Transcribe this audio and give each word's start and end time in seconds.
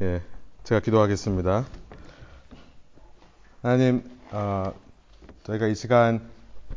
예, 0.00 0.22
제가 0.62 0.80
기도하겠습니다. 0.80 1.64
하나님, 3.62 4.08
어, 4.30 4.72
저희가 5.42 5.66
이 5.66 5.74
시간 5.74 6.20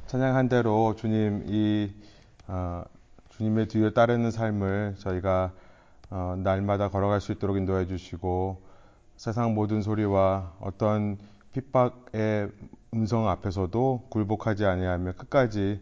찬양한 0.08 0.50
대로 0.50 0.96
주님 0.96 1.44
이 1.46 1.94
어, 2.48 2.84
주님의 3.30 3.68
뒤를 3.68 3.94
따르는 3.94 4.32
삶을 4.32 4.96
저희가 4.98 5.52
어, 6.10 6.36
날마다 6.40 6.90
걸어갈 6.90 7.22
수 7.22 7.32
있도록 7.32 7.58
인도해 7.58 7.86
주시고 7.86 8.60
세상 9.18 9.54
모든 9.54 9.84
소리와 9.84 10.54
어떤 10.60 11.20
핍박의 11.54 12.50
음성 12.96 13.30
앞에서도 13.30 14.08
굴복하지 14.10 14.66
아니하며 14.66 15.12
끝까지 15.12 15.80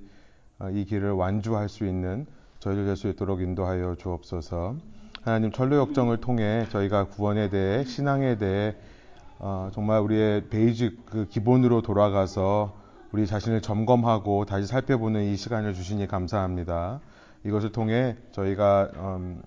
어, 0.59 0.69
이 0.71 0.83
길을 0.83 1.11
완주할 1.11 1.69
수 1.69 1.85
있는 1.85 2.27
저희들 2.59 2.83
될수 2.83 3.07
있도록 3.07 3.39
인도하여 3.39 3.95
주옵소서. 3.95 4.98
하나님 5.21 5.51
전로 5.51 5.75
역정을 5.77 6.17
통해 6.17 6.65
저희가 6.71 7.05
구원에 7.09 7.49
대해 7.49 7.83
신앙에 7.83 8.37
대해 8.37 8.75
어, 9.37 9.69
정말 9.73 9.99
우리의 9.99 10.49
베이직 10.49 11.05
그 11.05 11.27
기본으로 11.27 11.81
돌아가서 11.81 12.77
우리 13.11 13.27
자신을 13.27 13.61
점검하고 13.61 14.45
다시 14.45 14.65
살펴보는 14.67 15.23
이 15.23 15.35
시간을 15.35 15.73
주시니 15.73 16.07
감사합니다. 16.07 17.01
이것을 17.45 17.71
통해 17.71 18.15
저희가 18.31 18.91
음, 18.95 19.41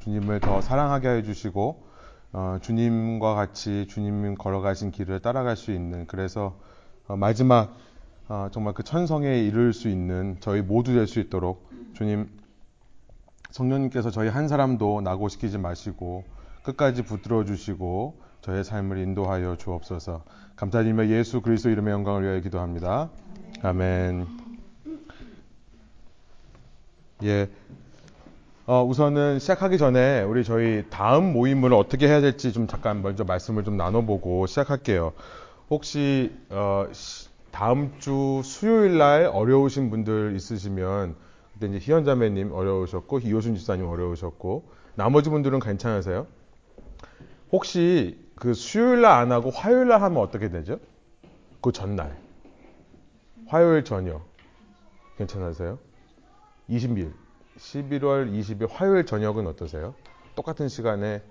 주님을 0.00 0.40
더 0.40 0.60
사랑하게 0.60 1.08
해주시고 1.08 1.82
어, 2.32 2.58
주님과 2.60 3.34
같이 3.34 3.86
주님 3.88 4.34
걸어가신 4.36 4.90
길을 4.92 5.20
따라갈 5.20 5.56
수 5.56 5.72
있는 5.72 6.06
그래서 6.06 6.58
어, 7.08 7.16
마지막 7.16 7.76
어, 8.28 8.48
정말 8.52 8.74
그 8.74 8.82
천성에 8.84 9.40
이를 9.40 9.72
수 9.72 9.88
있는 9.88 10.36
저희 10.40 10.60
모두 10.62 10.92
될 10.92 11.06
수 11.06 11.18
있도록 11.18 11.68
주님 11.94 12.28
성령님께서 13.58 14.10
저희 14.10 14.28
한 14.28 14.46
사람도 14.46 15.00
낙오시키지 15.00 15.58
마시고 15.58 16.24
끝까지 16.62 17.02
붙들어 17.02 17.44
주시고 17.44 18.14
저의 18.40 18.62
삶을 18.62 18.98
인도하여 18.98 19.56
주옵소서. 19.56 20.22
감사드리며 20.56 21.08
예수 21.08 21.40
그리스도 21.40 21.70
이름의 21.70 21.92
영광을 21.92 22.22
위하여 22.22 22.40
기도합니다. 22.40 23.10
아멘. 23.62 24.26
예. 27.24 27.48
어, 28.66 28.84
우선은 28.84 29.40
시작하기 29.40 29.78
전에 29.78 30.22
우리 30.22 30.44
저희 30.44 30.84
다음 30.90 31.32
모임을 31.32 31.72
어떻게 31.72 32.06
해야 32.06 32.20
될지 32.20 32.52
좀 32.52 32.68
잠깐 32.68 33.02
먼저 33.02 33.24
말씀을 33.24 33.64
좀 33.64 33.76
나눠보고 33.76 34.46
시작할게요. 34.46 35.14
혹시 35.70 36.32
어, 36.50 36.86
다음 37.50 37.98
주 37.98 38.40
수요일 38.44 38.98
날 38.98 39.24
어려우신 39.26 39.90
분들 39.90 40.36
있으시면 40.36 41.16
그때 41.58 41.66
이제 41.76 41.78
희연 41.80 42.04
자매님 42.04 42.52
어려우셨고 42.52 43.18
이호순 43.18 43.56
집사님 43.56 43.84
어려우셨고 43.86 44.70
나머지 44.94 45.28
분들은 45.28 45.58
괜찮으세요? 45.58 46.28
혹시 47.50 48.24
그 48.36 48.54
수요일 48.54 49.00
날 49.02 49.18
안 49.18 49.32
하고 49.32 49.50
화요일 49.50 49.88
날 49.88 50.00
하면 50.02 50.22
어떻게 50.22 50.50
되죠? 50.50 50.78
그 51.60 51.72
전날 51.72 52.16
화요일 53.46 53.82
저녁 53.82 54.24
괜찮으세요? 55.16 55.80
20일 56.70 57.12
11월 57.56 58.32
20일 58.32 58.68
화요일 58.70 59.04
저녁은 59.04 59.48
어떠세요? 59.48 59.96
똑같은 60.36 60.68
시간에 60.68 61.22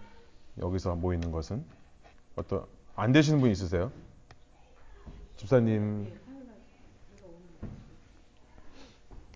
여기서 0.60 0.96
모이는 0.96 1.32
것은 1.32 1.64
어떤 2.36 2.66
안 2.98 3.14
되시는 3.14 3.40
분 3.40 3.50
있으세요? 3.50 3.94
집사님 5.38 6.12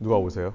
누가 0.01 0.17
오세요? 0.17 0.53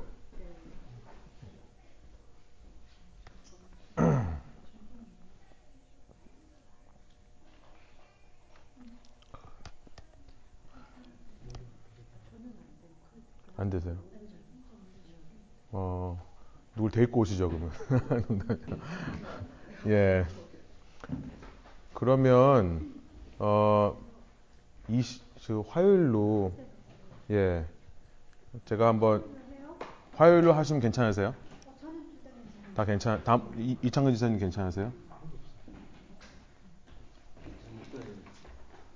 안 13.66 13.70
되세요? 13.70 13.96
어, 15.72 16.24
누굴 16.76 16.92
데리고 16.92 17.20
오시죠, 17.20 17.48
그러면. 17.48 17.70
예. 19.88 20.24
그러면, 21.92 22.94
어, 23.40 23.98
이, 24.88 25.02
그 25.46 25.64
화요일로, 25.68 26.52
예. 27.30 27.66
제가 28.66 28.86
한번, 28.86 29.24
화요일로 30.14 30.52
하시면 30.52 30.80
괜찮으세요? 30.80 31.34
다 32.76 32.84
괜찮, 32.84 33.24
다, 33.24 33.42
이, 33.56 33.76
이창근 33.82 34.12
지사님 34.12 34.38
괜찮으세요? 34.38 34.92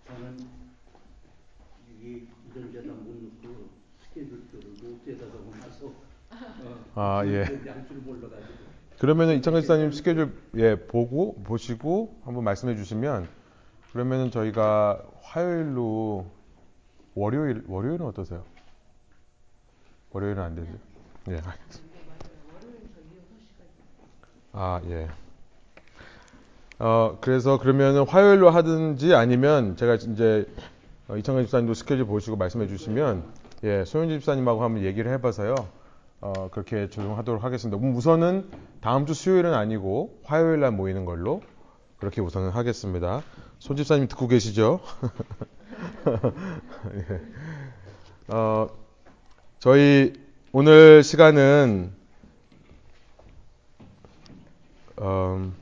저는 0.06 0.46
이게 1.98 2.26
이런데다 2.54 2.92
못 2.92 3.16
넣고 3.42 3.80
스케줄표를 4.10 4.76
노트에다 4.82 5.30
적어놔서 5.30 5.92
아, 7.02 7.24
예. 7.24 7.46
몰라가지고 8.04 8.60
그러면은 8.98 9.38
이창근 9.38 9.62
지사님 9.62 9.90
스케줄, 9.90 10.34
예, 10.56 10.76
보고, 10.76 11.42
보시고, 11.44 12.20
한번 12.26 12.44
말씀해 12.44 12.76
주시면, 12.76 13.26
그러면은 13.92 14.30
저희가 14.30 15.00
화요일로, 15.22 16.26
월요일, 17.14 17.64
월요일은 17.66 18.04
어떠세요? 18.04 18.44
월요일은 20.10 20.42
안 20.42 20.54
되죠? 20.54 20.68
예. 21.30 21.40
아, 24.52 24.82
예. 24.90 25.08
어, 26.78 27.16
그래서 27.22 27.58
그러면은 27.58 28.06
화요일로 28.06 28.50
하든지 28.50 29.14
아니면 29.14 29.76
제가 29.76 29.94
이제 29.94 30.46
어, 31.08 31.16
이창근 31.16 31.44
집사님도 31.44 31.72
스케줄 31.74 32.04
보시고 32.04 32.36
말씀해 32.36 32.66
주시면 32.66 33.24
예, 33.64 33.84
소윤지 33.86 34.18
집사님하고 34.18 34.62
한번 34.62 34.82
얘기를 34.82 35.10
해 35.12 35.20
봐서요. 35.20 35.79
어, 36.20 36.50
그렇게 36.50 36.88
조정하도록 36.88 37.42
하겠습니다. 37.42 37.82
음, 37.82 37.94
우선은 37.94 38.50
다음 38.80 39.06
주 39.06 39.14
수요일은 39.14 39.54
아니고 39.54 40.20
화요일 40.24 40.60
날 40.60 40.70
모이는 40.70 41.04
걸로 41.04 41.42
그렇게 41.98 42.20
우선은 42.20 42.50
하겠습니다. 42.50 43.22
손 43.58 43.76
집사님 43.76 44.08
듣고 44.08 44.28
계시죠? 44.28 44.80
예. 46.94 48.34
어, 48.34 48.68
저희 49.58 50.12
오늘 50.52 51.02
시간은 51.02 51.92
음, 55.00 55.54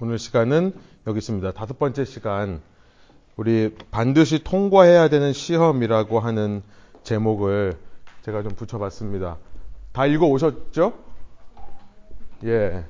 오늘 0.00 0.18
시간은 0.18 0.74
여기 1.06 1.18
있습니다. 1.18 1.52
다섯 1.52 1.78
번째 1.78 2.04
시간 2.04 2.60
우리 3.38 3.72
반드시 3.92 4.42
통과해야 4.42 5.08
되는 5.08 5.32
시험이라고 5.32 6.18
하는 6.20 6.62
제목을 7.04 7.78
제가 8.22 8.42
좀 8.42 8.52
붙여봤습니다. 8.52 9.38
다 9.92 10.06
읽어 10.06 10.26
오셨죠? 10.26 10.92
예. 12.44 12.84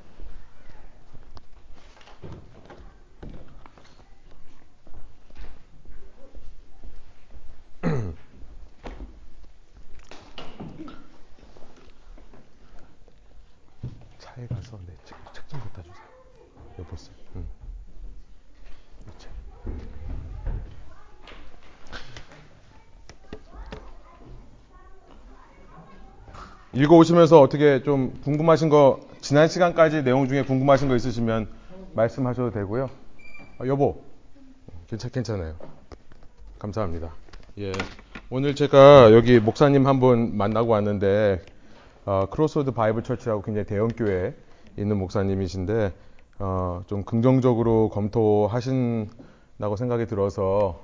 차에 14.19 14.47
가서 14.47 14.77
내 14.85 14.93
책 15.05 15.17
좀 15.49 15.59
갖다 15.61 15.81
주세요. 15.81 16.05
여보 16.79 16.95
쌤. 16.95 17.13
응. 17.35 17.45
이 19.07 19.11
책. 19.17 19.31
읽어 26.79 26.95
오시면서 26.95 27.41
어떻게 27.41 27.83
좀 27.83 28.13
궁금하신 28.23 28.69
거 28.69 29.01
지난 29.19 29.49
시간까지 29.49 30.03
내용 30.05 30.29
중에 30.29 30.43
궁금하신 30.43 30.87
거 30.87 30.95
있으시면 30.95 31.49
말씀하셔도 31.93 32.51
되고요. 32.51 32.89
아, 33.57 33.65
여보, 33.67 34.01
괜찮 34.87 35.11
괜찮아요. 35.11 35.55
감사합니다. 36.57 37.11
예, 37.59 37.73
오늘 38.29 38.55
제가 38.55 39.11
여기 39.13 39.39
목사님 39.41 39.87
한 39.87 39.99
분 39.99 40.37
만나고 40.37 40.69
왔는데 40.71 41.41
어, 42.05 42.27
Crossroads 42.31 42.71
Bible 42.71 43.03
Church라고 43.03 43.41
굉장히 43.41 43.65
대형 43.67 43.89
교회에 43.89 44.33
있는 44.77 44.97
목사님이신데 44.99 45.91
어, 46.39 46.83
좀 46.87 47.03
긍정적으로 47.03 47.89
검토하신다고 47.89 49.75
생각이 49.77 50.05
들어서 50.05 50.79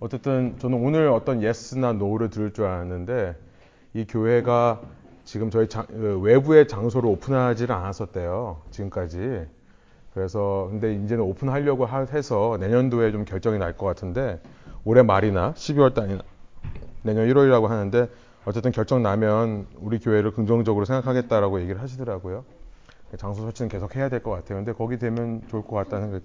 어쨌든 0.00 0.56
저는 0.58 0.82
오늘 0.82 1.08
어떤 1.08 1.42
yes나 1.42 1.92
no를 1.92 2.30
들을 2.30 2.54
줄 2.54 2.64
알았는데 2.64 3.36
이 3.92 4.06
교회가 4.06 4.80
지금 5.24 5.50
저희 5.50 5.68
장, 5.68 5.86
그 5.86 6.20
외부의 6.20 6.68
장소를 6.68 7.08
오픈하지를 7.08 7.74
않았었대요. 7.74 8.60
지금까지. 8.70 9.46
그래서 10.12 10.68
근데 10.70 10.94
이제는 10.94 11.24
오픈하려고 11.24 11.86
해서 11.88 12.56
내년도에 12.60 13.10
좀 13.10 13.24
결정이 13.24 13.58
날 13.58 13.76
것 13.76 13.86
같은데 13.86 14.40
올해 14.84 15.02
말이나 15.02 15.54
12월 15.54 15.94
달이나 15.94 16.22
내년 17.02 17.26
1월이라고 17.26 17.66
하는데 17.66 18.08
어쨌든 18.44 18.70
결정 18.70 19.02
나면 19.02 19.66
우리 19.80 19.98
교회를 19.98 20.32
긍정적으로 20.32 20.84
생각하겠다라고 20.84 21.60
얘기를 21.62 21.80
하시더라고요. 21.80 22.44
장소 23.16 23.42
설치는 23.42 23.68
계속 23.68 23.96
해야 23.96 24.08
될 24.08 24.22
것 24.22 24.30
같아요. 24.30 24.58
근데 24.58 24.72
거기 24.72 24.98
되면 24.98 25.42
좋을 25.48 25.62
것 25.62 25.74
같다는 25.76 26.10
거, 26.12 26.20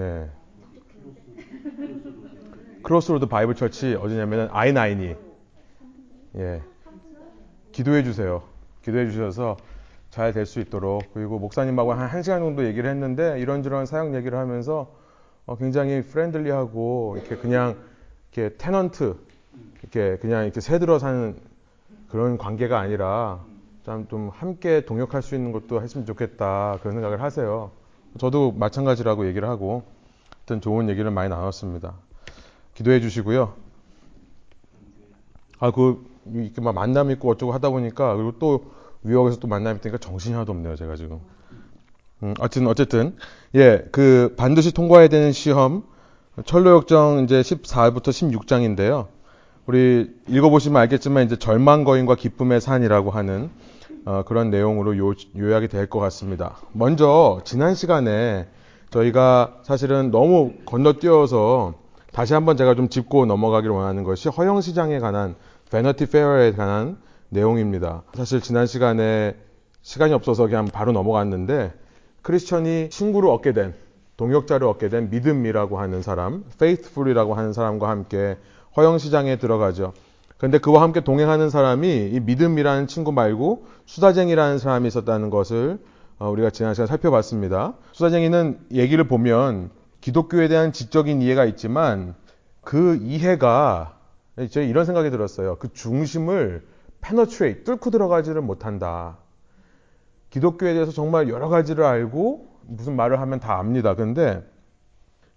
예. 0.00 0.30
Crossroads 2.82 3.26
Bible 3.26 3.54
Church 3.54 3.94
어디냐면은 3.94 4.48
I9이 4.48 5.16
예. 6.36 6.62
기도해 7.76 8.04
주세요. 8.04 8.42
기도해 8.82 9.10
주셔서 9.10 9.58
잘 10.10 10.32
될 10.32 10.46
수 10.46 10.60
있도록 10.60 11.02
그리고 11.12 11.38
목사님하고 11.38 11.92
한 11.92 12.08
1시간 12.08 12.38
정도 12.38 12.64
얘기를 12.64 12.88
했는데 12.88 13.38
이런저런 13.38 13.84
사역 13.84 14.14
얘기를 14.14 14.38
하면서 14.38 14.90
어, 15.44 15.56
굉장히 15.56 16.00
friendly하고 16.02 17.16
이렇게 17.18 17.36
그냥 17.36 17.76
이렇게 18.32 18.56
tenant 18.56 19.16
이렇게 19.82 20.16
그냥 20.18 20.44
이렇게 20.44 20.60
세들어 20.62 20.98
사는 20.98 21.36
그런 22.08 22.38
관계가 22.38 22.78
아니라 22.80 23.44
참 23.84 24.06
좀 24.08 24.30
함께 24.30 24.84
동역할 24.84 25.22
수 25.22 25.34
있는 25.34 25.52
것도 25.52 25.82
했으면 25.82 26.06
좋겠다 26.06 26.78
그런 26.80 26.94
생각을 26.94 27.20
하세요. 27.20 27.70
저도 28.18 28.52
마찬가지라고 28.52 29.26
얘기를 29.28 29.46
하고 29.48 29.82
하여튼 30.38 30.62
좋은 30.62 30.88
얘기를 30.88 31.10
많이 31.10 31.28
나눴습니다. 31.28 31.94
기도해 32.74 33.00
주시고요. 33.00 33.54
아, 35.60 35.70
그, 35.70 36.04
이렇게 36.34 36.60
막 36.60 36.74
만남 36.74 37.10
있고 37.12 37.30
어쩌고 37.30 37.52
하다 37.52 37.70
보니까, 37.70 38.14
그리고 38.16 38.32
또 38.38 38.64
뉴욕에서 39.04 39.38
또 39.38 39.48
만남 39.48 39.76
있으니까 39.76 39.98
정신이 39.98 40.34
하나도 40.34 40.52
없네요, 40.52 40.76
제가 40.76 40.96
지금. 40.96 41.20
음, 42.22 42.34
어쨌든, 42.40 42.66
어쨌든, 42.68 43.16
예, 43.54 43.84
그 43.92 44.34
반드시 44.36 44.72
통과해야 44.72 45.08
되는 45.08 45.32
시험, 45.32 45.84
철로역정 46.44 47.24
이제 47.24 47.40
14부터 47.40 48.08
16장인데요. 48.08 49.06
우리 49.66 50.14
읽어보시면 50.28 50.80
알겠지만 50.82 51.24
이제 51.26 51.36
절망 51.36 51.84
거인과 51.84 52.14
기쁨의 52.14 52.60
산이라고 52.60 53.10
하는 53.10 53.50
어, 54.04 54.22
그런 54.24 54.50
내용으로 54.50 54.96
요, 54.98 55.12
요약이 55.36 55.66
될 55.68 55.88
것 55.88 55.98
같습니다. 55.98 56.56
먼저 56.72 57.40
지난 57.44 57.74
시간에 57.74 58.46
저희가 58.90 59.56
사실은 59.64 60.12
너무 60.12 60.52
건너뛰어서 60.64 61.74
다시 62.12 62.32
한번 62.32 62.56
제가 62.56 62.76
좀 62.76 62.88
짚고 62.88 63.26
넘어가기를 63.26 63.74
원하는 63.74 64.04
것이 64.04 64.28
허영 64.28 64.60
시장에 64.60 65.00
관한 65.00 65.34
베너티 65.70 66.06
페어에 66.06 66.52
관한 66.52 66.96
내용입니다. 67.28 68.02
사실 68.14 68.40
지난 68.40 68.66
시간에 68.66 69.34
시간이 69.82 70.12
없어서 70.12 70.46
그냥 70.46 70.66
바로 70.66 70.92
넘어갔는데 70.92 71.72
크리스천이 72.22 72.90
친구를 72.90 73.28
얻게 73.30 73.52
된 73.52 73.74
동역자를 74.16 74.66
얻게 74.66 74.88
된 74.88 75.10
믿음이라고 75.10 75.78
하는 75.78 76.02
사람, 76.02 76.44
faithful이라고 76.54 77.34
하는 77.34 77.52
사람과 77.52 77.88
함께 77.88 78.36
허영 78.76 78.98
시장에 78.98 79.36
들어가죠. 79.36 79.92
그런데 80.38 80.58
그와 80.58 80.82
함께 80.82 81.00
동행하는 81.00 81.50
사람이 81.50 82.10
이 82.12 82.20
믿음이라는 82.20 82.86
친구 82.86 83.12
말고 83.12 83.66
수다쟁이라는 83.86 84.58
사람이 84.58 84.88
있었다는 84.88 85.30
것을 85.30 85.78
어, 86.18 86.30
우리가 86.30 86.50
지난 86.50 86.74
시간 86.74 86.86
살펴봤습니다. 86.86 87.74
수다쟁이는 87.92 88.58
얘기를 88.72 89.06
보면 89.06 89.70
기독교에 90.00 90.48
대한 90.48 90.72
지적인 90.72 91.22
이해가 91.22 91.44
있지만 91.46 92.14
그 92.62 92.98
이해가 93.02 93.95
저희 94.50 94.68
이런 94.68 94.84
생각이 94.84 95.10
들었어요. 95.10 95.56
그 95.56 95.72
중심을 95.72 96.66
페너트레이 97.00 97.64
뚫고 97.64 97.90
들어가지를 97.90 98.42
못한다. 98.42 99.18
기독교에 100.30 100.74
대해서 100.74 100.92
정말 100.92 101.28
여러 101.28 101.48
가지를 101.48 101.84
알고 101.84 102.46
무슨 102.66 102.96
말을 102.96 103.20
하면 103.20 103.40
다 103.40 103.58
압니다. 103.58 103.94
그런데 103.94 104.44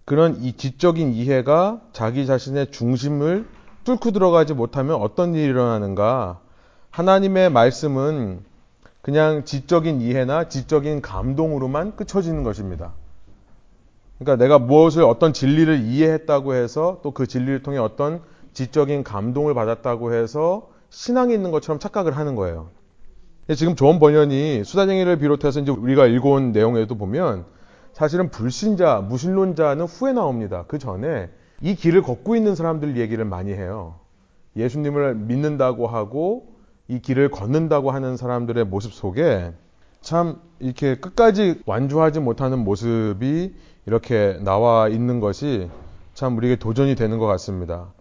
그런 0.03 0.35
이 0.41 0.53
지적인 0.53 1.13
이해가 1.13 1.81
자기 1.93 2.25
자신의 2.25 2.71
중심을 2.71 3.47
뚫고 3.83 4.11
들어가지 4.11 4.53
못하면 4.53 4.95
어떤 4.95 5.33
일이 5.33 5.45
일어나는가? 5.45 6.41
하나님의 6.89 7.51
말씀은 7.51 8.43
그냥 9.01 9.45
지적인 9.45 10.01
이해나 10.01 10.49
지적인 10.49 11.01
감동으로만 11.01 11.95
끝쳐지는 11.95 12.43
것입니다. 12.43 12.93
그러니까 14.17 14.43
내가 14.43 14.59
무엇을 14.59 15.03
어떤 15.03 15.31
진리를 15.31 15.79
이해했다고 15.79 16.55
해서 16.55 16.99
또 17.03 17.11
그 17.11 17.25
진리를 17.25 17.63
통해 17.63 17.77
어떤 17.77 18.21
지적인 18.53 19.03
감동을 19.03 19.53
받았다고 19.53 20.13
해서 20.13 20.69
신앙이 20.89 21.33
있는 21.33 21.51
것처럼 21.51 21.79
착각을 21.79 22.17
하는 22.17 22.35
거예요. 22.35 22.69
지금 23.55 23.75
존 23.75 23.99
번연이 23.99 24.63
수다쟁이를 24.63 25.17
비롯해서 25.17 25.59
이제 25.59 25.71
우리가 25.71 26.05
읽어온 26.05 26.51
내용에도 26.51 26.95
보면 26.95 27.45
사실은 27.93 28.29
불신자, 28.29 29.05
무신론자는 29.07 29.85
후에 29.85 30.13
나옵니다. 30.13 30.65
그 30.67 30.77
전에 30.77 31.29
이 31.61 31.75
길을 31.75 32.03
걷고 32.03 32.35
있는 32.35 32.55
사람들 32.55 32.97
얘기를 32.97 33.25
많이 33.25 33.51
해요. 33.51 33.95
예수님을 34.55 35.15
믿는다고 35.15 35.87
하고 35.87 36.47
이 36.87 36.99
길을 36.99 37.29
걷는다고 37.31 37.91
하는 37.91 38.17
사람들의 38.17 38.65
모습 38.65 38.93
속에 38.93 39.53
참 40.01 40.39
이렇게 40.59 40.95
끝까지 40.95 41.61
완주하지 41.65 42.19
못하는 42.19 42.59
모습이 42.59 43.53
이렇게 43.85 44.39
나와 44.43 44.87
있는 44.87 45.19
것이 45.19 45.69
참 46.13 46.37
우리에게 46.37 46.57
도전이 46.57 46.95
되는 46.95 47.17
것 47.17 47.25
같습니다. 47.27 47.91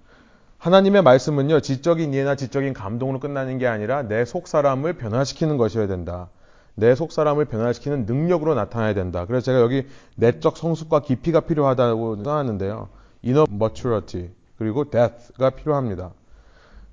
하나님의 0.58 1.02
말씀은요, 1.02 1.60
지적인 1.60 2.12
이해나 2.12 2.34
지적인 2.34 2.72
감동으로 2.72 3.20
끝나는 3.20 3.58
게 3.58 3.66
아니라 3.68 4.02
내 4.02 4.24
속 4.24 4.48
사람을 4.48 4.94
변화시키는 4.94 5.56
것이어야 5.56 5.86
된다. 5.86 6.28
내 6.74 6.94
속 6.94 7.12
사람을 7.12 7.44
변화시키는 7.46 8.06
능력으로 8.06 8.54
나타나야 8.54 8.94
된다. 8.94 9.24
그래서 9.24 9.46
제가 9.46 9.60
여기 9.60 9.86
내적 10.16 10.56
성숙과 10.56 11.00
깊이가 11.00 11.40
필요하다고 11.40 12.24
써놨는데요. 12.24 12.88
inner 13.24 13.46
maturity 13.52 14.30
그리고 14.58 14.90
death가 14.90 15.50
필요합니다. 15.50 16.10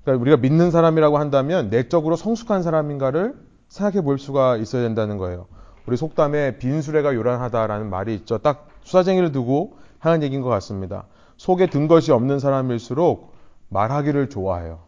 그러니까 0.02 0.22
우리가 0.22 0.36
믿는 0.36 0.70
사람이라고 0.70 1.18
한다면 1.18 1.68
내적으로 1.68 2.14
성숙한 2.16 2.62
사람인가를 2.62 3.34
생각해 3.68 4.02
볼 4.02 4.18
수가 4.20 4.56
있어야 4.56 4.82
된다는 4.82 5.18
거예요. 5.18 5.46
우리 5.86 5.96
속담에 5.96 6.58
빈수레가 6.58 7.14
요란하다라는 7.14 7.90
말이 7.90 8.14
있죠. 8.14 8.38
딱 8.38 8.68
수사쟁이를 8.82 9.32
두고 9.32 9.76
하는 9.98 10.22
얘기인 10.22 10.42
것 10.42 10.48
같습니다. 10.50 11.04
속에 11.36 11.66
든 11.68 11.88
것이 11.88 12.12
없는 12.12 12.38
사람일수록 12.38 13.35
말하기를 13.68 14.28
좋아해요. 14.28 14.80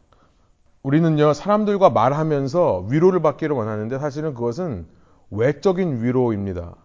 우리는요, 0.82 1.32
사람들과 1.32 1.90
말하면서 1.90 2.86
위로를 2.88 3.20
받기를 3.20 3.54
원하는데 3.54 3.98
사실은 3.98 4.34
그것은 4.34 4.86
외적인 5.30 6.02
위로입니다. 6.02 6.76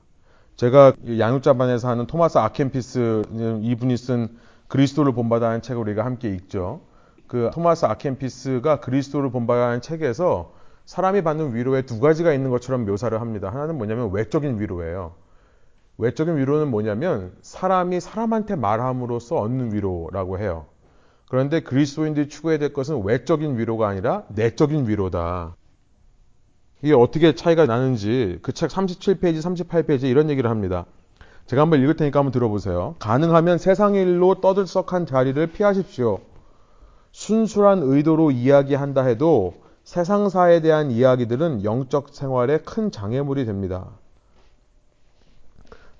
제가 0.55 0.93
양육자반에서 1.17 1.89
하는 1.89 2.05
토마스 2.05 2.37
아켄피스 2.37 3.23
이분이 3.61 3.97
쓴 3.97 4.37
그리스도를 4.67 5.13
본받아하는 5.13 5.61
책을 5.61 5.81
우리가 5.81 6.05
함께 6.05 6.29
읽죠. 6.29 6.81
그 7.27 7.49
토마스 7.53 7.85
아켄피스가 7.85 8.79
그리스도를 8.79 9.31
본받아하는 9.31 9.81
책에서 9.81 10.53
사람이 10.85 11.23
받는 11.23 11.55
위로에 11.55 11.83
두 11.83 11.99
가지가 11.99 12.33
있는 12.33 12.49
것처럼 12.49 12.85
묘사를 12.85 13.19
합니다. 13.19 13.49
하나는 13.49 13.77
뭐냐면 13.77 14.11
외적인 14.11 14.59
위로예요. 14.59 15.13
외적인 15.97 16.37
위로는 16.37 16.69
뭐냐면 16.69 17.33
사람이 17.41 17.99
사람한테 17.99 18.55
말함으로써 18.55 19.37
얻는 19.37 19.73
위로라고 19.73 20.39
해요. 20.39 20.65
그런데 21.33 21.61
그리스도인들이 21.61 22.29
추구해야 22.29 22.59
될 22.59 22.73
것은 22.73 23.03
외적인 23.03 23.57
위로가 23.57 23.87
아니라 23.87 24.21
내적인 24.27 24.87
위로다. 24.87 25.55
이게 26.83 26.93
어떻게 26.93 27.33
차이가 27.33 27.65
나는지 27.65 28.37
그 28.43 28.51
책 28.51 28.69
37페이지, 28.69 29.39
38페이지 29.39 30.03
이런 30.03 30.29
얘기를 30.29 30.47
합니다. 30.47 30.85
제가 31.47 31.63
한번 31.63 31.81
읽을 31.81 31.95
테니까 31.95 32.19
한번 32.19 32.31
들어보세요. 32.31 32.93
가능하면 32.99 33.57
세상 33.57 33.95
일로 33.95 34.41
떠들썩한 34.41 35.07
자리를 35.07 35.47
피하십시오. 35.47 36.19
순수한 37.11 37.79
의도로 37.81 38.29
이야기한다 38.29 39.01
해도 39.01 39.55
세상사에 39.85 40.61
대한 40.61 40.91
이야기들은 40.91 41.63
영적 41.63 42.09
생활에 42.11 42.59
큰 42.59 42.91
장애물이 42.91 43.45
됩니다. 43.45 43.89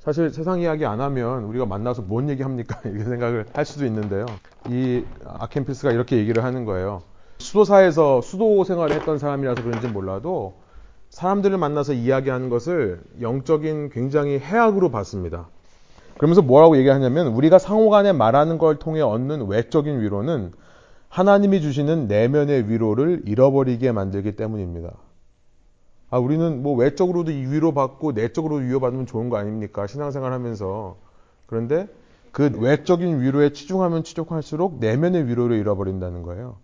사실 0.03 0.29
세상 0.31 0.59
이야기 0.59 0.85
안 0.85 0.99
하면 0.99 1.45
우리가 1.45 1.65
만나서 1.65 2.01
뭔 2.01 2.29
얘기 2.29 2.43
합니까? 2.43 2.77
이렇게 2.83 3.05
생각을 3.05 3.45
할 3.53 3.63
수도 3.63 3.85
있는데요. 3.85 4.25
이 4.67 5.05
아켄피스가 5.25 5.93
이렇게 5.93 6.17
얘기를 6.17 6.43
하는 6.43 6.65
거예요. 6.65 7.03
수도사에서 7.37 8.19
수도 8.19 8.65
생활을 8.65 8.97
했던 8.97 9.17
사람이라서 9.17 9.63
그런지 9.63 9.87
몰라도 9.87 10.55
사람들을 11.09 11.57
만나서 11.57 11.93
이야기하는 11.93 12.49
것을 12.49 13.01
영적인 13.21 13.91
굉장히 13.91 14.39
해악으로 14.39 14.91
봤습니다. 14.91 15.47
그러면서 16.17 16.41
뭐라고 16.41 16.75
얘기하냐면 16.77 17.27
우리가 17.27 17.57
상호간에 17.57 18.11
말하는 18.11 18.57
걸 18.57 18.79
통해 18.79 18.99
얻는 18.99 19.47
외적인 19.47 20.01
위로는 20.01 20.51
하나님이 21.07 21.61
주시는 21.61 22.07
내면의 22.07 22.69
위로를 22.69 23.21
잃어버리게 23.25 23.93
만들기 23.93 24.35
때문입니다. 24.35 24.91
아, 26.13 26.19
우리는 26.19 26.61
뭐 26.61 26.75
외적으로도 26.75 27.31
위로받고 27.31 28.11
내적으로도 28.11 28.63
위로받으면 28.63 29.07
좋은 29.07 29.29
거 29.29 29.37
아닙니까? 29.37 29.87
신앙생활 29.87 30.31
하면서. 30.31 30.95
그런데 31.47 31.87
그 32.31 32.51
외적인 32.55 33.19
위로에 33.19 33.51
치중하면 33.51 34.03
치중할수록 34.03 34.77
내면의 34.77 35.27
위로를 35.27 35.57
잃어버린다는 35.57 36.21
거예요. 36.21 36.57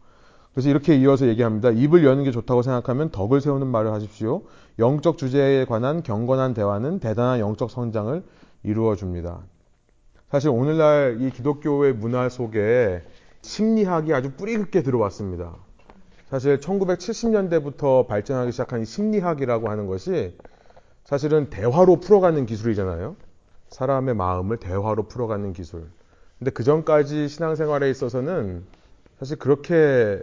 그래서 0.54 0.70
이렇게 0.70 0.96
이어서 0.98 1.28
얘기합니다. 1.28 1.72
입을 1.72 2.06
여는 2.06 2.26
게 2.26 2.32
좋다고 2.32 2.62
생각하면 2.62 3.10
덕을 3.10 3.42
세우는 3.42 3.66
말을 3.66 3.92
하십시오. 3.92 4.44
영적 4.78 5.18
주제에 5.18 5.66
관한 5.66 6.04
경건한 6.04 6.54
대화는 6.54 7.00
대단한 7.00 7.40
영적 7.40 7.72
성장을 7.72 8.24
이루어 8.62 8.96
줍니다. 8.96 9.40
사실 10.30 10.52
오늘날 10.52 11.18
이 11.22 11.32
기독교의 11.32 11.94
문화 11.94 12.30
속에 12.30 13.02
심리학이 13.42 14.14
아주 14.14 14.32
뿌리 14.34 14.56
깊게 14.58 14.84
들어왔습니다. 14.84 15.56
사실 16.30 16.60
1970년대부터 16.60 18.08
발전하기 18.08 18.52
시작한 18.52 18.86
심리학이라고 18.86 19.70
하는 19.70 19.88
것이 19.88 20.38
사실은 21.04 21.50
대화로 21.50 22.00
풀어가는 22.00 22.46
기술이잖아요. 22.46 23.16
사람의 23.70 24.16
마음을 24.16 24.58
대화로 24.58 25.08
풀어가는 25.08 25.54
기술. 25.54 25.88
근데 26.38 26.52
그 26.52 26.64
전까지 26.64 27.28
신앙생활에 27.28 27.90
있어서는 27.90 28.64
사실 29.18 29.38
그렇게 29.38 30.22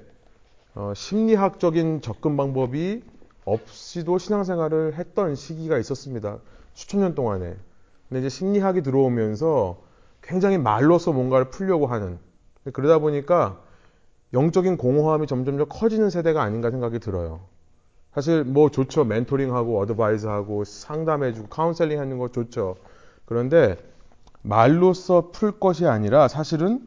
어, 0.76 0.92
심리학적인 0.94 2.02
접근 2.02 2.36
방법이 2.36 3.02
없이도 3.44 4.18
신앙생활을 4.18 4.94
했던 4.94 5.34
시기가 5.34 5.76
있었습니다. 5.78 6.38
수천 6.74 7.00
년 7.00 7.14
동안에. 7.14 7.56
근데 8.08 8.20
이제 8.20 8.28
심리학이 8.28 8.82
들어오면서 8.82 9.82
굉장히 10.22 10.58
말로써 10.58 11.12
뭔가를 11.12 11.50
풀려고 11.50 11.86
하는. 11.86 12.18
그러다 12.72 12.98
보니까 12.98 13.60
영적인 14.32 14.76
공허함이 14.76 15.26
점점점 15.26 15.68
커지는 15.68 16.10
세대가 16.10 16.42
아닌가 16.42 16.70
생각이 16.70 16.98
들어요. 16.98 17.40
사실 18.12 18.44
뭐 18.44 18.70
좋죠. 18.70 19.04
멘토링하고 19.04 19.78
어드바이스하고 19.80 20.64
상담해주고 20.64 21.48
카운셀링 21.48 22.00
하는 22.00 22.18
거 22.18 22.30
좋죠. 22.30 22.76
그런데 23.26 23.76
말로써 24.42 25.30
풀 25.32 25.58
것이 25.58 25.86
아니라 25.86 26.28
사실은 26.28 26.86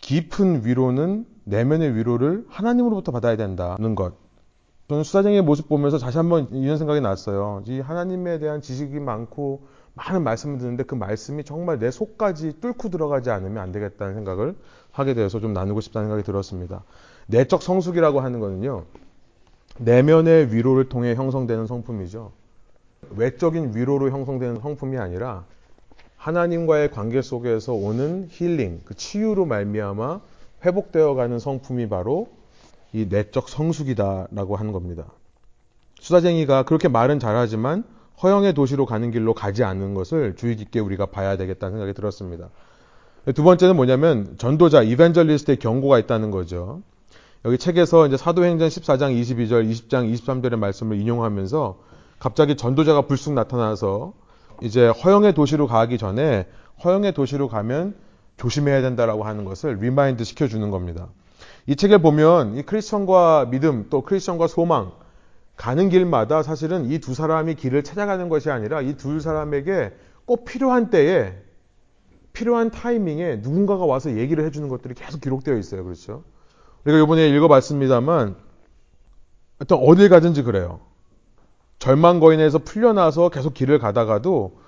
깊은 0.00 0.66
위로는 0.66 1.26
내면의 1.44 1.94
위로를 1.94 2.44
하나님으로부터 2.48 3.12
받아야 3.12 3.36
된다는 3.36 3.94
것. 3.94 4.14
저는 4.88 5.04
수사쟁이의 5.04 5.42
모습 5.42 5.68
보면서 5.68 5.98
다시 5.98 6.18
한번 6.18 6.48
이런 6.50 6.76
생각이 6.76 7.00
났어요. 7.00 7.62
이 7.66 7.80
하나님에 7.80 8.38
대한 8.38 8.60
지식이 8.60 8.98
많고 9.00 9.66
많은 9.94 10.22
말씀을 10.24 10.58
듣는데 10.58 10.84
그 10.84 10.94
말씀이 10.94 11.44
정말 11.44 11.78
내 11.78 11.90
속까지 11.90 12.60
뚫고 12.60 12.88
들어가지 12.88 13.30
않으면 13.30 13.62
안 13.62 13.72
되겠다는 13.72 14.14
생각을 14.14 14.56
하게 14.92 15.14
되어서 15.14 15.40
좀 15.40 15.52
나누고 15.52 15.80
싶다는 15.80 16.08
생각이 16.08 16.24
들었습니다. 16.24 16.84
내적 17.26 17.62
성숙이라고 17.62 18.20
하는 18.20 18.40
거는요. 18.40 18.84
내면의 19.78 20.52
위로를 20.52 20.88
통해 20.88 21.14
형성되는 21.14 21.66
성품이죠. 21.66 22.32
외적인 23.16 23.74
위로로 23.74 24.10
형성되는 24.10 24.60
성품이 24.60 24.98
아니라 24.98 25.44
하나님과의 26.16 26.90
관계 26.92 27.20
속에서 27.20 27.72
오는 27.72 28.28
힐링, 28.30 28.80
그 28.84 28.94
치유로 28.94 29.44
말미암아 29.46 30.20
회복되어가는 30.64 31.38
성품이 31.38 31.88
바로 31.88 32.28
이 32.92 33.06
내적 33.08 33.48
성숙이다라고 33.48 34.56
하는 34.56 34.72
겁니다. 34.72 35.06
수다쟁이가 36.00 36.64
그렇게 36.64 36.88
말은 36.88 37.18
잘하지만 37.18 37.84
허영의 38.22 38.54
도시로 38.54 38.86
가는 38.86 39.10
길로 39.10 39.34
가지 39.34 39.64
않는 39.64 39.94
것을 39.94 40.36
주의 40.36 40.54
깊게 40.54 40.78
우리가 40.78 41.06
봐야 41.06 41.36
되겠다는 41.36 41.74
생각이 41.74 41.94
들었습니다. 41.94 42.50
두 43.34 43.44
번째는 43.44 43.76
뭐냐면 43.76 44.34
전도자 44.38 44.82
이벤젤리스트의 44.82 45.58
경고가 45.58 45.98
있다는 46.00 46.30
거죠. 46.32 46.82
여기 47.44 47.56
책에서 47.56 48.06
이제 48.06 48.16
사도행전 48.16 48.68
14장 48.68 49.20
22절, 49.20 49.70
20장 49.70 50.12
23절의 50.12 50.56
말씀을 50.56 51.00
인용하면서 51.00 51.78
갑자기 52.18 52.56
전도자가 52.56 53.02
불쑥 53.02 53.34
나타나서 53.34 54.12
이제 54.60 54.88
허영의 54.88 55.34
도시로 55.34 55.66
가기 55.66 55.98
전에 55.98 56.46
허영의 56.84 57.14
도시로 57.14 57.48
가면 57.48 57.94
조심해야 58.38 58.80
된다라고 58.82 59.24
하는 59.24 59.44
것을 59.44 59.78
remind 59.80 60.24
시켜주는 60.24 60.68
겁니다. 60.70 61.08
이 61.66 61.76
책을 61.76 61.98
보면 62.02 62.56
이 62.56 62.62
크리스천과 62.62 63.46
믿음 63.50 63.86
또 63.88 64.02
크리스천과 64.02 64.48
소망 64.48 64.92
가는 65.56 65.88
길마다 65.88 66.42
사실은 66.42 66.90
이 66.90 66.98
두 66.98 67.14
사람이 67.14 67.54
길을 67.54 67.84
찾아가는 67.84 68.28
것이 68.28 68.50
아니라 68.50 68.80
이 68.82 68.94
두 68.94 69.20
사람에게 69.20 69.92
꼭 70.24 70.44
필요한 70.44 70.90
때에 70.90 71.34
필요한 72.32 72.70
타이밍에 72.70 73.36
누군가가 73.36 73.84
와서 73.84 74.16
얘기를 74.16 74.44
해주는 74.44 74.68
것들이 74.68 74.94
계속 74.94 75.20
기록되어 75.20 75.56
있어요. 75.56 75.84
그렇죠? 75.84 76.24
우리가 76.84 77.02
이번에 77.02 77.28
읽어봤습니다만 77.28 78.36
어떤 79.60 79.78
어딜 79.78 80.08
가든지 80.08 80.42
그래요. 80.42 80.80
절망 81.78 82.20
거인에서 82.20 82.58
풀려나서 82.58 83.28
계속 83.28 83.54
길을 83.54 83.78
가다가도 83.78 84.60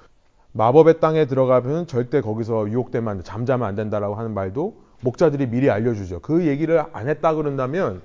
마법의 0.53 1.01
땅에 1.01 1.27
들어가면 1.27 1.87
절대 1.87 2.21
거기서 2.21 2.71
유혹되면 2.71 3.25
잠자면 3.25 3.67
안 3.67 3.75
된다라고 3.75 4.15
하는 4.15 4.35
말도 4.35 4.77
목자들이 5.01 5.49
미리 5.49 5.71
알려주죠. 5.71 6.21
그 6.21 6.47
얘기를 6.47 6.85
안 6.93 7.09
했다 7.09 7.35
그런다면 7.35 8.03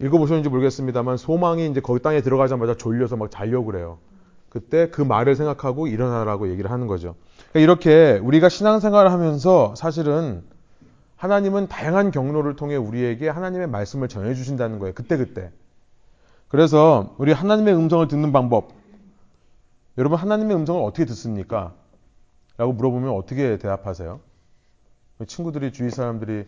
읽어보셨는지 0.00 0.48
모르겠습니다만 0.48 1.16
소망이 1.16 1.68
이제 1.68 1.80
거기 1.80 2.00
땅에 2.00 2.20
들어가자마자 2.20 2.74
졸려서 2.74 3.16
막 3.16 3.30
자려고 3.30 3.66
그래요. 3.66 3.98
그때 4.48 4.90
그 4.90 5.02
말을 5.02 5.34
생각하고 5.34 5.88
일어나라고 5.88 6.50
얘기를 6.50 6.70
하는 6.70 6.86
거죠. 6.86 7.16
그러니까 7.52 7.60
이렇게 7.60 8.18
우리가 8.22 8.48
신앙생활을 8.48 9.10
하면서 9.10 9.74
사실은 9.74 10.42
하나님은 11.16 11.68
다양한 11.68 12.10
경로를 12.10 12.56
통해 12.56 12.76
우리에게 12.76 13.28
하나님의 13.28 13.66
말씀을 13.68 14.08
전해주신다는 14.08 14.78
거예요. 14.78 14.94
그때 14.94 15.16
그때. 15.16 15.50
그래서 16.48 17.14
우리 17.18 17.32
하나님의 17.32 17.74
음성을 17.74 18.06
듣는 18.08 18.32
방법. 18.32 18.72
여러분 19.98 20.18
하나님의 20.18 20.56
음성을 20.56 20.80
어떻게 20.82 21.04
듣습니까? 21.06 21.74
라고 22.56 22.72
물어보면 22.72 23.10
어떻게 23.10 23.58
대답하세요? 23.58 24.20
친구들이 25.26 25.72
주위 25.72 25.90
사람들이 25.90 26.46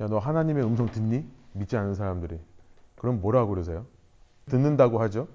야 0.00 0.06
너 0.06 0.18
하나님의 0.18 0.64
음성 0.64 0.86
듣니? 0.86 1.24
믿지 1.52 1.76
않는 1.76 1.94
사람들이 1.94 2.38
그럼 2.96 3.20
뭐라고 3.20 3.50
그러세요? 3.50 3.84
듣는다고 4.46 5.00
하죠. 5.02 5.28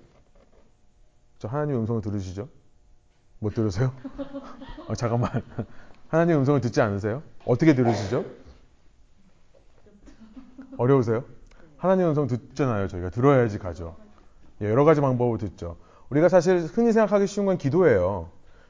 저 1.40 1.48
하나님의 1.48 1.80
음성을 1.82 2.02
들으시죠? 2.02 2.50
못 3.40 3.54
들으세요? 3.54 3.92
어, 4.88 4.96
잠깐만 4.96 5.44
하나님의 6.10 6.38
음성을 6.40 6.62
듣지 6.62 6.82
않으세요? 6.82 7.22
어떻게 7.46 7.76
들으시죠? 7.76 8.26
어려우세요? 10.78 11.24
하나님의 11.78 12.10
음성 12.10 12.28
듣잖아요. 12.28 12.88
저희가 12.88 13.10
들어야지 13.10 13.60
가죠. 13.60 13.96
예, 14.62 14.70
여러 14.70 14.86
가지 14.86 15.02
방법을 15.02 15.38
듣죠. 15.38 15.78
우리가 16.10 16.30
사실 16.30 16.60
흔히 16.60 16.92
생각하기 16.92 17.28
쉬운 17.28 17.46
건 17.46 17.58
기도예요. 17.58 18.30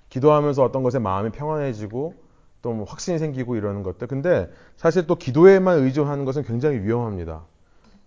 기도하면서 0.09 0.63
어떤 0.63 0.83
것에 0.83 0.99
마음이 0.99 1.31
평안해지고 1.31 2.15
또뭐 2.61 2.85
확신이 2.85 3.19
생기고 3.19 3.55
이러는 3.55 3.83
것들. 3.83 4.07
근데 4.07 4.49
사실 4.75 5.05
또 5.07 5.15
기도에만 5.15 5.79
의존하는 5.79 6.25
것은 6.25 6.43
굉장히 6.43 6.79
위험합니다. 6.79 7.43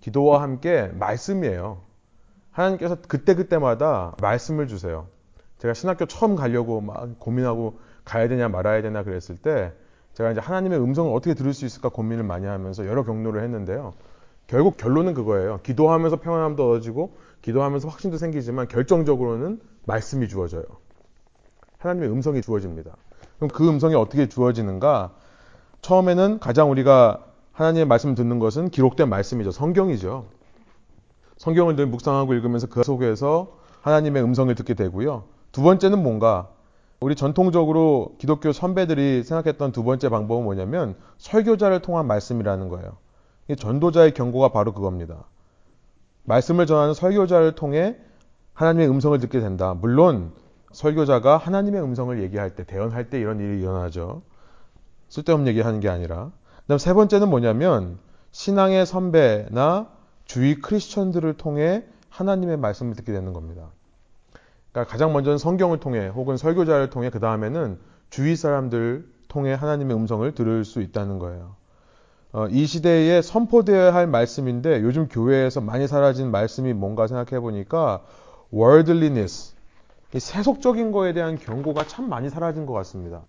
기도와 0.01 0.43
함께 0.43 0.91
말씀이에요. 0.95 1.83
하나님께서 2.51 2.97
그때그때마다 2.97 4.17
말씀을 4.21 4.67
주세요. 4.67 5.07
제가 5.61 5.75
신학교 5.75 6.07
처음 6.07 6.37
가려고 6.37 6.81
막 6.81 7.19
고민하고 7.19 7.79
가야 8.05 8.29
되냐 8.29 8.49
말아야 8.49 8.83
되나 8.83 9.05
그랬을 9.05 9.37
때 9.37 9.73
제가 10.15 10.33
이제 10.33 10.41
하나님의 10.41 10.81
음성을 10.81 11.15
어떻게 11.15 11.35
들을 11.35 11.55
수 11.55 11.67
있을까 11.67 11.91
고민을 11.91 12.25
많이 12.25 12.47
하면서 12.47 12.87
여러 12.87 13.05
경로를 13.05 13.43
했는데요. 13.43 13.95
결국 14.47 14.77
결론은 14.77 15.15
그거예요. 15.15 15.61
기도하면서 15.63 16.17
평안함도 16.17 16.71
얻어지고 16.71 17.15
기도하면서 17.43 17.89
확신도 17.89 18.17
생기지만 18.17 18.69
결정적으로는 18.69 19.61
말씀이 19.87 20.29
주어져요. 20.29 20.65
하나님의 21.79 22.11
음성이 22.11 22.43
주어집니다. 22.43 22.97
그럼 23.37 23.49
그 23.51 23.69
음성이 23.69 23.95
어떻게 23.95 24.29
주어지는가? 24.29 25.15
처음에는 25.83 26.41
가장 26.41 26.71
우리가 26.71 27.25
하나님의 27.53 27.87
말씀 27.87 28.11
을 28.11 28.15
듣는 28.15 28.39
것은 28.39 28.71
기록된 28.71 29.09
말씀이죠. 29.09 29.51
성경이죠. 29.51 30.27
성경을 31.37 31.77
늘 31.77 31.87
묵상하고 31.87 32.35
읽으면서 32.35 32.67
그 32.67 32.83
속에서 32.83 33.59
하나님의 33.83 34.23
음성을 34.23 34.55
듣게 34.55 34.75
되고요. 34.75 35.25
두 35.61 35.65
번째는 35.65 36.03
뭔가? 36.03 36.49
우리 37.01 37.15
전통적으로 37.15 38.15
기독교 38.17 38.51
선배들이 38.51 39.25
생각했던 39.25 39.73
두 39.73 39.85
번째 39.85 40.09
방법은 40.09 40.43
뭐냐면 40.43 40.95
설교자를 41.19 41.83
통한 41.83 42.07
말씀이라는 42.07 42.71
거예요. 42.71 42.97
전도자의 43.59 44.15
경고가 44.15 44.49
바로 44.49 44.73
그겁니다. 44.73 45.27
말씀을 46.25 46.65
전하는 46.65 46.95
설교자를 46.95 47.57
통해 47.57 47.99
하나님의 48.55 48.89
음성을 48.89 49.19
듣게 49.19 49.39
된다. 49.39 49.75
물론 49.79 50.33
설교자가 50.73 51.37
하나님의 51.37 51.83
음성을 51.83 52.23
얘기할 52.23 52.55
때, 52.55 52.65
대언할 52.65 53.11
때 53.11 53.21
이런 53.21 53.39
일이 53.39 53.61
일어나죠. 53.61 54.23
쓸데없는 55.11 55.47
얘기하는 55.49 55.81
게 55.81 55.91
아니라. 55.91 56.31
그다음 56.63 56.79
세 56.79 56.95
번째는 56.95 57.29
뭐냐면 57.29 57.99
신앙의 58.31 58.87
선배나 58.87 59.91
주위 60.25 60.55
크리스천들을 60.55 61.35
통해 61.37 61.85
하나님의 62.09 62.57
말씀을 62.57 62.95
듣게 62.95 63.13
되는 63.13 63.35
겁니다. 63.35 63.73
그러니까 64.73 64.91
가장 64.91 65.13
먼저는 65.13 65.39
성경을 65.39 65.81
통해 65.81 66.09
혹은 66.09 66.37
설교자를 66.37 66.91
통해 66.91 67.11
그 67.11 67.21
다음에는 67.21 67.79
주위 68.11 68.37
사람들 68.37 69.07
통해 69.29 69.53
하나님의 69.53 69.97
음성을 69.97 70.33
들을 70.35 70.65
수 70.65 70.81
있다는 70.81 71.19
거예요. 71.19 71.57
어, 72.33 72.47
이 72.49 72.67
시대에 72.67 73.23
선포되어야 73.23 73.93
할 73.93 74.07
말씀인데 74.07 74.83
요즘 74.83 75.09
교회에서 75.09 75.61
많이 75.61 75.89
사라진 75.89 76.31
말씀이 76.31 76.73
뭔가 76.73 77.07
생각해 77.07 77.41
보니까 77.41 78.05
worldliness, 78.53 79.55
세속적인 80.17 80.93
거에 80.93 81.13
대한 81.13 81.37
경고가 81.37 81.87
참 81.87 82.09
많이 82.09 82.31
사라진 82.31 82.67
것 82.67 82.73
같습니다. 82.75 83.23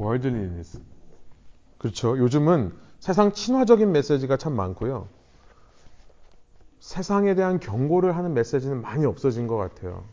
worldliness. 0.00 0.80
그렇죠. 1.78 2.16
요즘은 2.18 2.72
세상 3.00 3.32
친화적인 3.32 3.90
메시지가 3.92 4.36
참 4.36 4.54
많고요. 4.54 5.08
세상에 6.84 7.34
대한 7.34 7.60
경고를 7.60 8.14
하는 8.14 8.34
메시지는 8.34 8.82
많이 8.82 9.06
없어진 9.06 9.46
것 9.46 9.56
같아요. 9.56 10.04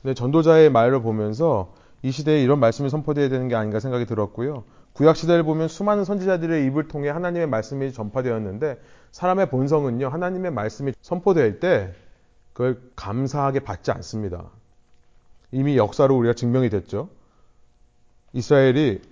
근데 0.00 0.14
전도자의 0.14 0.70
말을 0.70 1.02
보면서 1.02 1.74
이 2.02 2.12
시대에 2.12 2.40
이런 2.40 2.60
말씀이 2.60 2.88
선포되어야 2.90 3.28
되는 3.28 3.48
게 3.48 3.56
아닌가 3.56 3.80
생각이 3.80 4.06
들었고요. 4.06 4.62
구약 4.92 5.16
시대를 5.16 5.42
보면 5.42 5.66
수많은 5.66 6.04
선지자들의 6.04 6.64
입을 6.66 6.86
통해 6.86 7.08
하나님의 7.08 7.48
말씀이 7.48 7.92
전파되었는데 7.92 8.80
사람의 9.10 9.50
본성은요 9.50 10.10
하나님의 10.10 10.52
말씀이 10.52 10.92
선포될 11.02 11.58
때 11.58 11.92
그걸 12.52 12.80
감사하게 12.94 13.60
받지 13.60 13.90
않습니다. 13.90 14.44
이미 15.50 15.76
역사로 15.76 16.16
우리가 16.16 16.34
증명이 16.34 16.70
됐죠. 16.70 17.08
이스라엘이 18.32 19.02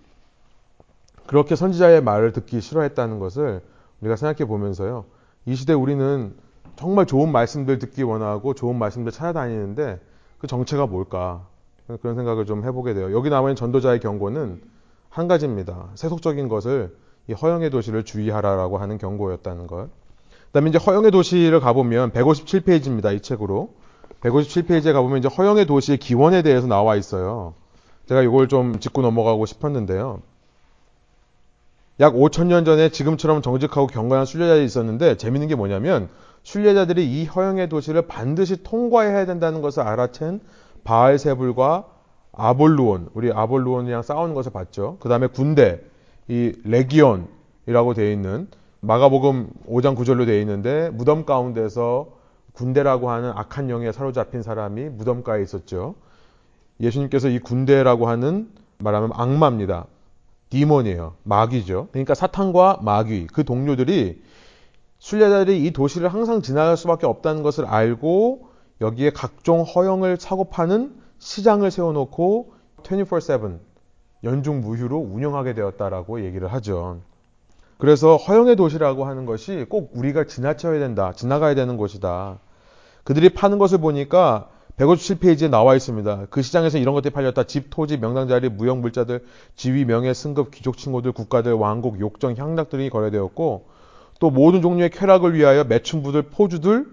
그렇게 1.27 1.57
선지자의 1.57 2.05
말을 2.05 2.33
듣기 2.33 2.61
싫어했다는 2.61 3.19
것을 3.19 3.63
우리가 4.01 4.15
생각해 4.15 4.47
보면서요. 4.47 5.07
이 5.47 5.57
시대 5.57 5.73
우리는 5.73 6.37
정말 6.81 7.05
좋은 7.05 7.31
말씀들 7.31 7.79
듣기 7.79 8.03
원하고 8.03 8.55
좋은 8.55 8.75
말씀들 8.77 9.13
찾아다니는데 9.13 10.01
그 10.39 10.47
정체가 10.47 10.87
뭘까? 10.87 11.47
그런 12.01 12.15
생각을 12.15 12.47
좀 12.47 12.65
해보게 12.65 12.95
돼요. 12.95 13.13
여기 13.13 13.29
나와 13.29 13.51
있는 13.51 13.57
전도자의 13.57 14.01
경고는 14.01 14.63
한 15.11 15.29
가지입니다. 15.29 15.91
세속적인 15.95 16.49
것을 16.49 16.97
이 17.29 17.35
허영의 17.35 17.69
도시를 17.69 18.05
주의하라라고 18.05 18.79
하는 18.79 18.97
경고였다는 18.97 19.67
것. 19.67 19.91
그다음에 20.47 20.71
이제 20.71 20.79
허영의 20.79 21.11
도시를 21.11 21.61
가보면 21.61 22.13
157페이지입니다. 22.13 23.15
이 23.15 23.21
책으로 23.21 23.75
157페이지에 24.23 24.95
가보면 24.95 25.19
이제 25.19 25.29
허영의 25.29 25.67
도시의 25.67 25.99
기원에 25.99 26.41
대해서 26.41 26.67
나와 26.67 26.97
있어요. 26.97 27.53
제가 28.09 28.23
이걸 28.23 28.49
좀 28.49 28.81
짚고 28.81 29.03
넘어가고 29.03 29.45
싶었는데요. 29.45 30.23
약 32.01 32.15
5천년 32.15 32.65
전에 32.65 32.89
지금처럼 32.89 33.43
정직하고 33.43 33.87
경건한 33.87 34.25
순례자들이 34.25 34.65
있었는데 34.65 35.19
재밌는 35.19 35.49
게 35.49 35.55
뭐냐면 35.55 36.09
순례자들이 36.43 37.07
이 37.07 37.27
허영의 37.27 37.69
도시를 37.69 38.03
반드시 38.03 38.63
통과해야 38.63 39.27
된다는 39.27 39.63
것을 39.63 39.85
알아챈 39.85 40.41
바알세불과 40.85 41.87
아볼루온, 42.33 43.11
우리 43.15 43.33
아볼루온이랑 43.33 44.03
싸우는 44.03 44.35
것을 44.35 44.53
봤죠. 44.53 44.97
그 45.01 45.09
다음에 45.09 45.27
군대, 45.27 45.81
이 46.29 46.53
레기온이라고 46.65 47.95
되어 47.95 48.11
있는 48.11 48.49
마가복음 48.81 49.51
5장 49.69 49.97
9절로 49.97 50.25
되어 50.25 50.39
있는데 50.41 50.91
무덤 50.91 51.27
가운데서 51.27 52.09
군대라고 52.53 53.11
하는 53.11 53.31
악한 53.35 53.69
영에 53.69 53.93
사로잡힌 53.93 54.43
사람이 54.43 54.91
무덤가에 54.91 55.43
있었죠. 55.43 55.95
예수님께서 56.81 57.29
이 57.29 57.39
군대라고 57.39 58.09
하는 58.09 58.49
말하면 58.79 59.11
악마입니다. 59.13 59.87
디몬이에요. 60.49 61.15
마귀죠. 61.23 61.89
그러니까 61.93 62.15
사탄과 62.15 62.81
마귀, 62.83 63.29
그 63.33 63.45
동료들이 63.45 64.23
순례자들이 65.01 65.65
이 65.65 65.73
도시를 65.73 66.09
항상 66.09 66.43
지나갈 66.43 66.77
수밖에 66.77 67.07
없다는 67.07 67.43
것을 67.43 67.67
알고 67.67 68.49
여기에 68.81 69.11
각종 69.11 69.63
허영을 69.63 70.19
사고 70.19 70.45
파는 70.45 70.95
시장을 71.19 71.71
세워놓고 71.71 72.53
24-7 72.83 73.59
연중 74.25 74.61
무휴로 74.61 74.99
운영하게 74.99 75.55
되었다라고 75.55 76.25
얘기를 76.25 76.49
하죠. 76.53 77.01
그래서 77.79 78.17
허영의 78.17 78.57
도시라고 78.57 79.07
하는 79.07 79.25
것이 79.25 79.65
꼭 79.69 79.91
우리가 79.95 80.25
지나쳐야 80.25 80.79
된다, 80.79 81.13
지나가야 81.15 81.55
되는 81.55 81.79
곳이다. 81.79 82.39
그들이 83.05 83.31
파는 83.31 83.59
것을 83.59 83.79
보니까 83.79 84.51
157페이지에 84.77 85.49
나와 85.49 85.75
있습니다. 85.75 86.27
그 86.29 86.43
시장에서 86.43 86.77
이런 86.77 86.95
것들이 86.95 87.13
팔렸다. 87.13 87.45
집, 87.45 87.69
토지, 87.71 87.97
명당자리, 87.97 88.51
무형 88.51 88.83
물자들, 88.83 89.25
지위, 89.57 89.87
명예, 89.87 90.13
승급, 90.13 90.51
귀족 90.51 90.77
친구들, 90.77 91.13
국가들, 91.13 91.55
왕국, 91.55 92.01
욕정, 92.01 92.37
향락들이 92.37 92.91
거래되었고 92.91 93.80
또 94.21 94.31
모든 94.31 94.63
종류의 94.63 94.91
쾌락을 94.91 95.35
위하여 95.35 95.65
매춘부들, 95.65 96.23
포주들 96.31 96.87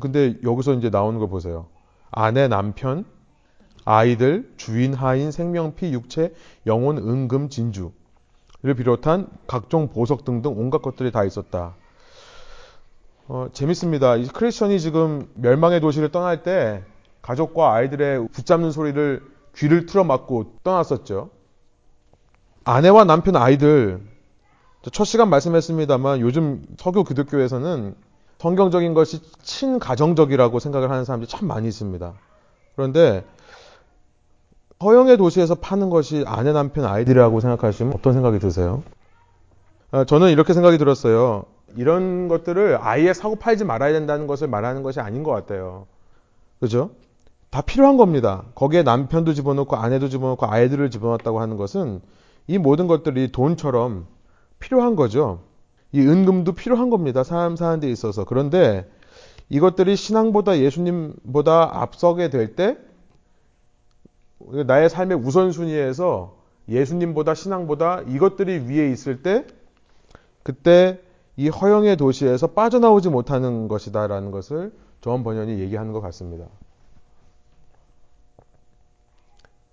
근데 0.00 0.36
여기서 0.42 0.74
이제 0.74 0.88
나오는 0.88 1.18
걸 1.18 1.28
보세요. 1.28 1.66
아내, 2.10 2.48
남편, 2.48 3.04
아이들, 3.84 4.52
주인, 4.56 4.94
하인, 4.94 5.30
생명피, 5.30 5.92
육체, 5.92 6.32
영혼, 6.66 6.96
은금, 6.98 7.50
진주를 7.50 7.92
비롯한 8.76 9.28
각종 9.46 9.88
보석 9.88 10.24
등등 10.24 10.58
온갖 10.58 10.80
것들이 10.80 11.12
다 11.12 11.24
있었다. 11.24 11.74
어, 13.28 13.48
재밌습니다. 13.52 14.16
이 14.16 14.26
크리스천이 14.26 14.80
지금 14.80 15.28
멸망의 15.34 15.80
도시를 15.80 16.10
떠날 16.10 16.42
때 16.42 16.82
가족과 17.22 17.74
아이들의 17.74 18.28
붙잡는 18.28 18.70
소리를 18.70 19.22
귀를 19.56 19.86
틀어막고 19.86 20.58
떠났었죠. 20.62 21.30
아내와 22.64 23.04
남편, 23.04 23.36
아이들 23.36 24.15
첫 24.92 25.04
시간 25.04 25.30
말씀했습니다만 25.30 26.20
요즘 26.20 26.62
석유 26.78 27.04
기독교에서는 27.04 27.94
성경적인 28.38 28.94
것이 28.94 29.20
친가정적이라고 29.42 30.58
생각을 30.58 30.90
하는 30.90 31.04
사람들이 31.04 31.28
참 31.28 31.48
많이 31.48 31.68
있습니다. 31.68 32.12
그런데 32.74 33.24
허영의 34.82 35.16
도시에서 35.16 35.54
파는 35.54 35.88
것이 35.88 36.24
아내, 36.26 36.52
남편, 36.52 36.84
아이들이라고 36.84 37.40
생각하시면 37.40 37.94
어떤 37.94 38.12
생각이 38.12 38.38
드세요? 38.38 38.82
아, 39.90 40.04
저는 40.04 40.30
이렇게 40.30 40.52
생각이 40.52 40.76
들었어요. 40.76 41.44
이런 41.76 42.28
것들을 42.28 42.78
아예 42.80 43.12
사고 43.14 43.36
팔지 43.36 43.64
말아야 43.64 43.92
된다는 43.92 44.26
것을 44.26 44.48
말하는 44.48 44.82
것이 44.82 45.00
아닌 45.00 45.22
것 45.22 45.30
같아요. 45.30 45.86
그죠? 46.60 46.90
다 47.50 47.62
필요한 47.62 47.96
겁니다. 47.96 48.44
거기에 48.54 48.82
남편도 48.82 49.32
집어넣고 49.32 49.76
아내도 49.76 50.08
집어넣고 50.08 50.46
아이들을 50.46 50.90
집어넣었다고 50.90 51.40
하는 51.40 51.56
것은 51.56 52.00
이 52.46 52.58
모든 52.58 52.86
것들이 52.86 53.32
돈처럼 53.32 54.06
필요한 54.58 54.96
거죠. 54.96 55.40
이 55.92 56.00
은금도 56.00 56.52
필요한 56.52 56.90
겁니다. 56.90 57.22
사람 57.24 57.56
사는 57.56 57.80
데 57.80 57.90
있어서. 57.90 58.24
그런데 58.24 58.88
이것들이 59.48 59.96
신앙보다 59.96 60.58
예수님보다 60.58 61.82
앞서게 61.82 62.30
될 62.30 62.54
때 62.56 62.78
나의 64.66 64.88
삶의 64.88 65.18
우선순위에서 65.18 66.36
예수님보다 66.68 67.34
신앙보다 67.34 68.02
이것들이 68.02 68.66
위에 68.68 68.90
있을 68.90 69.22
때 69.22 69.46
그때 70.42 71.00
이 71.36 71.48
허영의 71.48 71.96
도시에서 71.96 72.48
빠져나오지 72.48 73.08
못하는 73.08 73.68
것이다라는 73.68 74.30
것을 74.30 74.72
조원 75.00 75.22
번연이 75.22 75.58
얘기하는 75.60 75.92
것 75.92 76.00
같습니다. 76.00 76.46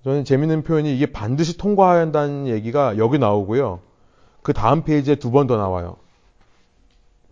저는 0.03 0.25
재밌는 0.25 0.63
표현이 0.63 0.93
이게 0.95 1.11
반드시 1.11 1.57
통과해야 1.57 2.01
한다는 2.01 2.47
얘기가 2.47 2.97
여기 2.97 3.17
나오고요. 3.17 3.79
그 4.43 4.53
다음 4.53 4.83
페이지에 4.83 5.15
두 5.15 5.31
번 5.31 5.47
더 5.47 5.57
나와요. 5.57 5.95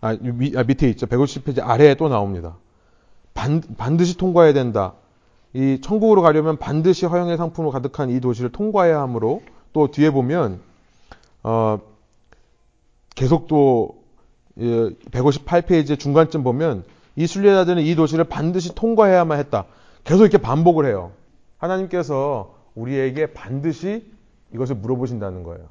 아, 0.00 0.16
미, 0.20 0.52
아, 0.56 0.64
밑에 0.64 0.88
있죠. 0.90 1.06
150페이지 1.06 1.60
아래에 1.62 1.94
또 1.94 2.08
나옵니다. 2.08 2.56
반, 3.34 3.62
반드시 3.78 4.16
통과해야 4.16 4.52
된다. 4.52 4.94
이 5.54 5.80
천국으로 5.82 6.22
가려면 6.22 6.56
반드시 6.58 7.06
허영의 7.06 7.36
상품으로 7.36 7.70
가득한 7.72 8.10
이 8.10 8.20
도시를 8.20 8.50
통과해야 8.50 9.00
하므로 9.02 9.42
또 9.72 9.90
뒤에 9.90 10.10
보면 10.10 10.60
어, 11.42 11.78
계속 13.14 13.46
또 13.48 14.02
158페이지 14.58 15.98
중간쯤 15.98 16.42
보면 16.42 16.84
이 17.16 17.26
순례자들은 17.26 17.82
이 17.82 17.94
도시를 17.94 18.24
반드시 18.24 18.74
통과해야만 18.74 19.38
했다. 19.38 19.66
계속 20.04 20.22
이렇게 20.22 20.38
반복을 20.38 20.86
해요. 20.86 21.12
하나님께서 21.58 22.54
우리에게 22.74 23.32
반드시 23.34 24.10
이것을 24.54 24.76
물어보신다는 24.76 25.42
거예요. 25.42 25.66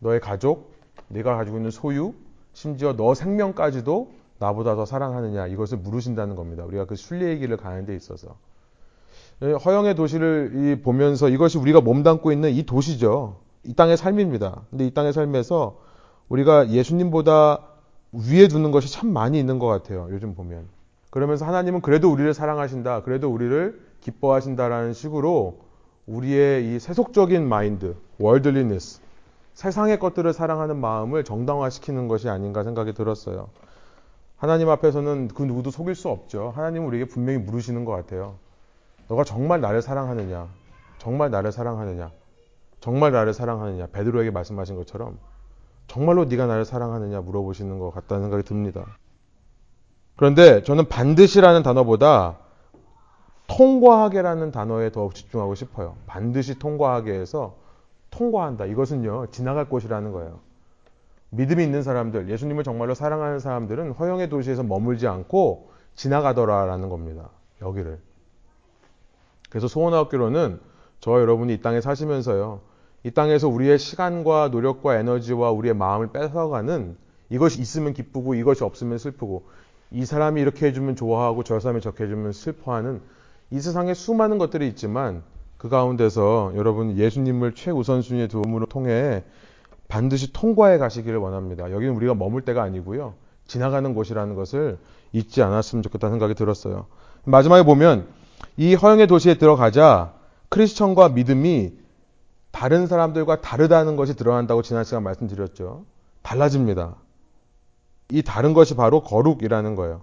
너의 0.00 0.20
가족, 0.20 0.72
네가 1.08 1.36
가지고 1.36 1.56
있는 1.56 1.70
소유, 1.70 2.14
심지어 2.52 2.94
너 2.96 3.14
생명까지도 3.14 4.12
나보다 4.38 4.76
더 4.76 4.84
사랑하느냐 4.84 5.46
이것을 5.48 5.78
물으신다는 5.78 6.36
겁니다. 6.36 6.64
우리가 6.64 6.86
그 6.86 6.96
순례의 6.96 7.38
길을 7.38 7.56
가는 7.56 7.86
데 7.86 7.94
있어서 7.94 8.36
허영의 9.40 9.94
도시를 9.94 10.80
보면서 10.82 11.28
이것이 11.28 11.58
우리가 11.58 11.80
몸담고 11.80 12.32
있는 12.32 12.50
이 12.50 12.64
도시죠. 12.64 13.36
이 13.64 13.74
땅의 13.74 13.96
삶입니다. 13.96 14.62
근데 14.70 14.86
이 14.86 14.94
땅의 14.94 15.12
삶에서 15.12 15.78
우리가 16.28 16.70
예수님보다 16.70 17.64
위에 18.12 18.48
두는 18.48 18.70
것이 18.70 18.92
참 18.92 19.12
많이 19.12 19.38
있는 19.38 19.58
것 19.58 19.66
같아요. 19.66 20.08
요즘 20.10 20.34
보면. 20.34 20.66
그러면서 21.10 21.46
하나님은 21.46 21.80
그래도 21.80 22.10
우리를 22.10 22.32
사랑하신다. 22.34 23.02
그래도 23.02 23.30
우리를 23.30 23.80
기뻐하신다라는 24.00 24.92
식으로 24.92 25.60
우리의 26.06 26.74
이 26.74 26.78
세속적인 26.78 27.48
마인드, 27.48 27.94
월들리니스, 28.18 29.00
세상의 29.58 29.98
것들을 29.98 30.32
사랑하는 30.32 30.76
마음을 30.76 31.24
정당화시키는 31.24 32.06
것이 32.06 32.28
아닌가 32.28 32.62
생각이 32.62 32.92
들었어요. 32.92 33.48
하나님 34.36 34.68
앞에서는 34.68 35.26
그 35.34 35.42
누구도 35.42 35.72
속일 35.72 35.96
수 35.96 36.08
없죠. 36.10 36.52
하나님은 36.54 36.86
우리에게 36.86 37.06
분명히 37.06 37.40
물으시는 37.40 37.84
것 37.84 37.90
같아요. 37.90 38.36
너가 39.08 39.24
정말 39.24 39.60
나를 39.60 39.82
사랑하느냐? 39.82 40.46
정말 40.98 41.32
나를 41.32 41.50
사랑하느냐? 41.50 42.12
정말 42.78 43.10
나를 43.10 43.34
사랑하느냐? 43.34 43.88
베드로에게 43.88 44.30
말씀하신 44.30 44.76
것처럼 44.76 45.18
정말로 45.88 46.26
네가 46.26 46.46
나를 46.46 46.64
사랑하느냐 46.64 47.22
물어보시는 47.22 47.80
것 47.80 47.90
같다는 47.90 48.22
생각이 48.26 48.44
듭니다. 48.44 48.86
그런데 50.14 50.62
저는 50.62 50.86
반드시라는 50.88 51.64
단어보다 51.64 52.38
통과하게라는 53.48 54.52
단어에 54.52 54.92
더 54.92 55.10
집중하고 55.12 55.56
싶어요. 55.56 55.96
반드시 56.06 56.60
통과하게 56.60 57.14
해서 57.14 57.56
통과한다. 58.10 58.66
이것은요, 58.66 59.26
지나갈 59.30 59.68
곳이라는 59.68 60.12
거예요. 60.12 60.40
믿음이 61.30 61.62
있는 61.62 61.82
사람들, 61.82 62.28
예수님을 62.30 62.64
정말로 62.64 62.94
사랑하는 62.94 63.38
사람들은 63.38 63.92
허영의 63.92 64.30
도시에서 64.30 64.62
머물지 64.62 65.06
않고 65.06 65.70
지나가더라라는 65.94 66.88
겁니다. 66.88 67.30
여기를. 67.60 67.98
그래서 69.50 69.68
소원학교로는 69.68 70.60
저와 71.00 71.20
여러분이 71.20 71.54
이 71.54 71.60
땅에 71.60 71.80
사시면서요, 71.80 72.60
이 73.04 73.10
땅에서 73.10 73.48
우리의 73.48 73.78
시간과 73.78 74.48
노력과 74.48 74.96
에너지와 74.96 75.50
우리의 75.50 75.74
마음을 75.74 76.08
뺏어가는 76.12 76.96
이것이 77.30 77.60
있으면 77.60 77.92
기쁘고 77.92 78.34
이것이 78.34 78.64
없으면 78.64 78.98
슬프고 78.98 79.46
이 79.90 80.04
사람이 80.04 80.40
이렇게 80.40 80.66
해주면 80.66 80.96
좋아하고 80.96 81.44
저 81.44 81.60
사람이 81.60 81.80
저렇게 81.80 82.04
해주면 82.04 82.32
슬퍼하는 82.32 83.00
이 83.50 83.60
세상에 83.60 83.94
수많은 83.94 84.38
것들이 84.38 84.68
있지만 84.68 85.22
그 85.58 85.68
가운데서 85.68 86.52
여러분 86.54 86.96
예수님을 86.96 87.54
최우선순위의 87.54 88.28
도움으로 88.28 88.66
통해 88.66 89.24
반드시 89.88 90.32
통과해 90.32 90.78
가시기를 90.78 91.18
원합니다. 91.18 91.72
여기는 91.72 91.94
우리가 91.96 92.14
머물 92.14 92.42
때가 92.42 92.62
아니고요. 92.62 93.14
지나가는 93.46 93.92
곳이라는 93.94 94.34
것을 94.34 94.78
잊지 95.12 95.42
않았으면 95.42 95.82
좋겠다는 95.82 96.14
생각이 96.14 96.34
들었어요. 96.34 96.86
마지막에 97.24 97.64
보면 97.64 98.06
이 98.56 98.74
허영의 98.74 99.06
도시에 99.08 99.34
들어가자 99.34 100.14
크리스천과 100.50 101.10
믿음이 101.10 101.72
다른 102.50 102.86
사람들과 102.86 103.40
다르다는 103.40 103.96
것이 103.96 104.14
드러난다고 104.14 104.62
지난 104.62 104.84
시간 104.84 105.02
말씀드렸죠. 105.02 105.84
달라집니다. 106.22 106.96
이 108.10 108.22
다른 108.22 108.54
것이 108.54 108.74
바로 108.74 109.02
거룩이라는 109.02 109.74
거예요. 109.74 110.02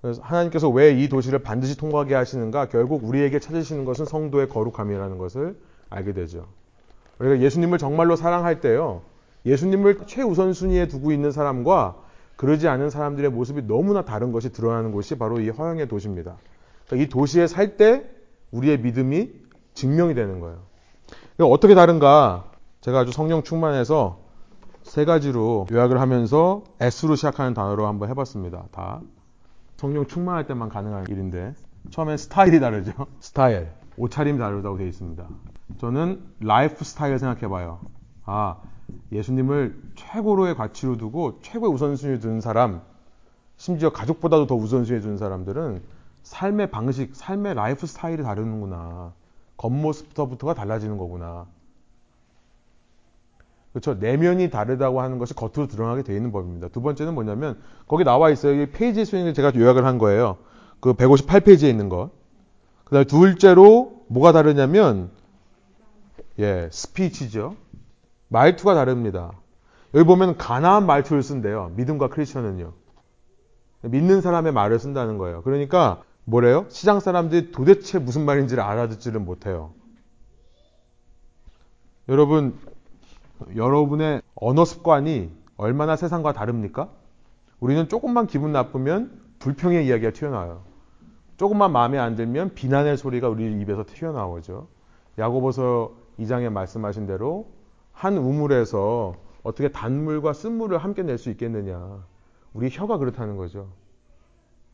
그래서 0.00 0.22
하나님께서 0.22 0.68
왜 0.68 0.92
이 0.92 1.08
도시를 1.08 1.40
반드시 1.40 1.76
통과하게 1.76 2.14
하시는가? 2.14 2.68
결국 2.68 3.04
우리에게 3.04 3.40
찾으시는 3.40 3.84
것은 3.84 4.04
성도의 4.04 4.48
거룩함이라는 4.48 5.18
것을 5.18 5.58
알게 5.90 6.12
되죠. 6.12 6.46
우리가 7.18 7.40
예수님을 7.40 7.78
정말로 7.78 8.14
사랑할 8.16 8.60
때요. 8.60 9.02
예수님을 9.44 10.06
최우선순위에 10.06 10.86
두고 10.88 11.10
있는 11.12 11.32
사람과 11.32 11.96
그러지 12.36 12.68
않은 12.68 12.90
사람들의 12.90 13.30
모습이 13.30 13.62
너무나 13.66 14.04
다른 14.04 14.30
것이 14.30 14.52
드러나는 14.52 14.92
곳이 14.92 15.16
바로 15.16 15.40
이 15.40 15.48
허영의 15.48 15.88
도시입니다. 15.88 16.36
그러니까 16.86 17.04
이 17.04 17.08
도시에 17.08 17.46
살 17.48 17.76
때 17.76 18.04
우리의 18.52 18.78
믿음이 18.80 19.30
증명이 19.74 20.14
되는 20.14 20.38
거예요. 20.40 20.58
어떻게 21.40 21.74
다른가? 21.74 22.50
제가 22.80 23.00
아주 23.00 23.12
성령 23.12 23.42
충만해서 23.42 24.20
세 24.82 25.04
가지로 25.04 25.66
요약을 25.70 26.00
하면서 26.00 26.62
S로 26.80 27.16
시작하는 27.16 27.54
단어로 27.54 27.86
한번 27.86 28.08
해봤습니다. 28.08 28.64
다. 28.70 29.00
성령 29.78 30.06
충만할 30.06 30.46
때만 30.48 30.68
가능한 30.68 31.06
일인데 31.08 31.54
처음엔 31.90 32.16
스타일이 32.16 32.58
다르죠. 32.58 32.92
스타일. 33.20 33.68
옷차림이 33.96 34.36
다르다고 34.36 34.76
되어 34.76 34.86
있습니다. 34.88 35.24
저는 35.78 36.20
라이프 36.40 36.84
스타일 36.84 37.18
생각해봐요. 37.18 37.80
아, 38.24 38.56
예수님을 39.12 39.80
최고로의 39.94 40.56
가치로 40.56 40.96
두고 40.96 41.38
최고의 41.42 41.72
우선순위에 41.72 42.18
두는 42.18 42.40
사람, 42.40 42.82
심지어 43.56 43.90
가족보다도 43.90 44.46
더 44.46 44.56
우선순위에 44.56 45.00
두는 45.00 45.16
사람들은 45.16 45.82
삶의 46.24 46.70
방식, 46.72 47.14
삶의 47.14 47.54
라이프 47.54 47.86
스타일이 47.86 48.22
다르는구나. 48.22 49.12
겉모습부터가 49.56 50.54
달라지는 50.54 50.98
거구나. 50.98 51.46
그렇죠. 53.78 53.94
내면이 53.94 54.50
다르다고 54.50 55.00
하는 55.00 55.18
것이 55.18 55.34
겉으로 55.34 55.68
드러나게 55.68 56.02
되어 56.02 56.16
있는 56.16 56.32
법입니다. 56.32 56.68
두 56.68 56.82
번째는 56.82 57.14
뭐냐면 57.14 57.58
거기 57.86 58.02
나와 58.02 58.30
있어요. 58.30 58.60
이 58.60 58.66
페이지 58.66 59.04
수행을 59.04 59.34
제가 59.34 59.52
요약을 59.54 59.84
한 59.84 59.98
거예요. 59.98 60.38
그 60.80 60.94
158페이지에 60.94 61.68
있는 61.68 61.88
것. 61.88 62.10
그다음에 62.84 63.04
둘째로 63.04 64.04
뭐가 64.08 64.32
다르냐면 64.32 65.10
예, 66.40 66.68
스피치죠. 66.72 67.54
말투가 68.28 68.74
다릅니다. 68.74 69.32
여기 69.94 70.04
보면 70.04 70.36
가나안 70.36 70.84
말투를 70.86 71.22
쓴대요. 71.22 71.72
믿음과 71.76 72.08
크리스천은요. 72.08 72.72
믿는 73.82 74.20
사람의 74.20 74.52
말을 74.52 74.80
쓴다는 74.80 75.18
거예요. 75.18 75.42
그러니까 75.42 76.02
뭐래요? 76.24 76.66
시장 76.68 76.98
사람들이 76.98 77.52
도대체 77.52 77.98
무슨 77.98 78.24
말인지를 78.24 78.60
알아듣지를 78.62 79.20
못해요. 79.20 79.72
여러분, 82.08 82.58
여러분의 83.56 84.22
언어 84.34 84.64
습관이 84.64 85.30
얼마나 85.56 85.96
세상과 85.96 86.32
다릅니까? 86.32 86.88
우리는 87.60 87.88
조금만 87.88 88.26
기분 88.26 88.52
나쁘면 88.52 89.20
불평의 89.38 89.86
이야기가 89.86 90.12
튀어나와요. 90.12 90.62
조금만 91.36 91.72
마음에 91.72 91.98
안 91.98 92.16
들면 92.16 92.54
비난의 92.54 92.96
소리가 92.96 93.28
우리 93.28 93.44
입에서 93.60 93.84
튀어나오죠. 93.86 94.68
야고보서 95.18 95.92
2장에 96.18 96.50
말씀하신 96.50 97.06
대로 97.06 97.46
한 97.92 98.16
우물에서 98.16 99.14
어떻게 99.42 99.70
단물과 99.70 100.32
쓴물을 100.32 100.78
함께 100.78 101.02
낼 101.02 101.18
수 101.18 101.30
있겠느냐. 101.30 102.04
우리 102.52 102.70
혀가 102.70 102.98
그렇다는 102.98 103.36
거죠. 103.36 103.68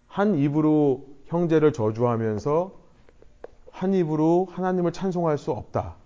한 0.07 0.37
입으로 0.37 1.07
형제를 1.27 1.73
저주하면서 1.73 2.73
한 3.71 3.95
입으로 3.95 4.47
하나님을 4.51 4.93
찬송할 4.93 5.39
수 5.39 5.51
없다. 5.51 5.97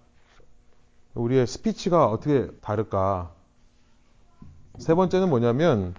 우리의 1.19 1.47
스피치가 1.47 2.07
어떻게 2.07 2.49
다를까? 2.61 3.33
세 4.79 4.95
번째는 4.95 5.29
뭐냐면, 5.29 5.95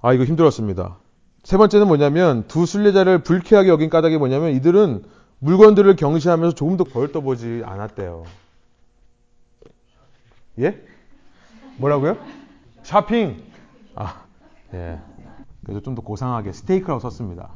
아, 0.00 0.12
이거 0.12 0.24
힘들었습니다. 0.24 0.98
세 1.42 1.56
번째는 1.56 1.86
뭐냐면, 1.88 2.46
두 2.46 2.66
순례자를 2.66 3.22
불쾌하게 3.22 3.68
여긴 3.70 3.88
까닭이 3.88 4.18
뭐냐면, 4.18 4.50
이들은 4.52 5.04
물건들을 5.38 5.96
경시하면서 5.96 6.54
조금 6.54 6.76
더 6.76 6.84
벌떠보지 6.84 7.62
않았대요. 7.64 8.24
예? 10.58 10.84
뭐라고요? 11.78 12.18
쇼핑! 12.82 13.42
아, 13.94 14.24
예. 14.74 15.00
그래서 15.64 15.80
좀 15.80 15.94
더 15.94 16.02
고상하게 16.02 16.52
스테이크라고 16.52 17.00
썼습니다. 17.00 17.52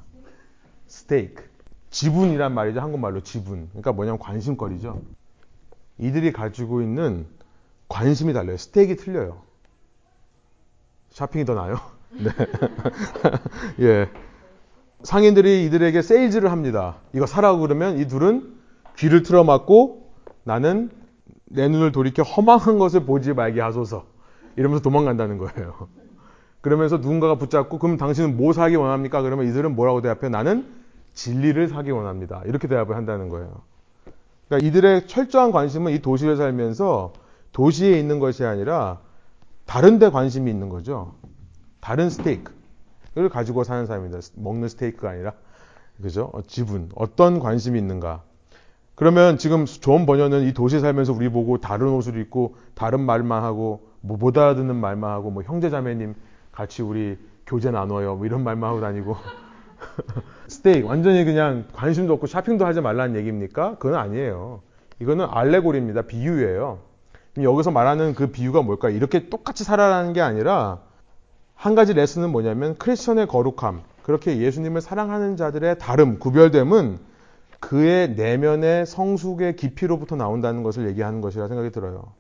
스테이크. 0.87 1.45
지분이란 1.91 2.55
말이죠. 2.55 2.81
한국말로 2.81 3.21
지분. 3.23 3.69
그러니까 3.71 3.93
뭐냐면 3.93 4.19
관심거리죠. 4.19 5.03
이들이 5.99 6.33
가지고 6.33 6.83
있는 6.83 7.27
관심이 7.89 8.33
달라요. 8.33 8.57
스테이크 8.57 8.97
틀려요. 8.97 9.43
쇼핑이 11.11 11.45
더 11.45 11.55
나아요? 11.55 11.77
네. 12.11 12.31
예. 13.81 14.11
상인들이 15.03 15.65
이들에게 15.67 16.03
세일즈를 16.03 16.51
합니다. 16.51 16.97
이거 17.13 17.27
사라고 17.27 17.61
그러면 17.61 17.99
이 17.99 18.09
둘은 18.09 18.55
귀를 18.97 19.23
틀어막고 19.23 20.13
나는 20.45 20.91
내 21.45 21.69
눈을 21.69 21.93
돌이켜 21.93 22.23
허망한 22.23 22.79
것을 22.79 23.05
보지 23.05 23.33
말게 23.33 23.61
하소서. 23.61 24.07
이러면서 24.57 24.83
도망간다는 24.83 25.39
거예요. 25.39 25.89
그러면서 26.61 26.97
누군가가 26.97 27.37
붙잡고 27.37 27.79
그럼 27.79 27.97
당신은 27.97 28.37
뭐 28.37 28.53
사기 28.53 28.77
원합니까? 28.77 29.21
그러면 29.21 29.47
이들은 29.49 29.75
뭐라고 29.75 30.01
대답해? 30.01 30.31
나는 30.31 30.67
진리를 31.13 31.69
사기 31.69 31.91
원합니다. 31.91 32.43
이렇게 32.47 32.69
대답을 32.69 32.97
한다는 32.97 33.29
거예요. 33.29 33.63
그러니까 34.49 34.67
이들의 34.67 35.07
철저한 35.07 35.53
관심은 35.53 35.93
이 35.93 36.01
도시를 36.01 36.37
살면서 36.37 37.13
도시에 37.53 37.99
있는 37.99 38.19
것이 38.19 38.45
아니라 38.45 39.01
다른 39.65 39.99
데 39.99 40.11
관심이 40.11 40.51
있는 40.51 40.69
거죠. 40.69 41.15
다른 41.81 42.11
stake를 42.11 43.29
가지고 43.31 43.65
사는 43.65 43.87
사람입니다. 43.87 44.21
먹는 44.37 44.69
스테이크가 44.69 45.11
아니라. 45.11 45.33
그죠? 46.03 46.31
어, 46.33 46.43
지분. 46.43 46.91
어떤 46.95 47.39
관심이 47.39 47.79
있는가. 47.79 48.23
그러면 48.95 49.39
지금 49.39 49.65
존 49.67 50.07
번연은 50.07 50.47
이 50.47 50.53
도시에 50.53 50.81
살면서 50.81 51.13
우리 51.13 51.29
보고 51.29 51.59
다른 51.59 51.89
옷을 51.89 52.19
입고 52.19 52.57
다른 52.75 53.01
말만 53.01 53.43
하고 53.43 53.89
뭐 54.01 54.19
못 54.19 54.37
알아듣는 54.37 54.77
말만 54.77 55.11
하고 55.11 55.31
뭐 55.31 55.43
형제자매님 55.43 56.15
같이 56.53 56.83
우리 56.83 57.19
교제 57.47 57.71
나눠요. 57.71 58.17
뭐 58.17 58.27
이런 58.27 58.45
말만 58.45 58.69
하고 58.69 58.81
다니고 58.81 59.17
스테이크 60.49 60.87
완전히 60.87 61.25
그냥 61.25 61.65
관심도 61.73 62.13
없고 62.15 62.27
쇼핑도 62.27 62.67
하지 62.67 62.81
말라는 62.81 63.17
얘기입니까? 63.17 63.77
그건 63.79 63.99
아니에요. 63.99 64.63
이거는 65.01 65.27
알레고리입니다. 65.31 66.03
비유예요. 66.03 66.79
여기서 67.43 67.71
말하는 67.71 68.15
그 68.15 68.29
비유가 68.29 68.63
뭘까? 68.63 68.91
이렇게 68.91 69.29
똑같이 69.29 69.65
살아라는 69.65 70.13
게 70.13 70.21
아니라 70.21 70.81
한 71.55 71.75
가지 71.75 71.95
레슨은 71.95 72.31
뭐냐면 72.31 72.77
크리스천의 72.77 73.27
거룩함, 73.27 73.83
그렇게 74.03 74.39
예수님을 74.39 74.81
사랑하는 74.81 75.37
자들의 75.37 75.79
다름, 75.79 76.19
구별됨은 76.19 76.99
그의 77.59 78.11
내면의 78.11 78.87
성숙의 78.87 79.57
깊이로부터 79.57 80.17
나온다는 80.17 80.63
것을 80.63 80.87
얘기하는 80.89 81.21
것이라 81.21 81.49
생각이 81.49 81.71
들어요. 81.71 82.13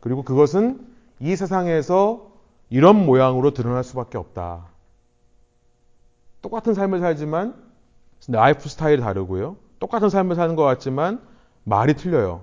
그리고 0.00 0.22
그것은 0.22 0.80
이 1.18 1.34
세상에서 1.36 2.30
이런 2.68 3.06
모양으로 3.06 3.52
드러날 3.52 3.82
수밖에 3.82 4.18
없다. 4.18 4.66
똑같은 6.42 6.74
삶을 6.74 7.00
살지만 7.00 7.54
라이프 8.28 8.68
스타일이 8.68 9.00
다르고요. 9.00 9.56
똑같은 9.78 10.08
삶을 10.08 10.36
사는 10.36 10.56
것 10.56 10.62
같지만 10.62 11.20
말이 11.64 11.94
틀려요. 11.94 12.42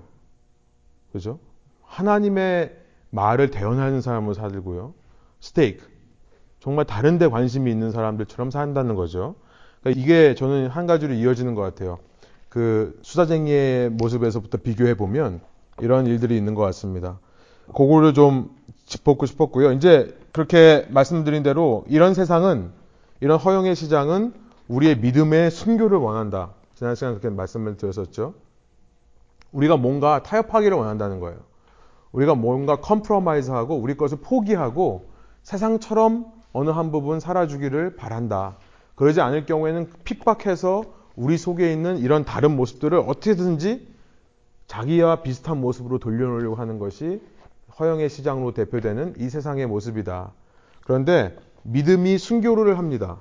그죠? 1.12 1.38
하나님의 1.82 2.76
말을 3.10 3.50
대언하는 3.50 4.00
사람으로 4.00 4.34
살고요. 4.34 4.94
stake. 5.40 5.86
정말 6.60 6.84
다른 6.84 7.18
데 7.18 7.28
관심이 7.28 7.70
있는 7.70 7.90
사람들처럼 7.90 8.50
산다는 8.50 8.94
거죠. 8.94 9.36
그러니까 9.80 10.02
이게 10.02 10.34
저는 10.34 10.68
한 10.68 10.86
가지로 10.86 11.14
이어지는 11.14 11.54
것 11.54 11.62
같아요. 11.62 11.98
그 12.48 12.98
수다쟁이의 13.02 13.90
모습에서부터 13.90 14.58
비교해 14.58 14.94
보면 14.94 15.40
이런 15.80 16.06
일들이 16.06 16.36
있는 16.36 16.54
것 16.54 16.62
같습니다. 16.62 17.20
그거를 17.68 18.14
좀 18.14 18.50
짚고 18.86 19.26
싶었고요. 19.26 19.72
이제 19.72 20.16
그렇게 20.32 20.86
말씀드린 20.90 21.42
대로 21.42 21.84
이런 21.88 22.14
세상은 22.14 22.72
이런 23.20 23.38
허영의 23.38 23.74
시장은 23.74 24.32
우리의 24.68 24.98
믿음의 24.98 25.50
순교를 25.50 25.98
원한다. 25.98 26.50
지난 26.74 26.94
시간 26.94 27.18
그렇게 27.18 27.34
말씀을 27.34 27.76
드렸었죠. 27.76 28.34
우리가 29.52 29.76
뭔가 29.76 30.22
타협하기를 30.22 30.76
원한다는 30.76 31.20
거예요. 31.20 31.38
우리가 32.12 32.34
뭔가 32.34 32.76
컴프로마이즈하고 32.76 33.76
우리 33.76 33.96
것을 33.96 34.18
포기하고 34.20 35.08
세상처럼 35.42 36.26
어느 36.52 36.70
한 36.70 36.90
부분 36.90 37.20
살아주기를 37.20 37.96
바란다. 37.96 38.56
그러지 38.94 39.20
않을 39.20 39.46
경우에는 39.46 39.90
핍박해서 40.04 40.84
우리 41.16 41.36
속에 41.36 41.72
있는 41.72 41.98
이런 41.98 42.24
다른 42.24 42.56
모습들을 42.56 42.98
어떻게든지 42.98 43.88
자기와 44.66 45.22
비슷한 45.22 45.60
모습으로 45.60 45.98
돌려놓으려고 45.98 46.56
하는 46.56 46.78
것이 46.78 47.22
허영의 47.78 48.08
시장으로 48.08 48.52
대표되는 48.52 49.14
이 49.18 49.28
세상의 49.28 49.66
모습이다. 49.66 50.32
그런데 50.84 51.36
믿음이 51.70 52.16
순교를 52.16 52.78
합니다. 52.78 53.18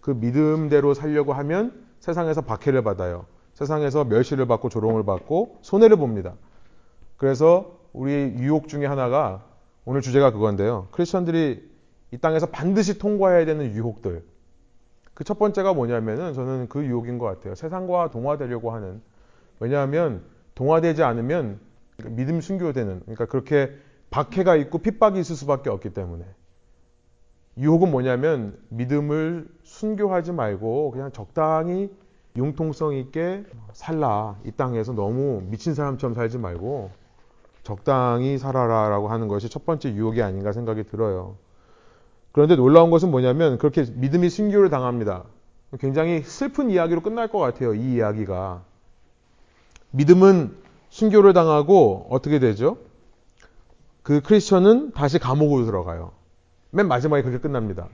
그 0.00 0.10
믿음대로 0.10 0.94
살려고 0.94 1.32
하면 1.34 1.84
세상에서 2.00 2.40
박해를 2.40 2.82
받아요. 2.82 3.26
세상에서 3.54 4.04
멸시를 4.04 4.46
받고 4.46 4.70
조롱을 4.70 5.04
받고 5.04 5.58
손해를 5.60 5.96
봅니다. 5.96 6.34
그래서 7.18 7.78
우리 7.92 8.12
유혹 8.38 8.68
중에 8.68 8.86
하나가 8.86 9.44
오늘 9.84 10.00
주제가 10.00 10.30
그건데요. 10.30 10.88
크리스천들이 10.92 11.68
이 12.12 12.18
땅에서 12.18 12.46
반드시 12.46 12.98
통과해야 12.98 13.44
되는 13.44 13.74
유혹들. 13.74 14.24
그 15.12 15.24
첫 15.24 15.38
번째가 15.38 15.74
뭐냐면은 15.74 16.32
저는 16.32 16.68
그 16.70 16.82
유혹인 16.82 17.18
것 17.18 17.26
같아요. 17.26 17.54
세상과 17.54 18.10
동화되려고 18.10 18.70
하는. 18.70 19.02
왜냐하면 19.58 20.22
동화되지 20.54 21.02
않으면 21.02 21.60
믿음 22.04 22.40
순교되는. 22.40 23.00
그러니까 23.00 23.26
그렇게 23.26 23.70
박해가 24.08 24.56
있고 24.56 24.78
핍박이 24.78 25.20
있을 25.20 25.36
수밖에 25.36 25.68
없기 25.68 25.90
때문에. 25.90 26.24
유혹은 27.60 27.90
뭐냐면 27.90 28.58
믿음을 28.70 29.46
순교하지 29.62 30.32
말고 30.32 30.92
그냥 30.92 31.12
적당히 31.12 31.90
융통성 32.36 32.94
있게 32.94 33.44
살라. 33.72 34.36
이 34.46 34.50
땅에서 34.52 34.94
너무 34.94 35.42
미친 35.44 35.74
사람처럼 35.74 36.14
살지 36.14 36.38
말고 36.38 36.90
적당히 37.62 38.38
살아라라고 38.38 39.08
하는 39.08 39.28
것이 39.28 39.50
첫 39.50 39.66
번째 39.66 39.92
유혹이 39.92 40.22
아닌가 40.22 40.52
생각이 40.52 40.84
들어요. 40.84 41.36
그런데 42.32 42.56
놀라운 42.56 42.90
것은 42.90 43.10
뭐냐면 43.10 43.58
그렇게 43.58 43.84
믿음이 43.94 44.30
순교를 44.30 44.70
당합니다. 44.70 45.24
굉장히 45.78 46.22
슬픈 46.22 46.70
이야기로 46.70 47.02
끝날 47.02 47.28
것 47.28 47.38
같아요. 47.38 47.74
이 47.74 47.94
이야기가. 47.94 48.62
믿음은 49.90 50.56
순교를 50.88 51.34
당하고 51.34 52.06
어떻게 52.08 52.38
되죠? 52.38 52.78
그 54.02 54.20
크리스천은 54.22 54.92
다시 54.92 55.18
감옥으로 55.18 55.66
들어가요. 55.66 56.12
맨 56.70 56.88
마지막에 56.88 57.22
그렇게 57.22 57.40
끝납니다. 57.40 57.88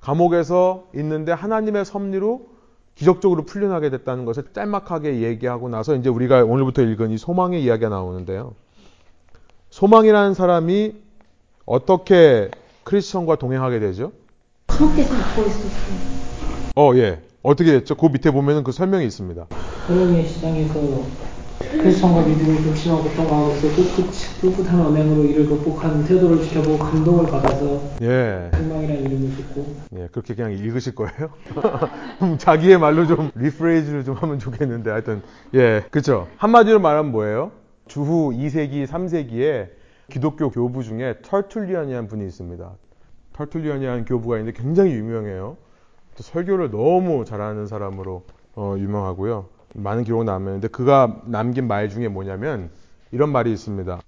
감옥에서 0.00 0.86
있는데 0.94 1.32
하나님의 1.32 1.84
섭리로 1.84 2.46
기적적으로 2.94 3.44
풀려나게 3.44 3.90
됐다는 3.90 4.24
것을 4.24 4.44
짤막하게 4.52 5.20
얘기하고 5.22 5.68
나서 5.68 5.94
이제 5.94 6.08
우리가 6.08 6.44
오늘부터 6.44 6.82
읽은 6.82 7.10
이 7.10 7.18
소망의 7.18 7.62
이야기가 7.62 7.88
나오는데요. 7.88 8.54
소망이라는 9.70 10.34
사람이 10.34 10.94
어떻게 11.64 12.50
크리스천과 12.84 13.36
동행하게 13.36 13.80
되죠? 13.80 14.12
주께서 14.68 15.14
갖고 15.14 15.42
있었어요. 15.42 16.18
어, 16.74 16.92
예. 16.96 17.22
어떻게 17.42 17.72
됐죠? 17.72 17.94
그 17.94 18.06
밑에 18.06 18.30
보면은 18.30 18.64
그 18.64 18.72
설명이 18.72 19.04
있습니다. 19.06 19.46
허영의 19.88 20.26
시장에서 20.26 21.27
크리스천과 21.70 22.26
믿음을 22.26 22.62
동심하고 22.64 23.10
동하고서 23.14 23.68
꿋꿋한 24.40 24.86
언행으로 24.86 25.24
이를 25.24 25.46
극복한 25.46 26.04
태도를 26.04 26.42
지켜보고 26.42 26.78
감동을 26.78 27.26
받아서 27.26 27.80
예. 28.00 28.50
소망이라는 28.54 29.02
이름을 29.04 29.36
짓고 29.36 29.76
예, 29.96 30.08
그렇게 30.10 30.34
그냥 30.34 30.52
읽으실 30.52 30.94
거예요? 30.94 31.30
음, 32.22 32.38
자기의 32.38 32.78
말로 32.78 33.06
좀 33.06 33.30
rephrase를 33.34 34.04
좀 34.04 34.14
하면 34.14 34.38
좋겠는데 34.38 34.90
하여튼 34.90 35.22
예, 35.54 35.84
그렇죠. 35.90 36.28
한마디로 36.36 36.80
말하면 36.80 37.12
뭐예요? 37.12 37.52
주후 37.86 38.32
2세기, 38.32 38.86
3세기에 38.86 39.68
기독교 40.10 40.50
교부 40.50 40.82
중에 40.82 41.16
털툴리안이라는 41.22 42.08
분이 42.08 42.24
있습니다. 42.26 42.70
털툴리안이라는 43.34 44.04
교부가 44.06 44.38
있는데 44.38 44.60
굉장히 44.60 44.92
유명해요. 44.92 45.56
또 46.16 46.22
설교를 46.22 46.70
너무 46.70 47.24
잘하는 47.24 47.66
사람으로 47.66 48.24
어, 48.56 48.74
유명하고요. 48.78 49.57
많은 49.74 50.04
기록 50.04 50.24
남았는데 50.24 50.68
그가 50.68 51.22
남긴 51.26 51.68
말 51.68 51.88
중에 51.88 52.08
뭐냐면 52.08 52.70
이런 53.10 53.30
말이 53.30 53.52
있습니다. 53.52 54.00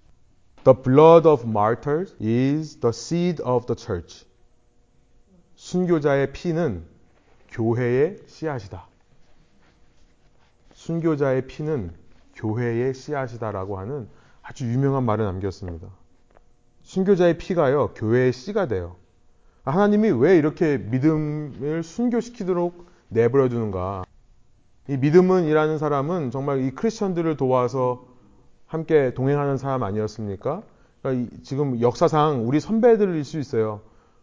The 0.64 0.83
blood 0.83 1.27
of 1.27 1.46
martyrs 1.46 2.14
is 2.20 2.81
the 2.81 2.90
seed 2.90 3.42
of 3.42 3.66
the 3.66 3.77
church. 3.77 4.27
순교자의 5.55 6.33
피는 6.33 6.85
교회의 7.51 8.18
씨앗이다. 8.27 8.87
순교자의 10.75 11.46
피는 11.46 11.92
교회의 12.35 12.94
씨앗이다라고 12.94 13.79
하는 13.79 14.09
아주 14.42 14.64
유명한 14.64 15.05
말을 15.05 15.25
남겼습니다. 15.27 15.88
순교자의 16.83 17.38
피가요, 17.38 17.92
교회의 17.94 18.33
씨가 18.33 18.66
돼요. 18.66 18.96
하나님이 19.64 20.11
왜 20.11 20.37
이렇게 20.38 20.79
믿음을 20.79 21.83
순교시키도록 21.83 22.87
내버려 23.09 23.49
두는가? 23.49 24.05
이 24.88 24.97
믿음은 24.97 25.45
이라는 25.45 25.79
사람은 25.79 26.31
정말 26.31 26.61
이 26.64 26.71
크리스천들을 26.73 27.37
도와서 27.37 28.05
함께 28.66 29.14
동행하는 29.14 29.57
사람 29.57 29.83
아니었습니까? 29.83 30.62
그러니까 31.03 31.37
지금 31.43 31.81
역사상 31.81 32.47
우리 32.47 32.61
선배들일 32.61 33.25
수 33.25 33.38
있어요. 33.38 33.81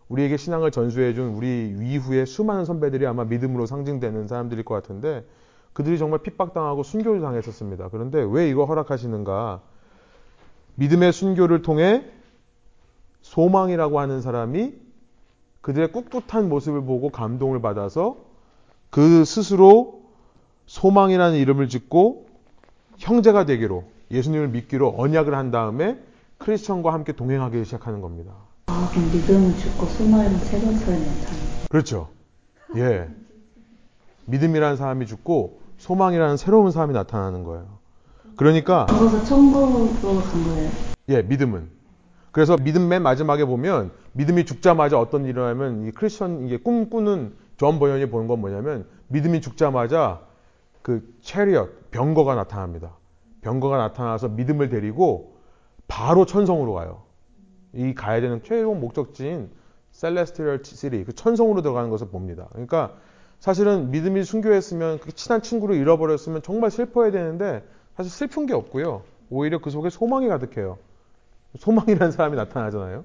우리에게 0.09 0.37
신앙을 0.37 0.71
전수해준 0.71 1.35
우리 1.35 1.75
이후에 1.81 2.25
수많은 2.25 2.65
선배들이 2.65 3.05
아마 3.05 3.25
믿음으로 3.25 3.65
상징되는 3.65 4.27
사람들일 4.27 4.63
것 4.63 4.73
같은데 4.75 5.25
그들이 5.73 5.97
정말 5.97 6.19
핍박당하고 6.19 6.83
순교를 6.83 7.21
당했었습니다. 7.21 7.89
그런데 7.89 8.25
왜 8.27 8.49
이거 8.49 8.65
허락하시는가? 8.65 9.61
믿음의 10.75 11.11
순교를 11.11 11.61
통해 11.61 12.05
소망이라고 13.21 13.99
하는 13.99 14.21
사람이 14.21 14.73
그들의 15.61 15.91
꿋꿋한 15.91 16.47
모습을 16.47 16.83
보고 16.85 17.09
감동을 17.09 17.61
받아서 17.61 18.17
그 18.89 19.25
스스로 19.25 19.96
소망이라는 20.67 21.37
이름을 21.37 21.69
짓고 21.69 22.27
형제가 22.97 23.45
되기로 23.45 23.83
예수님을 24.11 24.49
믿기로 24.49 24.95
언약을 24.97 25.35
한 25.35 25.51
다음에 25.51 25.97
크리스천과 26.37 26.93
함께 26.93 27.13
동행하기 27.13 27.63
시작하는 27.65 28.01
겁니다. 28.01 28.33
아, 28.67 28.89
그럼 28.91 29.11
믿음은 29.11 29.55
죽고 29.55 29.87
소망이란 29.87 30.39
새로운 30.39 30.77
삶이 30.77 30.99
나타나는 30.99 31.67
그렇죠. 31.69 32.09
예. 32.75 33.07
믿음이라는 34.25 34.77
사람이 34.77 35.05
죽고 35.07 35.59
소망이라는 35.77 36.37
새로운 36.37 36.71
사람이 36.71 36.93
나타나는 36.93 37.43
거예요. 37.43 37.65
그러니까 38.35 38.85
그래서 38.85 39.23
천국으로 39.23 40.21
간 40.21 40.43
거예요. 40.43 40.71
예, 41.09 41.21
믿음은. 41.21 41.69
그래서 42.31 42.55
믿음 42.57 42.87
맨 42.87 43.01
마지막에 43.01 43.45
보면 43.45 43.91
믿음이 44.13 44.45
죽자마자 44.45 44.99
어떤 44.99 45.25
일을 45.25 45.43
하면 45.43 45.87
이 45.87 45.91
크리스천 45.91 46.45
이게 46.45 46.57
꿈꾸는 46.57 47.33
존 47.55 47.79
번연이 47.79 48.09
보는 48.09 48.27
건 48.27 48.41
뭐냐면 48.41 48.85
믿음이 49.07 49.41
죽자마자 49.41 50.21
그 50.87 51.05
chariot 51.19 51.91
병거가 51.91 52.35
나타납니다. 52.35 52.95
병거가 53.41 53.75
나타나서 53.75 54.29
믿음을 54.29 54.69
데리고 54.69 55.35
바로 55.89 56.25
천성으로 56.25 56.71
가요. 56.75 57.03
이 57.73 57.93
가야 57.93 58.21
되는 58.21 58.41
최종 58.41 58.79
목적지인 58.79 59.49
셀레스티얼 59.91 60.61
시리 60.63 61.03
그 61.03 61.11
천성으로 61.11 61.61
들어가는 61.61 61.89
것을 61.89 62.07
봅니다. 62.07 62.47
그러니까 62.51 62.93
사실은 63.41 63.91
믿음이 63.91 64.23
순교했으면 64.23 64.99
그 64.99 65.11
친한 65.11 65.41
친구를 65.41 65.75
잃어버렸으면 65.75 66.41
정말 66.41 66.71
슬퍼야 66.71 67.11
되는데 67.11 67.67
사실 67.97 68.09
슬픈 68.09 68.45
게 68.45 68.53
없고요. 68.53 69.01
오히려 69.29 69.59
그 69.59 69.69
속에 69.69 69.89
소망이 69.89 70.29
가득해요. 70.29 70.77
소망이라는 71.57 72.13
사람이 72.13 72.37
나타나잖아요. 72.37 73.03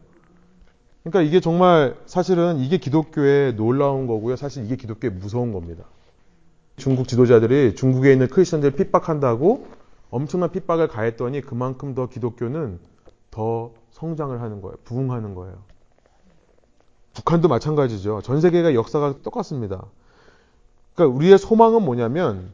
그러니까 1.03 1.23
이게 1.23 1.41
정말 1.41 1.97
사실은 2.07 2.59
이게 2.59 2.77
기독교의 2.77 3.57
놀라운 3.57 4.07
거고요. 4.07 4.37
사실 4.37 4.65
이게 4.65 4.77
기독교의 4.77 5.15
무서운 5.15 5.53
겁니다. 5.53 5.83
중국 6.83 7.07
지도자들이 7.07 7.77
중국에 7.77 8.11
있는 8.11 8.27
크리스천들을 8.27 8.75
핍박한다고 8.75 9.69
엄청난 10.11 10.51
핍박을 10.51 10.89
가했더니 10.89 11.41
그만큼 11.41 11.95
더 11.95 12.09
기독교는 12.09 12.81
더 13.31 13.71
성장을 13.93 14.43
하는 14.43 14.61
거예요. 14.61 14.75
부흥하는 14.83 15.37
거예요. 15.37 15.63
북한도 17.15 17.47
마찬가지죠. 17.47 18.23
전 18.23 18.41
세계가 18.41 18.75
역사가 18.75 19.23
똑같습니다. 19.23 19.85
그러니까 20.97 21.17
우리의 21.17 21.39
소망은 21.39 21.85
뭐냐면 21.85 22.53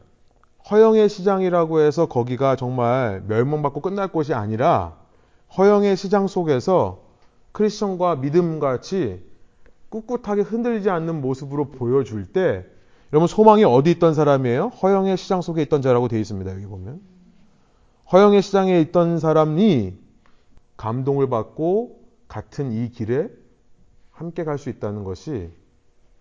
허영의 0.69 1.09
시장이라고 1.09 1.79
해서 1.79 2.05
거기가 2.05 2.55
정말 2.55 3.23
멸망받고 3.25 3.81
끝날 3.81 4.09
곳이 4.09 4.35
아니라 4.35 4.95
허영의 5.57 5.97
시장 5.97 6.27
속에서 6.27 7.01
크리스천과 7.51 8.17
믿음 8.17 8.59
같이 8.59 9.25
꿋꿋하게 9.89 10.43
흔들리지 10.43 10.91
않는 10.91 11.19
모습으로 11.19 11.71
보여줄 11.71 12.27
때 12.31 12.67
여러분 13.11 13.27
소망이 13.27 13.63
어디 13.63 13.91
있던 13.91 14.13
사람이에요? 14.13 14.67
허영의 14.67 15.17
시장 15.17 15.41
속에 15.41 15.61
있던 15.63 15.81
자라고 15.81 16.07
되어 16.07 16.19
있습니다. 16.19 16.51
여기 16.53 16.65
보면 16.65 17.01
허영의 18.11 18.41
시장에 18.41 18.79
있던 18.81 19.19
사람이 19.19 19.93
감동을 20.77 21.29
받고 21.29 21.99
같은 22.27 22.71
이 22.71 22.89
길에 22.91 23.29
함께 24.11 24.43
갈 24.43 24.57
수 24.57 24.69
있다는 24.69 25.03
것이 25.03 25.49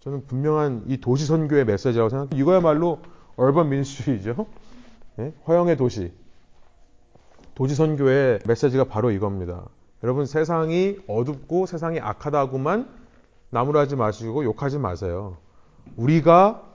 저는 0.00 0.26
분명한 0.26 0.84
이 0.86 0.98
도시 0.98 1.26
선교의 1.26 1.64
메시지라고 1.64 2.08
생각합니다. 2.08 2.36
이거야말로 2.36 3.00
얼번 3.36 3.68
민수주의죠. 3.68 4.46
네? 5.16 5.34
허영의 5.46 5.76
도시. 5.76 6.12
도지선교의 7.54 8.40
메시지가 8.46 8.84
바로 8.84 9.10
이겁니다. 9.10 9.64
여러분 10.04 10.26
세상이 10.26 10.98
어둡고 11.08 11.66
세상이 11.66 11.98
악하다고만 11.98 12.88
나무라지 13.50 13.96
마시고 13.96 14.44
욕하지 14.44 14.78
마세요. 14.78 15.38
우리가 15.96 16.67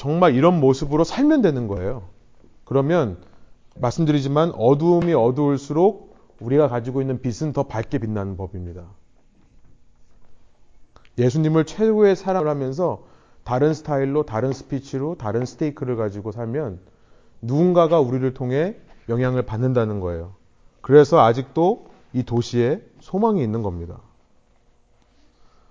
정말 0.00 0.34
이런 0.34 0.60
모습으로 0.60 1.04
살면 1.04 1.42
되는 1.42 1.68
거예요. 1.68 2.04
그러면 2.64 3.18
말씀드리지만 3.76 4.52
어두움이 4.56 5.12
어두울수록 5.12 6.16
우리가 6.40 6.68
가지고 6.68 7.02
있는 7.02 7.20
빛은 7.20 7.52
더 7.52 7.64
밝게 7.64 7.98
빛나는 7.98 8.38
법입니다. 8.38 8.84
예수님을 11.18 11.66
최고의 11.66 12.16
사랑을 12.16 12.48
하면서 12.48 13.04
다른 13.44 13.74
스타일로, 13.74 14.24
다른 14.24 14.54
스피치로, 14.54 15.16
다른 15.16 15.44
스테이크를 15.44 15.96
가지고 15.96 16.32
살면 16.32 16.80
누군가가 17.42 18.00
우리를 18.00 18.32
통해 18.32 18.76
영향을 19.10 19.42
받는다는 19.42 20.00
거예요. 20.00 20.32
그래서 20.80 21.20
아직도 21.20 21.88
이 22.14 22.22
도시에 22.22 22.82
소망이 23.00 23.42
있는 23.42 23.60
겁니다. 23.62 24.00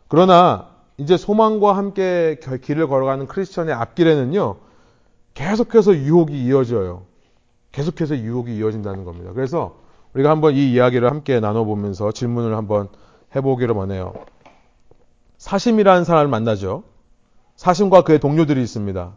그러나 0.08 0.79
이제 1.00 1.16
소망과 1.16 1.78
함께 1.78 2.40
길을 2.62 2.88
걸어가는 2.88 3.28
크리스천의 3.28 3.74
앞길에는요, 3.74 4.58
계속해서 5.34 5.96
유혹이 5.96 6.46
이어져요. 6.46 7.04
계속해서 7.72 8.18
유혹이 8.18 8.58
이어진다는 8.58 9.06
겁니다. 9.06 9.32
그래서 9.34 9.78
우리가 10.14 10.30
한번 10.30 10.56
이 10.56 10.74
이야기를 10.74 11.10
함께 11.10 11.40
나눠보면서 11.40 12.12
질문을 12.12 12.56
한번 12.58 12.90
해보기를 13.36 13.76
원해요. 13.76 14.14
사심이라는 15.38 16.04
사람을 16.04 16.28
만나죠. 16.28 16.84
사심과 17.56 18.02
그의 18.02 18.20
동료들이 18.20 18.62
있습니다. 18.62 19.14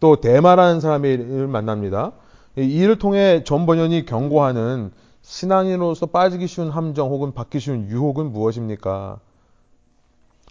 또 0.00 0.16
대마라는 0.16 0.80
사람을 0.80 1.48
만납니다. 1.48 2.12
이 2.56 2.62
일을 2.62 2.98
통해 2.98 3.42
전 3.44 3.66
번연이 3.66 4.06
경고하는 4.06 4.92
신앙인으로서 5.20 6.06
빠지기 6.06 6.46
쉬운 6.46 6.70
함정 6.70 7.10
혹은 7.10 7.34
받기 7.34 7.58
쉬운 7.58 7.90
유혹은 7.90 8.32
무엇입니까? 8.32 9.18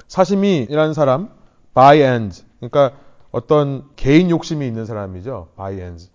사심이라는 0.07 0.93
사람, 0.93 1.29
by 1.73 1.99
end. 1.99 2.43
그러니까 2.59 2.91
어떤 3.31 3.89
개인 3.95 4.29
욕심이 4.29 4.65
있는 4.67 4.85
사람이죠. 4.85 5.49
by 5.55 5.79
end. 5.79 6.09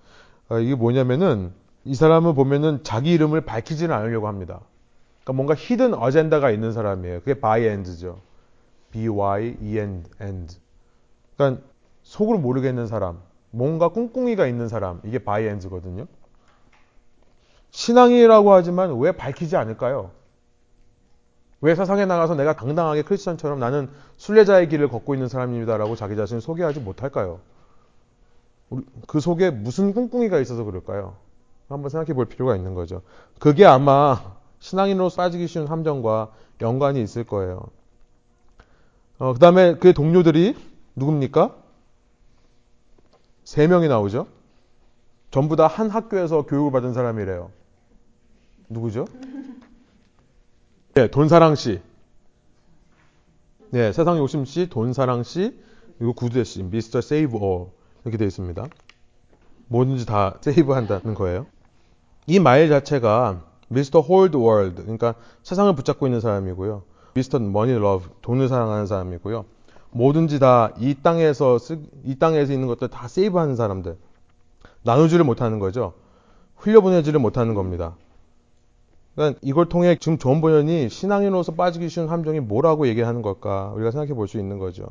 어, 0.49 0.59
이게 0.59 0.75
뭐냐면은 0.75 1.53
이 1.85 1.95
사람을 1.95 2.35
보면은 2.35 2.83
자기 2.83 3.12
이름을 3.12 3.43
밝히지는 3.43 3.95
않으려고 3.95 4.29
합니다. 4.29 4.61
그러니까 5.23 5.33
뭔가 5.35 5.55
히든 5.55 5.95
어젠다가 5.95 6.51
있는 6.51 6.73
사람이에요. 6.73 7.21
그게 7.21 7.35
by 7.35 7.64
end죠. 7.64 8.21
by 8.93 9.57
end. 10.21 10.59
그러니까 11.37 11.62
속을 12.03 12.38
모르겠는 12.38 12.87
사람, 12.87 13.21
뭔가 13.51 13.88
꿍꿍이가 13.88 14.47
있는 14.47 14.69
사람, 14.69 15.01
이게 15.05 15.19
by 15.19 15.47
end거든요. 15.47 16.07
신앙이라고 17.71 18.53
하지만 18.53 18.99
왜 18.99 19.12
밝히지 19.12 19.57
않을까요? 19.57 20.11
왜 21.62 21.75
세상에 21.75 22.07
나가서 22.07 22.35
내가 22.37 22.55
당당하게 22.57 23.03
크리스천처럼 23.03 23.59
나는 23.59 23.90
순례자의 24.16 24.68
길을 24.68 24.88
걷고 24.88 25.14
있는 25.14 25.29
사람입니다라고 25.29 25.94
자기 25.96 26.16
자신을 26.16 26.40
소개하지 26.40 26.81
못할까요? 26.81 27.40
그 29.07 29.20
속에 29.20 29.51
무슨 29.51 29.92
꿍꿍이가 29.92 30.38
있어서 30.40 30.64
그럴까요? 30.64 31.16
한번 31.68 31.90
생각해 31.90 32.14
볼 32.14 32.27
필요가 32.27 32.57
있는 32.57 32.75
거죠. 32.75 33.03
그게 33.38 33.64
아마 33.64 34.37
신앙인으로 34.61 35.11
빠지기 35.11 35.46
쉬운 35.46 35.66
함정과 35.66 36.31
연관이 36.62 37.03
있을 37.03 37.25
거예요. 37.25 37.62
어, 39.18 39.33
그 39.33 39.38
다음에 39.38 39.75
그의 39.77 39.92
동료들이 39.92 40.57
누굽니까? 40.96 41.55
세 43.44 43.66
명이 43.66 43.88
나오죠. 43.88 44.27
전부 45.31 45.57
다 45.57 45.66
한 45.66 45.90
학교에서 45.90 46.42
교육을 46.42 46.73
받은 46.73 46.92
사람이래요. 46.94 47.51
누구죠? 48.68 49.05
네, 50.94 51.09
돈사랑 51.09 51.55
씨. 51.55 51.81
네, 53.70 53.92
세상 53.92 54.18
욕심 54.18 54.44
씨, 54.44 54.68
돈사랑 54.68 55.22
씨, 55.22 55.57
그리고 55.98 56.12
구두대 56.14 56.44
씨, 56.44 56.62
미스터 56.62 57.00
세이브 57.00 57.38
어 57.40 57.70
이렇게 58.05 58.16
되어 58.18 58.26
있습니다. 58.26 58.66
뭐든지 59.68 60.07
다 60.07 60.38
세이브 60.42 60.72
한다는 60.72 61.14
거예요. 61.14 61.46
이 62.26 62.38
말 62.38 62.68
자체가 62.68 63.44
Mr. 63.69 64.01
Hold 64.01 64.37
World, 64.37 64.83
그러니까 64.83 65.14
세상을 65.42 65.72
붙잡고 65.74 66.07
있는 66.07 66.20
사람이고요. 66.20 66.83
Mr. 67.14 67.38
Money 67.38 67.73
Love, 67.73 68.09
돈을 68.22 68.48
사랑하는 68.48 68.87
사람이고요. 68.87 69.44
뭐든지 69.92 70.38
다 70.40 70.72
이 70.79 70.94
땅에서 71.03 71.59
쓰, 71.59 71.81
이 72.05 72.16
땅에서 72.18 72.53
있는 72.53 72.66
것들 72.68 72.88
다 72.88 73.07
save하는 73.09 73.57
사람들. 73.57 73.96
나누지를 74.83 75.24
못하는 75.24 75.59
거죠. 75.59 75.92
흘려보내지를 76.57 77.20
못하는 77.20 77.55
겁니다. 77.55 77.96
그러니까 79.21 79.39
이걸 79.43 79.67
통해 79.67 79.97
지금 80.01 80.17
존 80.17 80.41
번연이 80.41 80.89
신앙인으로서 80.89 81.53
빠지기 81.53 81.91
쉬운 81.91 82.09
함정이 82.09 82.41
뭐라고 82.41 82.89
얘기하는 82.89 83.21
걸까 83.21 83.71
우리가 83.75 83.91
생각해 83.91 84.15
볼 84.15 84.27
수 84.27 84.39
있는 84.39 84.59
거죠. 84.59 84.87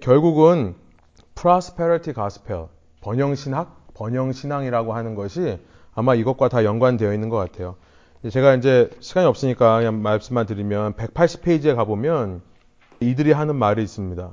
결국은 0.00 0.74
prosperity 1.34 2.14
gospel 2.14 2.68
번영 3.02 3.34
신학, 3.34 3.86
번영 3.92 4.32
신앙이라고 4.32 4.94
하는 4.94 5.14
것이 5.14 5.58
아마 5.94 6.14
이것과 6.14 6.48
다 6.48 6.64
연관되어 6.64 7.12
있는 7.12 7.28
것 7.28 7.36
같아요. 7.36 7.76
제가 8.30 8.54
이제 8.54 8.88
시간이 9.00 9.26
없으니까 9.26 9.76
그냥 9.76 10.00
말씀만 10.00 10.46
드리면 10.46 10.94
180페이지에 10.94 11.76
가보면 11.76 12.40
이들이 13.00 13.32
하는 13.32 13.56
말이 13.56 13.82
있습니다. 13.82 14.30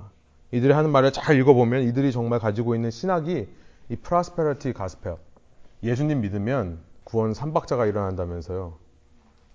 이들이 0.54 0.72
하는 0.72 0.92
말을 0.92 1.12
잘 1.12 1.38
읽어보면 1.38 1.84
이들이 1.84 2.13
정말 2.13 2.39
가지고 2.39 2.76
있는 2.76 2.92
신학이 2.92 3.46
이 3.89 3.96
prosperity 3.98 4.74
gospel 4.74 5.18
예수님 5.84 6.22
믿으면 6.22 6.88
구원 7.10 7.34
삼박자가 7.34 7.88
일어난다면서요. 7.88 8.76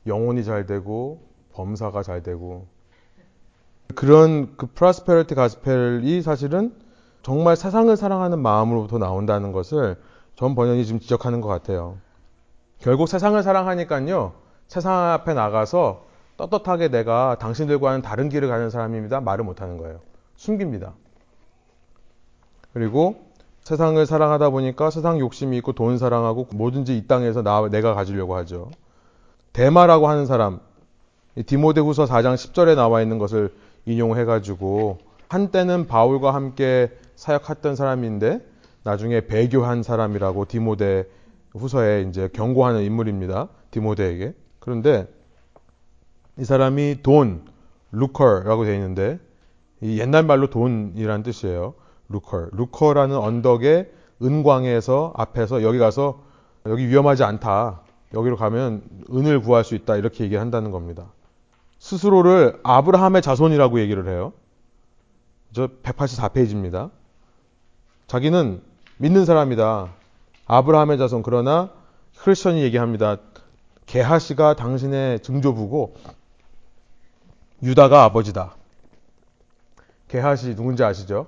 영혼이 0.06 0.44
잘 0.44 0.66
되고 0.66 1.22
범사가 1.52 2.02
잘 2.02 2.22
되고 2.22 2.66
그런 3.94 4.56
그 4.56 4.66
prosperity 4.66 5.34
gospel이 5.36 6.20
사실은 6.22 6.74
정말 7.22 7.56
세상을 7.56 7.96
사랑하는 7.96 8.40
마음으로부터 8.40 8.98
나온다는 8.98 9.52
것을 9.52 9.96
존 10.34 10.54
번연이 10.56 10.84
지금 10.84 10.98
지적하는 10.98 11.40
것 11.40 11.48
같아요. 11.48 11.98
결국 12.78 13.08
세상을 13.08 13.40
사랑하니까요. 13.40 14.34
세상 14.66 15.12
앞에 15.12 15.32
나가서 15.32 16.06
떳떳하게 16.36 16.88
내가 16.88 17.36
당신들과는 17.38 18.02
다른 18.02 18.28
길을 18.28 18.48
가는 18.48 18.68
사람입니다. 18.68 19.20
말을 19.20 19.44
못하는 19.44 19.78
거예요. 19.78 20.00
숨깁니다. 20.34 20.94
그리고 22.72 23.23
세상을 23.64 24.04
사랑하다 24.04 24.50
보니까 24.50 24.90
세상 24.90 25.18
욕심이 25.18 25.56
있고 25.58 25.72
돈 25.72 25.96
사랑하고 25.96 26.48
뭐든지 26.54 26.96
이 26.98 27.06
땅에서 27.06 27.42
나, 27.42 27.66
내가 27.70 27.94
가지려고 27.94 28.36
하죠. 28.36 28.70
대마라고 29.54 30.08
하는 30.08 30.26
사람, 30.26 30.60
디모데 31.46 31.80
후서 31.80 32.04
4장 32.04 32.34
10절에 32.34 32.76
나와 32.76 33.00
있는 33.00 33.18
것을 33.18 33.54
인용해가지고 33.86 34.98
한때는 35.28 35.86
바울과 35.86 36.34
함께 36.34 36.90
사역했던 37.16 37.74
사람인데 37.74 38.46
나중에 38.82 39.26
배교한 39.26 39.82
사람이라고 39.82 40.44
디모데 40.44 41.08
후서에 41.54 42.02
이제 42.02 42.28
경고하는 42.32 42.82
인물입니다. 42.82 43.48
디모데에게. 43.70 44.34
그런데 44.60 45.06
이 46.36 46.44
사람이 46.44 46.98
돈, 47.02 47.44
루커라고 47.92 48.64
되어 48.64 48.74
있는데 48.74 49.18
옛날 49.82 50.24
말로 50.24 50.50
돈이란 50.50 51.22
뜻이에요. 51.22 51.74
루커. 52.08 52.48
루커라는 52.52 53.16
언덕의 53.16 53.90
은광에서 54.22 55.12
앞에서 55.16 55.62
여기 55.62 55.78
가서 55.78 56.20
여기 56.66 56.88
위험하지 56.88 57.24
않다. 57.24 57.80
여기로 58.14 58.36
가면 58.36 58.82
은을 59.12 59.40
구할 59.40 59.64
수 59.64 59.74
있다. 59.74 59.96
이렇게 59.96 60.24
얘기를 60.24 60.40
한다는 60.40 60.70
겁니다. 60.70 61.06
스스로를 61.78 62.60
아브라함의 62.62 63.22
자손이라고 63.22 63.80
얘기를 63.80 64.08
해요. 64.08 64.32
저 65.52 65.68
184페이지입니다. 65.82 66.90
자기는 68.06 68.62
믿는 68.98 69.24
사람이다. 69.24 69.92
아브라함의 70.46 70.98
자손. 70.98 71.22
그러나 71.22 71.70
크리스천이 72.18 72.62
얘기합니다. 72.62 73.16
게하시가 73.86 74.54
당신의 74.54 75.20
증조부고 75.20 75.96
유다가 77.62 78.04
아버지다. 78.04 78.54
게하시 80.08 80.54
누군지 80.54 80.84
아시죠? 80.84 81.26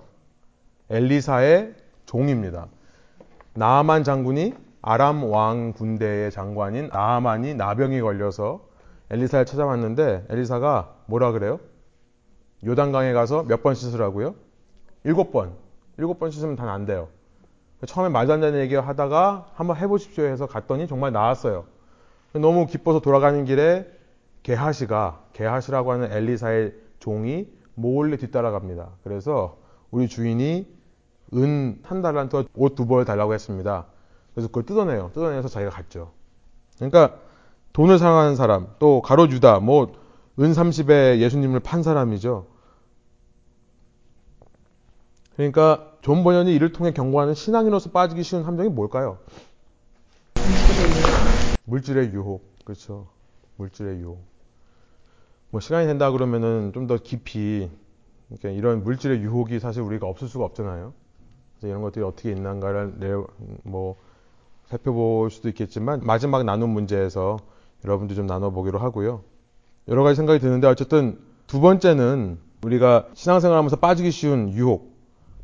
엘리사의 0.90 1.74
종입니다. 2.06 2.68
나아만 3.54 4.04
장군이 4.04 4.54
아람 4.82 5.24
왕 5.24 5.72
군대의 5.72 6.30
장관인 6.30 6.88
나아만이 6.92 7.54
나병이 7.54 8.00
걸려서 8.00 8.66
엘리사를 9.10 9.46
찾아왔는데 9.46 10.26
엘리사가 10.28 10.94
뭐라 11.06 11.32
그래요? 11.32 11.58
요단강에 12.64 13.12
가서 13.12 13.42
몇 13.44 13.62
번 13.62 13.74
씻으라고요? 13.74 14.34
일곱 15.04 15.32
번. 15.32 15.54
일곱 15.98 16.18
번 16.18 16.30
씻으면 16.30 16.56
다안 16.56 16.84
돼요. 16.86 17.08
처음에 17.86 18.08
말도 18.08 18.32
안 18.32 18.40
되는 18.40 18.58
얘기 18.60 18.74
하다가 18.74 19.50
한번 19.54 19.76
해보십시오 19.76 20.24
해서 20.24 20.46
갔더니 20.46 20.86
정말 20.86 21.12
나았어요. 21.12 21.64
너무 22.32 22.66
기뻐서 22.66 23.00
돌아가는 23.00 23.44
길에 23.44 23.86
게하시가 24.42 25.24
게하시라고 25.32 25.92
하는 25.92 26.12
엘리사의 26.12 26.74
종이 26.98 27.48
몰래 27.74 28.16
뒤따라갑니다. 28.16 28.88
그래서 29.04 29.58
우리 29.90 30.08
주인이 30.08 30.75
은 31.34 31.80
한 31.84 32.02
달란트 32.02 32.44
옷 32.54 32.70
두 32.70 32.86
벌 32.86 33.04
달라고 33.04 33.34
했습니다. 33.34 33.86
그래서 34.34 34.48
그걸 34.48 34.64
뜯어내요. 34.64 35.10
뜯어내서 35.14 35.48
자기가 35.48 35.70
갖죠. 35.70 36.12
그러니까 36.76 37.18
돈을 37.72 37.98
사랑하는 37.98 38.36
사람, 38.36 38.68
또 38.78 39.02
가롯 39.02 39.32
유다, 39.32 39.60
뭐 39.60 39.92
은 40.38 40.52
30에 40.52 41.18
예수님을 41.20 41.60
판 41.60 41.82
사람이죠. 41.82 42.46
그러니까 45.34 45.92
존 46.02 46.24
번연이 46.24 46.54
이를 46.54 46.72
통해 46.72 46.92
경고하는 46.92 47.34
신앙인으로서 47.34 47.90
빠지기 47.90 48.22
쉬운 48.22 48.42
함정이 48.44 48.68
뭘까요? 48.70 49.18
물질의 51.64 52.12
유혹. 52.12 52.42
그렇죠. 52.64 53.08
물질의 53.56 54.00
유혹. 54.00 54.24
뭐 55.50 55.60
시간이 55.60 55.86
된다 55.86 56.10
그러면은 56.10 56.72
좀 56.74 56.86
더 56.86 56.96
깊이 56.96 57.70
이런 58.42 58.82
물질의 58.82 59.20
유혹이 59.22 59.60
사실 59.60 59.82
우리가 59.82 60.06
없을 60.06 60.28
수가 60.28 60.44
없잖아요. 60.44 60.92
그래서 61.56 61.68
이런 61.68 61.82
것들이 61.82 62.04
어떻게 62.04 62.30
있는가를 62.30 62.94
뭐 63.62 63.96
살펴볼 64.66 65.30
수도 65.30 65.48
있겠지만 65.48 66.00
마지막 66.04 66.44
나눈 66.44 66.70
문제에서 66.70 67.38
여러분들 67.84 68.16
좀 68.16 68.26
나눠보기로 68.26 68.78
하고요. 68.78 69.22
여러 69.88 70.02
가지 70.02 70.16
생각이 70.16 70.40
드는데 70.40 70.66
어쨌든 70.66 71.18
두 71.46 71.60
번째는 71.60 72.38
우리가 72.64 73.06
신앙생활하면서 73.14 73.76
빠지기 73.76 74.10
쉬운 74.10 74.52
유혹, 74.52 74.96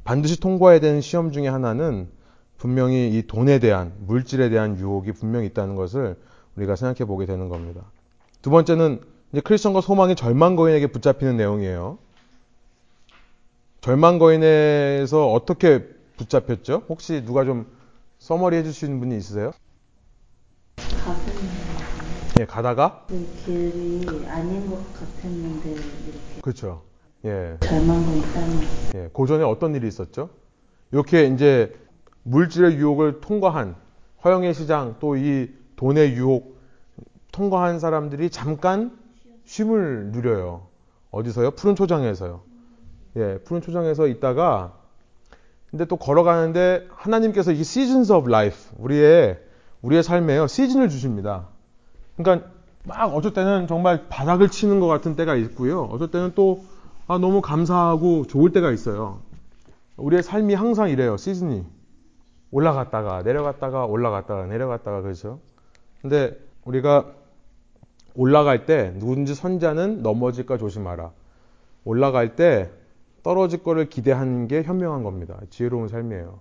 반드시 0.04 0.40
통과해야 0.40 0.80
되는 0.80 1.00
시험 1.00 1.30
중에 1.30 1.46
하나는 1.46 2.08
분명히 2.56 3.10
이 3.16 3.26
돈에 3.26 3.58
대한 3.58 3.92
물질에 4.00 4.48
대한 4.48 4.76
유혹이 4.78 5.12
분명히 5.12 5.46
있다는 5.46 5.76
것을 5.76 6.16
우리가 6.56 6.76
생각해 6.76 7.06
보게 7.06 7.26
되는 7.26 7.48
겁니다. 7.48 7.82
두 8.40 8.50
번째는 8.50 9.00
이제 9.32 9.40
크리스천과 9.40 9.80
소망이 9.80 10.16
절망 10.16 10.56
거인에게 10.56 10.88
붙잡히는 10.88 11.36
내용이에요. 11.36 11.98
절망 13.80 14.18
거인에서 14.18 15.32
어떻게 15.32 15.88
붙잡혔죠? 16.16 16.82
혹시 16.88 17.24
누가 17.24 17.44
좀 17.44 17.66
써머리 18.18 18.56
해줄 18.56 18.72
수 18.72 18.84
있는 18.84 19.00
분이 19.00 19.16
있으세요? 19.16 19.52
예, 22.40 22.46
가다가 22.46 23.04
그 23.08 23.26
길이 23.44 24.26
아닌 24.26 24.68
것 24.70 24.92
같았는데 24.94 25.70
이렇게 25.70 26.40
그렇죠. 26.40 26.82
예, 27.24 27.56
절망감 27.60 28.32
때문에 28.32 28.66
예, 28.94 29.10
고전에 29.12 29.44
어떤 29.44 29.74
일이 29.74 29.86
있었죠? 29.86 30.30
이렇게 30.92 31.26
이제 31.26 31.74
물질의 32.24 32.76
유혹을 32.76 33.20
통과한 33.20 33.76
허영의 34.24 34.54
시장 34.54 34.96
또 35.00 35.16
이 35.16 35.48
돈의 35.76 36.12
유혹 36.14 36.58
통과한 37.32 37.80
사람들이 37.80 38.30
잠깐 38.30 38.96
쉼을 39.44 40.12
누려요. 40.12 40.68
어디서요? 41.10 41.52
푸른 41.52 41.74
초장에서요. 41.74 42.40
예, 43.16 43.38
푸른 43.44 43.60
초장에서 43.60 44.06
있다가 44.06 44.78
근데 45.72 45.86
또 45.86 45.96
걸어가는데 45.96 46.86
하나님께서 46.90 47.50
이 47.50 47.62
seasons 47.62 48.12
of 48.12 48.28
life 48.28 48.70
우리의 48.78 49.40
우리의 49.80 50.02
삶에요 50.02 50.46
시즌을 50.46 50.90
주십니다. 50.90 51.48
그러니까 52.16 52.48
막 52.84 53.14
어쩔 53.14 53.32
때는 53.32 53.66
정말 53.66 54.06
바닥을 54.08 54.50
치는 54.50 54.80
것 54.80 54.86
같은 54.86 55.16
때가 55.16 55.34
있고요. 55.36 55.84
어쩔 55.84 56.10
때는 56.10 56.32
또 56.34 56.62
아, 57.08 57.18
너무 57.18 57.40
감사하고 57.40 58.26
좋을 58.26 58.52
때가 58.52 58.70
있어요. 58.70 59.20
우리의 59.96 60.22
삶이 60.22 60.54
항상 60.54 60.90
이래요. 60.90 61.16
시즌이 61.16 61.64
올라갔다가 62.50 63.22
내려갔다가 63.22 63.86
올라갔다가 63.86 64.46
내려갔다가 64.46 65.00
그렇죠. 65.00 65.40
근데 66.02 66.38
우리가 66.64 67.06
올라갈 68.14 68.66
때 68.66 68.92
누군지 68.98 69.34
선자는 69.34 70.02
넘어질까 70.02 70.58
조심하라. 70.58 71.12
올라갈 71.84 72.36
때 72.36 72.70
떨어질 73.22 73.62
거를 73.62 73.88
기대하는 73.88 74.48
게 74.48 74.62
현명한 74.62 75.02
겁니다. 75.02 75.38
지혜로운 75.50 75.88
삶이에요. 75.88 76.40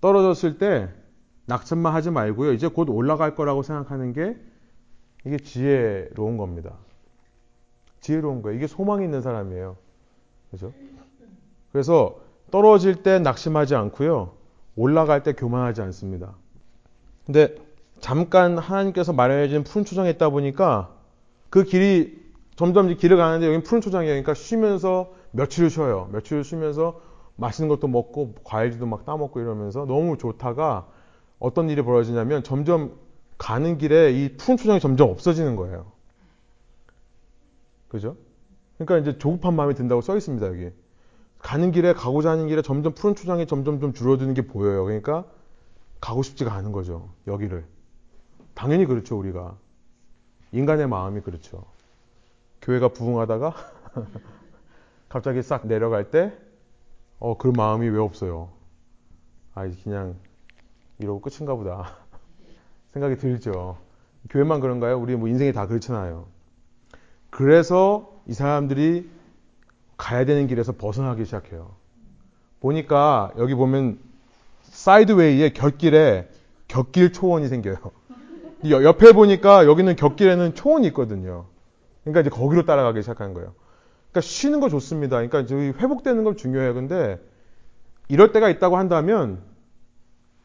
떨어졌을 0.00 0.58
때 0.58 0.88
낙천만 1.46 1.92
하지 1.94 2.10
말고요. 2.10 2.52
이제 2.52 2.68
곧 2.68 2.88
올라갈 2.90 3.34
거라고 3.34 3.62
생각하는 3.62 4.12
게 4.12 4.36
이게 5.26 5.36
지혜로운 5.38 6.36
겁니다. 6.36 6.74
지혜로운 8.00 8.42
거예요. 8.42 8.56
이게 8.56 8.66
소망이 8.66 9.04
있는 9.04 9.22
사람이에요. 9.22 9.76
그죠? 10.50 10.72
그래서 11.72 12.20
떨어질 12.50 13.02
때 13.02 13.18
낙심하지 13.18 13.74
않고요. 13.74 14.32
올라갈 14.76 15.22
때 15.22 15.32
교만하지 15.32 15.82
않습니다. 15.82 16.34
근데 17.26 17.56
잠깐 18.00 18.58
하나님께서 18.58 19.12
마련해 19.12 19.48
준 19.48 19.64
푸른 19.64 19.84
초장에 19.84 20.10
있다 20.10 20.28
보니까 20.28 20.94
그 21.50 21.64
길이 21.64 22.22
점점 22.56 22.94
길을 22.94 23.16
가는데 23.16 23.52
여기 23.52 23.64
푸른 23.64 23.80
초장이에요. 23.80 24.12
그러니까 24.12 24.34
쉬면서 24.34 25.12
며칠을 25.34 25.68
쉬어요. 25.68 26.08
며칠을 26.12 26.44
쉬면서 26.44 27.00
맛있는 27.36 27.68
것도 27.68 27.88
먹고 27.88 28.34
과일도 28.44 28.86
막 28.86 29.04
따먹고 29.04 29.40
이러면서 29.40 29.84
너무 29.84 30.16
좋다가 30.16 30.86
어떤 31.38 31.68
일이 31.68 31.82
벌어지냐면 31.82 32.42
점점 32.44 32.96
가는 33.36 33.76
길에 33.76 34.12
이 34.12 34.36
푸른 34.36 34.56
초장이 34.56 34.80
점점 34.80 35.10
없어지는 35.10 35.56
거예요. 35.56 35.86
그죠? 37.88 38.16
그러니까 38.78 38.98
이제 38.98 39.18
조급한 39.18 39.54
마음이 39.54 39.74
든다고 39.74 40.00
써 40.00 40.16
있습니다, 40.16 40.46
여기. 40.46 40.70
가는 41.38 41.72
길에 41.72 41.92
가고자 41.92 42.30
하는 42.30 42.46
길에 42.46 42.62
점점 42.62 42.94
푸른 42.94 43.14
초장이 43.14 43.46
점점 43.46 43.80
좀 43.80 43.92
줄어드는 43.92 44.34
게 44.34 44.46
보여요. 44.46 44.84
그러니까 44.84 45.24
가고 46.00 46.22
싶지가 46.22 46.52
않은 46.54 46.72
거죠. 46.72 47.10
여기를. 47.26 47.66
당연히 48.54 48.86
그렇죠, 48.86 49.18
우리가. 49.18 49.56
인간의 50.52 50.88
마음이 50.88 51.20
그렇죠. 51.20 51.64
교회가 52.62 52.88
부흥하다가 52.88 53.54
갑자기 55.14 55.42
싹 55.42 55.68
내려갈 55.68 56.10
때 56.10 56.32
어, 57.20 57.36
그런 57.38 57.52
마음이 57.56 57.88
왜 57.88 58.00
없어요? 58.00 58.48
아, 59.54 59.70
그냥 59.84 60.16
이러고 60.98 61.20
끝인가 61.20 61.54
보다. 61.54 61.98
생각이 62.94 63.18
들죠. 63.18 63.78
교회만 64.28 64.58
그런가요? 64.58 64.98
우리 64.98 65.14
뭐 65.14 65.28
인생이 65.28 65.52
다 65.52 65.68
그렇잖아요. 65.68 66.26
그래서 67.30 68.12
이 68.26 68.34
사람들이 68.34 69.08
가야 69.96 70.24
되는 70.24 70.48
길에서 70.48 70.72
벗어나기 70.72 71.24
시작해요. 71.24 71.76
보니까 72.58 73.32
여기 73.38 73.54
보면 73.54 74.00
사이드웨이에 74.62 75.50
곁길에 75.50 76.28
곁길 76.66 77.12
초원이 77.12 77.46
생겨요. 77.46 77.76
옆에 78.68 79.12
보니까 79.12 79.64
여기는 79.64 79.94
곁길에는 79.94 80.56
초원이 80.56 80.88
있거든요. 80.88 81.44
그러니까 82.02 82.22
이제 82.22 82.30
거기로 82.30 82.64
따라가기 82.64 83.00
시작한 83.02 83.32
거예요. 83.32 83.54
그러니까 84.14 84.20
쉬는 84.20 84.60
거 84.60 84.68
좋습니다. 84.68 85.20
그러니까 85.26 85.56
회복되는 85.80 86.22
걸 86.22 86.36
중요해요. 86.36 86.72
근데 86.74 87.18
이럴 88.08 88.30
때가 88.32 88.48
있다고 88.48 88.76
한다면 88.76 89.42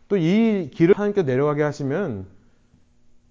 또 0.07 0.17
이 0.17 0.72
길을 0.74 0.95
하나님께 0.95 1.22
내려가게 1.22 1.61
하시면 1.61 2.26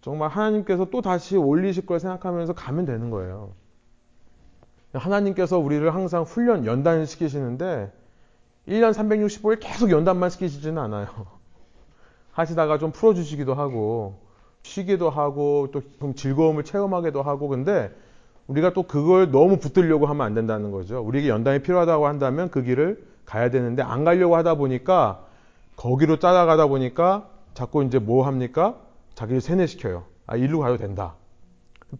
정말 0.00 0.28
하나님께서 0.30 0.86
또 0.90 1.02
다시 1.02 1.36
올리실 1.36 1.86
걸 1.86 1.98
생각하면서 1.98 2.52
가면 2.54 2.84
되는 2.84 3.10
거예요. 3.10 3.52
하나님께서 4.92 5.58
우리를 5.58 5.92
항상 5.92 6.22
훈련, 6.22 6.64
연단을 6.66 7.06
시키시는데 7.06 7.92
1년 8.68 8.92
365일 8.92 9.58
계속 9.60 9.90
연단만 9.90 10.30
시키시지는 10.30 10.78
않아요. 10.78 11.08
하시다가 12.30 12.78
좀 12.78 12.92
풀어주시기도 12.92 13.54
하고 13.54 14.20
쉬기도 14.62 15.10
하고 15.10 15.68
또 15.72 15.82
좀 15.98 16.14
즐거움을 16.14 16.62
체험하기도 16.62 17.22
하고 17.22 17.48
근데 17.48 17.90
우리가 18.48 18.72
또 18.72 18.82
그걸 18.82 19.30
너무 19.30 19.58
붙들려고 19.58 20.06
하면 20.06 20.26
안 20.26 20.34
된다는 20.34 20.70
거죠. 20.70 21.00
우리에게 21.00 21.28
연단이 21.28 21.60
필요하다고 21.60 22.06
한다면 22.06 22.50
그 22.50 22.62
길을 22.62 23.04
가야 23.24 23.50
되는데 23.50 23.82
안 23.82 24.04
가려고 24.04 24.36
하다 24.36 24.54
보니까 24.54 25.24
거기로 25.76 26.18
따라가다 26.18 26.66
보니까 26.66 27.28
자꾸 27.54 27.84
이제 27.84 27.98
뭐 27.98 28.26
합니까? 28.26 28.76
자기를 29.14 29.40
세뇌시켜요. 29.40 30.04
아, 30.26 30.36
일로 30.36 30.60
가도 30.60 30.78
된다. 30.78 31.14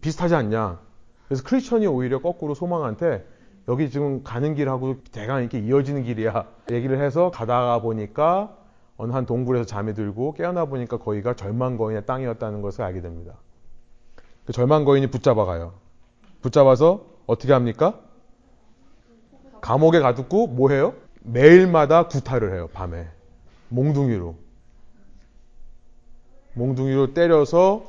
비슷하지 0.01 0.35
않냐? 0.35 0.79
그래서 1.27 1.43
크리스천이 1.43 1.85
오히려 1.85 2.19
거꾸로 2.19 2.55
소망한테 2.55 3.25
여기 3.67 3.91
지금 3.91 4.23
가는 4.23 4.55
길하고 4.55 4.97
대강 5.11 5.41
이렇게 5.41 5.59
이어지는 5.59 6.03
길이야. 6.03 6.45
얘기를 6.71 6.99
해서 6.99 7.29
가다가 7.29 7.79
보니까 7.81 8.55
어느 8.97 9.11
한 9.11 9.25
동굴에서 9.25 9.65
잠이 9.65 9.93
들고 9.93 10.33
깨어나 10.33 10.65
보니까 10.65 10.97
거기가 10.97 11.35
절망 11.35 11.77
거인의 11.77 12.05
땅이었다는 12.07 12.61
것을 12.61 12.83
알게 12.83 13.01
됩니다. 13.01 13.35
그 14.45 14.53
절망 14.53 14.83
거인이 14.83 15.07
붙잡아가요. 15.07 15.73
붙잡아서 16.41 17.05
어떻게 17.27 17.53
합니까? 17.53 17.99
감옥에 19.61 19.99
가두고 19.99 20.47
뭐 20.47 20.69
해요? 20.69 20.93
매일마다 21.21 22.07
구타를 22.07 22.53
해요. 22.53 22.69
밤에 22.73 23.07
몽둥이로 23.69 24.35
몽둥이로 26.53 27.13
때려서 27.13 27.85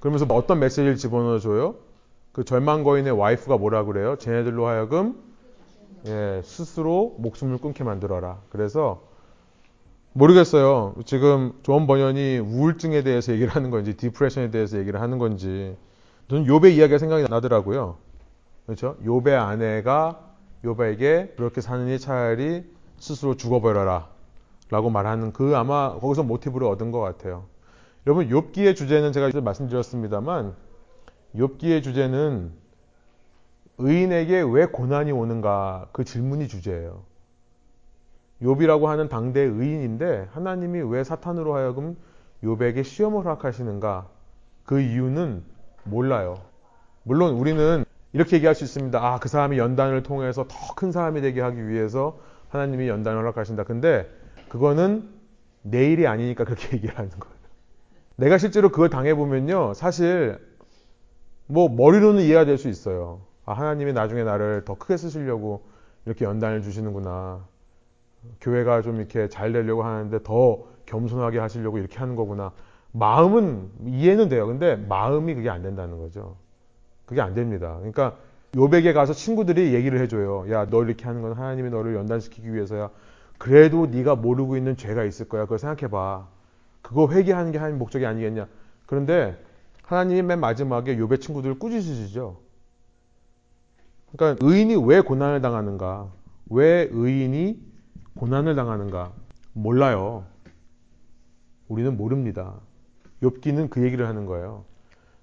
그러면서 0.00 0.26
어떤 0.30 0.60
메시지를 0.60 0.96
집어넣어 0.96 1.38
줘요? 1.38 1.76
그 2.32 2.44
절망 2.44 2.84
거인의 2.84 3.12
와이프가 3.12 3.56
뭐라 3.56 3.84
그래요? 3.84 4.16
쟤네들로 4.16 4.66
하여금 4.66 5.20
예, 6.06 6.40
스스로 6.44 7.16
목숨을 7.18 7.58
끊게 7.58 7.82
만들어라. 7.82 8.40
그래서 8.50 9.02
모르겠어요. 10.12 10.94
지금 11.04 11.52
존 11.62 11.86
번연이 11.86 12.38
우울증에 12.38 13.02
대해서 13.02 13.32
얘기를 13.32 13.54
하는 13.54 13.70
건지 13.70 13.96
depression에 13.96 14.50
대해서 14.50 14.78
얘기를 14.78 15.00
하는 15.00 15.18
건지 15.18 15.76
저는 16.28 16.46
요배 16.46 16.70
이야기가 16.70 16.98
생각이 16.98 17.26
나더라고요. 17.28 17.96
그렇죠? 18.66 18.96
요배 19.04 19.34
아내가 19.34 20.20
요배에게 20.64 21.34
그렇게 21.36 21.60
사느니 21.60 21.98
차라리 21.98 22.64
스스로 22.98 23.36
죽어버려라 23.36 24.08
라고 24.70 24.90
말하는 24.90 25.32
그 25.32 25.56
아마 25.56 25.98
거기서 25.98 26.24
모티브를 26.24 26.66
얻은 26.66 26.90
것 26.90 27.00
같아요. 27.00 27.46
여러분 28.06 28.28
욥기의 28.28 28.76
주제는 28.76 29.12
제가 29.12 29.40
말씀드렸습니다만 29.40 30.54
욥기의 31.34 31.82
주제는 31.82 32.52
의인에게 33.78 34.42
왜 34.50 34.66
고난이 34.66 35.12
오는가 35.12 35.88
그 35.92 36.04
질문이 36.04 36.48
주제예요. 36.48 37.04
욥이라고 38.42 38.84
하는 38.84 39.08
당대 39.08 39.40
의인인데 39.40 40.28
하나님이 40.32 40.80
왜 40.80 41.04
사탄으로 41.04 41.54
하여금 41.54 41.96
욥에게 42.42 42.84
시험을 42.84 43.24
허락하시는가? 43.24 44.08
그 44.64 44.80
이유는 44.80 45.42
몰라요. 45.90 46.36
물론 47.02 47.34
우리는 47.34 47.84
이렇게 48.12 48.36
얘기할 48.36 48.54
수 48.54 48.64
있습니다. 48.64 48.98
아, 49.04 49.18
그 49.18 49.28
사람이 49.28 49.58
연단을 49.58 50.02
통해서 50.02 50.44
더 50.48 50.74
큰 50.76 50.92
사람이 50.92 51.20
되게 51.22 51.40
하기 51.40 51.68
위해서 51.68 52.20
하나님이 52.50 52.88
연단을 52.88 53.18
허락하신다. 53.20 53.64
근데 53.64 54.08
그거는 54.48 55.08
내일이 55.62 56.06
아니니까 56.06 56.44
그렇게 56.44 56.76
얘기하는 56.78 57.10
거예요. 57.10 57.36
내가 58.16 58.38
실제로 58.38 58.70
그걸 58.70 58.90
당해보면요. 58.90 59.74
사실 59.74 60.38
뭐 61.46 61.68
머리로는 61.68 62.22
이해가 62.22 62.44
될 62.44 62.58
수 62.58 62.68
있어요. 62.68 63.22
아, 63.44 63.52
하나님이 63.54 63.92
나중에 63.92 64.24
나를 64.24 64.64
더 64.64 64.74
크게 64.74 64.96
쓰시려고 64.96 65.66
이렇게 66.06 66.24
연단을 66.24 66.62
주시는구나. 66.62 67.44
교회가 68.40 68.82
좀 68.82 68.96
이렇게 68.96 69.28
잘 69.28 69.52
되려고 69.52 69.82
하는데 69.84 70.22
더 70.22 70.64
겸손하게 70.86 71.38
하시려고 71.38 71.78
이렇게 71.78 71.98
하는 71.98 72.16
거구나. 72.16 72.52
마음은 72.92 73.70
이해는 73.86 74.28
돼요. 74.28 74.46
근데 74.46 74.76
마음이 74.76 75.34
그게 75.34 75.50
안 75.50 75.62
된다는 75.62 75.98
거죠. 75.98 76.36
그게 77.06 77.20
안 77.20 77.34
됩니다. 77.34 77.76
그러니까 77.76 78.16
요백에 78.56 78.92
가서 78.92 79.12
친구들이 79.12 79.74
얘기를 79.74 80.00
해줘요. 80.00 80.50
야, 80.50 80.66
너 80.66 80.82
이렇게 80.84 81.04
하는 81.04 81.22
건 81.22 81.32
하나님이 81.32 81.70
너를 81.70 81.94
연단시키기 81.94 82.52
위해서야. 82.52 82.90
그래도 83.36 83.86
네가 83.86 84.16
모르고 84.16 84.56
있는 84.56 84.76
죄가 84.76 85.04
있을 85.04 85.28
거야. 85.28 85.44
그걸 85.44 85.58
생각해봐. 85.58 86.26
그거 86.82 87.08
회개하는 87.12 87.52
게 87.52 87.58
하나님 87.58 87.78
목적이 87.78 88.06
아니겠냐. 88.06 88.48
그런데 88.86 89.42
하나님이 89.82 90.22
맨 90.22 90.40
마지막에 90.40 90.98
요배 90.98 91.18
친구들을 91.18 91.58
꾸짖으시죠. 91.58 92.40
그러니까 94.12 94.46
의인이 94.46 94.76
왜 94.86 95.00
고난을 95.00 95.40
당하는가? 95.40 96.10
왜 96.50 96.88
의인이 96.90 97.60
고난을 98.16 98.54
당하는가? 98.54 99.12
몰라요. 99.52 100.24
우리는 101.68 101.96
모릅니다. 101.96 102.54
욥기는 103.22 103.70
그 103.70 103.82
얘기를 103.82 104.06
하는 104.06 104.26
거예요. 104.26 104.64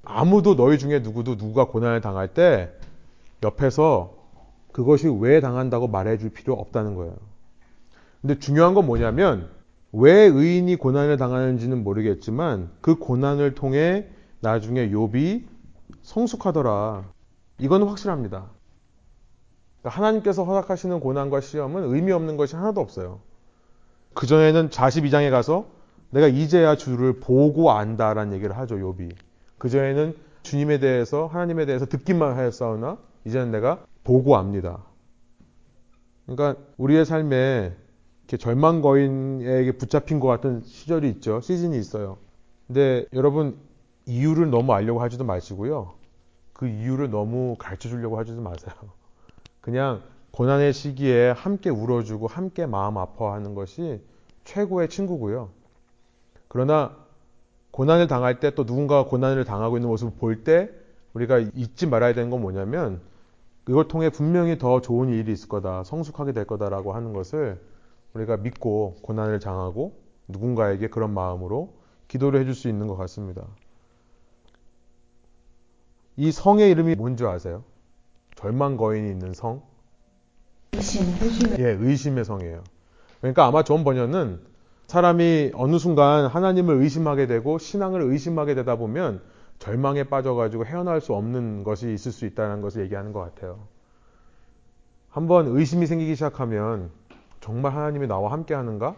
아무도 0.03 0.55
너희 0.55 0.77
중에 0.77 0.99
누구도 0.99 1.37
누가 1.37 1.65
고난을 1.65 2.01
당할 2.01 2.33
때 2.33 2.71
옆에서 3.43 4.13
그것이 4.71 5.07
왜 5.19 5.39
당한다고 5.39 5.87
말해줄 5.87 6.31
필요 6.31 6.53
없다는 6.53 6.95
거예요. 6.95 7.15
근데 8.21 8.39
중요한 8.39 8.73
건 8.73 8.85
뭐냐면 8.85 9.49
왜 9.91 10.11
의인이 10.11 10.75
고난을 10.75 11.17
당하는지는 11.17 11.83
모르겠지만 11.83 12.69
그 12.81 12.95
고난을 12.95 13.55
통해 13.55 14.07
나중에 14.41 14.89
욥이 14.89 15.45
성숙하더라. 16.01 17.05
이거는 17.59 17.87
확실합니다. 17.87 18.49
그러니까 19.79 20.01
하나님께서 20.01 20.43
허락하시는 20.43 20.99
고난과 20.99 21.41
시험은 21.41 21.93
의미 21.93 22.11
없는 22.11 22.37
것이 22.37 22.55
하나도 22.55 22.81
없어요. 22.81 23.21
그전에는 24.13 24.69
42장에 24.69 25.29
가서 25.31 25.67
내가 26.09 26.27
이제야 26.27 26.75
주를 26.75 27.19
보고 27.19 27.71
안다라는 27.71 28.33
얘기를 28.33 28.57
하죠, 28.57 28.75
욥이. 28.75 29.11
그전에는 29.57 30.15
주님에 30.43 30.79
대해서 30.79 31.27
하나님에 31.27 31.65
대해서 31.65 31.85
듣기만 31.85 32.35
하였사오나 32.35 32.97
이제는 33.25 33.51
내가 33.51 33.85
보고 34.03 34.37
압니다. 34.37 34.83
그러니까 36.25 36.61
우리의 36.77 37.05
삶에 37.05 37.75
이렇게 38.21 38.37
절망 38.37 38.81
거인에게 38.81 39.73
붙잡힌 39.73 40.19
것 40.19 40.27
같은 40.27 40.61
시절이 40.63 41.09
있죠. 41.09 41.41
시즌이 41.41 41.77
있어요. 41.77 42.17
근데 42.67 43.05
여러분 43.13 43.57
이유를 44.05 44.49
너무 44.49 44.73
알려고 44.73 45.01
하지도 45.01 45.23
마시고요. 45.23 45.93
그 46.53 46.67
이유를 46.67 47.09
너무 47.09 47.55
가르쳐 47.59 47.89
주려고 47.89 48.17
하지도 48.17 48.41
마세요. 48.41 48.73
그냥 49.61 50.01
고난의 50.31 50.73
시기에 50.73 51.31
함께 51.31 51.69
울어주고 51.69 52.27
함께 52.27 52.65
마음 52.65 52.97
아파하는 52.97 53.55
것이 53.55 54.01
최고의 54.43 54.89
친구고요. 54.89 55.49
그러나 56.55 56.95
고난을 57.71 58.07
당할 58.07 58.39
때 58.39 58.49
또 58.51 58.63
누군가가 58.63 59.09
고난을 59.09 59.43
당하고 59.43 59.75
있는 59.75 59.89
모습을 59.89 60.13
볼 60.17 60.45
때 60.45 60.69
우리가 61.13 61.39
잊지 61.53 61.85
말아야 61.85 62.13
되는 62.13 62.29
건 62.29 62.39
뭐냐면 62.41 63.01
이걸 63.67 63.89
통해 63.89 64.09
분명히 64.09 64.57
더 64.57 64.79
좋은 64.79 65.09
일이 65.09 65.33
있을 65.33 65.49
거다, 65.49 65.83
성숙하게 65.83 66.31
될 66.31 66.45
거다라고 66.45 66.93
하는 66.93 67.11
것을 67.11 67.59
우리가 68.13 68.37
믿고 68.37 68.95
고난을 69.01 69.41
당하고 69.41 69.99
누군가에게 70.29 70.87
그런 70.87 71.13
마음으로 71.13 71.73
기도를 72.07 72.39
해줄 72.39 72.55
수 72.55 72.69
있는 72.69 72.87
것 72.87 72.95
같습니다. 72.95 73.45
이 76.15 76.31
성의 76.31 76.71
이름이 76.71 76.95
뭔지 76.95 77.25
아세요? 77.25 77.65
절망 78.35 78.77
거인이 78.77 79.09
있는 79.09 79.33
성? 79.33 79.61
의심, 80.71 81.03
의심. 81.21 81.59
예, 81.59 81.71
의심의 81.71 82.23
성이에요. 82.23 82.63
그러니까 83.19 83.45
아마 83.45 83.63
존 83.63 83.83
번연은 83.83 84.54
사람이 84.95 85.51
어느 85.55 85.77
순간 85.77 86.25
하나님을 86.25 86.77
의심하게 86.77 87.27
되고 87.27 87.57
신앙을 87.57 88.01
의심하게 88.01 88.55
되다 88.55 88.77
보면 88.77 89.19
절망에 89.59 90.05
빠져가지고 90.05 90.65
헤어나올 90.65 91.01
수 91.01 91.13
없는 91.13 91.65
것이 91.65 91.93
있을 91.93 92.13
수 92.13 92.25
있다는 92.25 92.61
것을 92.61 92.81
얘기하는 92.83 93.11
것 93.11 93.19
같아요. 93.19 93.59
한번 95.09 95.47
의심이 95.47 95.85
생기기 95.85 96.15
시작하면 96.15 96.91
정말 97.41 97.73
하나님이 97.73 98.07
나와 98.07 98.31
함께 98.31 98.53
하는가? 98.53 98.95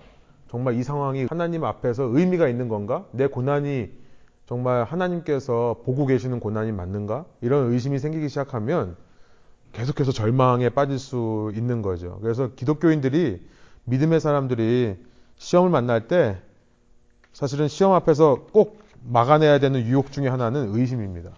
정말 0.51 0.75
이 0.75 0.83
상황이 0.83 1.25
하나님 1.31 1.63
앞에서 1.63 2.03
의미가 2.03 2.47
있는 2.47 2.69
건가? 2.69 3.05
내 3.11 3.25
고난이 3.25 3.89
정말 4.45 4.83
하나님께서 4.83 5.81
보고 5.83 6.05
계시는 6.05 6.39
고난이 6.39 6.73
맞는가? 6.73 7.25
이런 7.41 7.73
의심이 7.73 7.97
생기기 7.97 8.29
시작하면 8.29 8.95
계속해서 9.71 10.11
절망에 10.11 10.69
빠질 10.69 10.99
수 10.99 11.51
있는 11.55 11.81
거죠. 11.81 12.19
그래서 12.21 12.51
기독교인들이 12.53 13.41
믿음의 13.85 14.19
사람들이 14.19 15.06
시험을 15.37 15.69
만날 15.69 16.07
때 16.07 16.37
사실은 17.33 17.67
시험 17.67 17.93
앞에서 17.93 18.47
꼭 18.51 18.79
막아내야 19.03 19.59
되는 19.59 19.85
유혹 19.85 20.11
중에 20.11 20.27
하나는 20.27 20.75
의심입니다. 20.75 21.31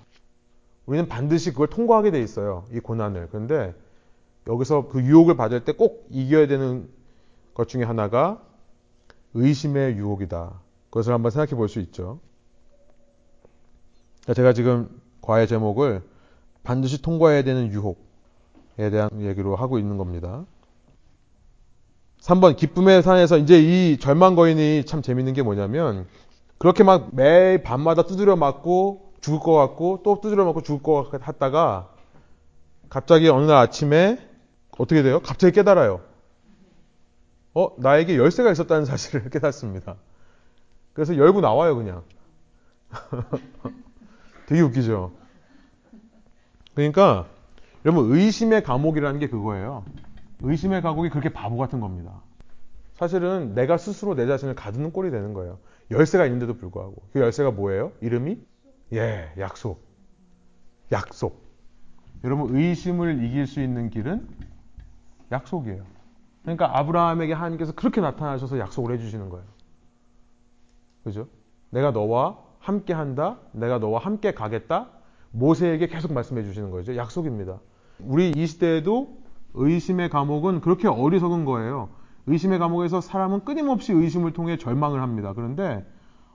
우리는 0.85 1.07
반드시 1.07 1.51
그걸 1.51 1.67
통과하게 1.67 2.11
돼 2.11 2.21
있어요. 2.21 2.65
이 2.71 2.79
고난을. 2.79 3.27
그런데 3.31 3.75
여기서 4.47 4.87
그 4.87 5.01
유혹을 5.03 5.35
받을 5.35 5.63
때 5.63 5.73
꼭 5.73 6.07
이겨야 6.09 6.47
되는 6.47 6.89
것 7.53 7.67
중에 7.67 7.83
하나가 7.83 8.41
의심의 9.33 9.95
유혹이다. 9.97 10.59
그것을 10.89 11.13
한번 11.13 11.31
생각해 11.31 11.55
볼 11.55 11.67
수 11.67 11.79
있죠. 11.81 12.19
제가 14.33 14.53
지금 14.53 14.89
과의 15.21 15.47
제목을 15.47 16.01
반드시 16.63 17.01
통과해야 17.01 17.43
되는 17.43 17.71
유혹에 17.71 18.89
대한 18.89 19.09
얘기로 19.21 19.55
하고 19.55 19.77
있는 19.79 19.97
겁니다. 19.97 20.45
3번 22.29 22.55
기쁨의 22.55 23.01
산에서 23.01 23.37
이제 23.37 23.59
이 23.59 23.97
절망 23.97 24.35
거인이 24.35 24.85
참 24.85 25.01
재밌는 25.01 25.33
게 25.33 25.41
뭐냐면 25.41 26.05
그렇게 26.59 26.83
막 26.83 27.09
매일 27.13 27.63
밤마다 27.63 28.03
두드려 28.03 28.35
맞고 28.35 29.13
죽을 29.19 29.39
것 29.39 29.53
같고 29.53 30.01
또 30.03 30.21
두드려 30.21 30.45
맞고 30.45 30.61
죽을 30.61 30.83
것 30.83 31.09
같다가 31.09 31.89
갑자기 32.89 33.29
어느 33.29 33.45
날 33.45 33.57
아침에 33.57 34.19
어떻게 34.77 35.01
돼요? 35.01 35.19
갑자기 35.21 35.53
깨달아요. 35.53 36.01
어, 37.55 37.71
나에게 37.77 38.15
열쇠가 38.15 38.51
있었다는 38.51 38.85
사실을 38.85 39.29
깨닫습니다. 39.31 39.95
그래서 40.93 41.17
열고 41.17 41.41
나와요, 41.41 41.75
그냥. 41.75 42.03
되게 44.47 44.61
웃기죠? 44.61 45.11
그러니까, 46.73 47.27
여러분, 47.85 48.15
의심의 48.15 48.63
감옥이라는 48.63 49.19
게 49.19 49.27
그거예요. 49.27 49.83
의심의 50.41 50.81
감옥이 50.81 51.09
그렇게 51.09 51.29
바보 51.29 51.57
같은 51.57 51.79
겁니다. 51.79 52.21
사실은 52.93 53.55
내가 53.55 53.77
스스로 53.77 54.15
내 54.15 54.27
자신을 54.27 54.55
가두는 54.55 54.91
꼴이 54.91 55.11
되는 55.11 55.33
거예요. 55.33 55.59
열쇠가 55.91 56.25
있는데도 56.25 56.55
불구하고. 56.55 56.95
그 57.13 57.19
열쇠가 57.19 57.51
뭐예요? 57.51 57.91
이름이? 58.01 58.39
예, 58.93 59.31
약속. 59.37 59.83
약속. 60.91 61.49
여러분, 62.23 62.55
의심을 62.55 63.23
이길 63.23 63.47
수 63.47 63.61
있는 63.61 63.89
길은 63.89 64.27
약속이에요. 65.31 65.83
그러니까 66.41 66.77
아브라함에게 66.77 67.33
하나님께서 67.33 67.73
그렇게 67.73 68.01
나타나셔서 68.01 68.59
약속을 68.59 68.93
해주시는 68.95 69.29
거예요. 69.29 69.45
그죠? 71.03 71.27
내가 71.69 71.91
너와 71.91 72.39
함께 72.59 72.93
한다. 72.93 73.39
내가 73.51 73.79
너와 73.79 73.99
함께 73.99 74.33
가겠다. 74.33 74.89
모세에게 75.31 75.87
계속 75.87 76.11
말씀해 76.13 76.43
주시는 76.43 76.71
거죠. 76.71 76.95
약속입니다. 76.95 77.59
우리 77.99 78.31
이 78.31 78.47
시대에도 78.47 79.18
의심의 79.53 80.09
감옥은 80.09 80.61
그렇게 80.61 80.87
어리석은 80.87 81.45
거예요. 81.45 81.89
의심의 82.27 82.59
감옥에서 82.59 83.01
사람은 83.01 83.43
끊임없이 83.45 83.91
의심을 83.93 84.33
통해 84.33 84.57
절망을 84.57 85.01
합니다. 85.01 85.33
그런데 85.35 85.85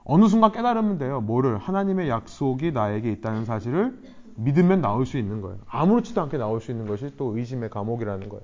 어느 0.03 0.27
순간 0.27 0.51
깨달으면 0.51 0.97
돼요. 0.97 1.21
뭐를? 1.21 1.57
하나님의 1.57 2.09
약속이 2.09 2.71
나에게 2.71 3.11
있다는 3.11 3.45
사실을 3.45 3.97
믿으면 4.35 4.81
나올 4.81 5.05
수 5.05 5.17
있는 5.17 5.41
거예요. 5.41 5.57
아무렇지도 5.67 6.21
않게 6.21 6.37
나올 6.37 6.59
수 6.61 6.71
있는 6.71 6.85
것이 6.87 7.13
또 7.17 7.37
의심의 7.37 7.69
감옥이라는 7.69 8.29
거예요. 8.29 8.43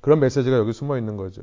그런 0.00 0.20
메시지가 0.20 0.56
여기 0.56 0.72
숨어 0.72 0.98
있는 0.98 1.16
거죠. 1.16 1.42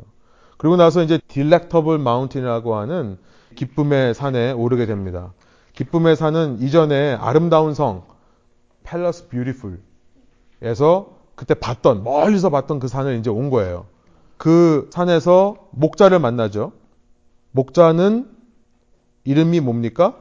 그리고 0.57 0.75
나서 0.75 1.03
이제 1.03 1.19
딜렉터블 1.27 1.99
마운틴이라고 1.99 2.75
하는 2.75 3.17
기쁨의 3.55 4.13
산에 4.13 4.51
오르게 4.51 4.85
됩니다. 4.85 5.33
기쁨의 5.73 6.15
산은 6.15 6.61
이전에 6.61 7.13
아름다운 7.13 7.73
성 7.73 8.03
팰러스 8.83 9.27
뷰티풀에서 9.29 11.16
그때 11.37 11.53
봤던 11.53 12.03
멀리서 12.03 12.49
봤던 12.49 12.79
그 12.79 12.87
산을 12.87 13.19
이제 13.19 13.29
온 13.29 13.51
거예요. 13.51 13.85
그 14.37 14.89
산에서 14.91 15.69
목자를 15.69 16.17
만나죠. 16.17 16.71
목자는 17.51 18.27
이름이 19.23 19.59
뭡니까? 19.59 20.17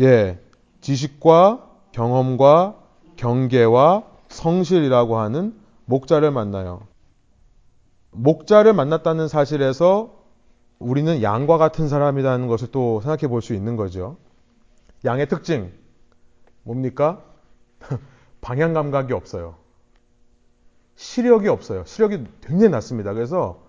예, 0.00 0.40
지식과 0.80 1.68
경험과 1.92 2.74
경계와 3.16 4.02
성실이라고 4.28 5.18
하는 5.18 5.54
목자를 5.84 6.32
만나요. 6.32 6.82
목자를 8.10 8.72
만났다는 8.72 9.28
사실에서 9.28 10.10
우리는 10.80 11.22
양과 11.22 11.56
같은 11.58 11.88
사람이라는 11.88 12.48
것을 12.48 12.72
또 12.72 13.00
생각해 13.00 13.28
볼 13.28 13.42
수 13.42 13.54
있는 13.54 13.76
거죠. 13.76 14.16
양의 15.04 15.28
특징 15.28 15.72
뭡니까? 16.64 17.22
방향 18.42 18.74
감각이 18.74 19.14
없어요. 19.14 19.54
시력이 20.96 21.48
없어요. 21.48 21.84
시력이 21.86 22.24
굉장히 22.42 22.70
낮습니다. 22.70 23.14
그래서 23.14 23.62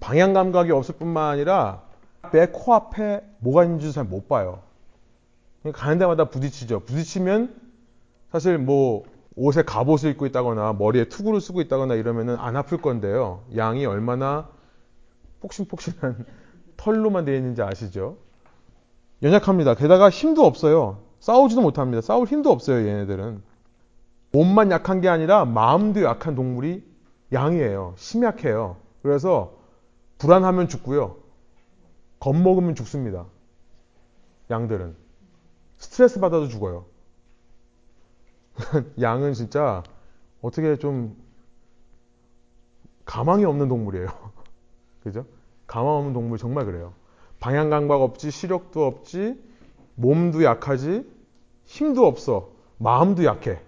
방향 0.00 0.32
감각이 0.32 0.72
없을 0.72 0.94
뿐만 0.96 1.28
아니라 1.28 1.82
내 2.32 2.46
코앞에 2.46 3.22
뭐가 3.40 3.64
있는지 3.64 3.92
잘 3.92 4.04
못 4.04 4.28
봐요. 4.28 4.62
가는 5.74 5.98
데마다 5.98 6.24
부딪히죠. 6.30 6.80
부딪히면 6.80 7.54
사실 8.32 8.56
뭐 8.56 9.04
옷에 9.36 9.62
갑옷을 9.62 10.10
입고 10.12 10.26
있다거나 10.26 10.74
머리에 10.74 11.04
투구를 11.08 11.40
쓰고 11.40 11.60
있다거나 11.60 11.94
이러면은 11.96 12.36
안 12.38 12.56
아플 12.56 12.78
건데요. 12.80 13.44
양이 13.56 13.84
얼마나 13.84 14.48
폭신폭신한 15.40 16.24
털로만 16.78 17.24
되어 17.24 17.34
있는지 17.34 17.62
아시죠? 17.62 18.16
연약합니다. 19.22 19.74
게다가 19.74 20.08
힘도 20.08 20.46
없어요. 20.46 21.02
싸우지도 21.18 21.60
못합니다. 21.60 22.00
싸울 22.00 22.26
힘도 22.26 22.50
없어요, 22.50 22.86
얘네들은. 22.86 23.49
몸만 24.32 24.70
약한 24.70 25.00
게 25.00 25.08
아니라 25.08 25.44
마음도 25.44 26.02
약한 26.02 26.34
동물이 26.34 26.84
양이에요. 27.32 27.94
심약해요. 27.96 28.76
그래서 29.02 29.58
불안하면 30.18 30.68
죽고요. 30.68 31.16
겁먹으면 32.20 32.74
죽습니다. 32.74 33.26
양들은. 34.50 34.94
스트레스 35.78 36.20
받아도 36.20 36.48
죽어요. 36.48 36.84
양은 39.00 39.32
진짜 39.32 39.82
어떻게 40.42 40.76
좀 40.76 41.16
가망이 43.04 43.44
없는 43.44 43.68
동물이에요. 43.68 44.06
그죠? 45.02 45.24
가망 45.66 45.94
없는 45.94 46.12
동물 46.12 46.38
정말 46.38 46.66
그래요. 46.66 46.92
방향 47.38 47.70
감각 47.70 48.02
없지, 48.02 48.30
시력도 48.30 48.84
없지, 48.84 49.42
몸도 49.94 50.44
약하지, 50.44 51.10
힘도 51.64 52.06
없어, 52.06 52.50
마음도 52.76 53.24
약해. 53.24 53.60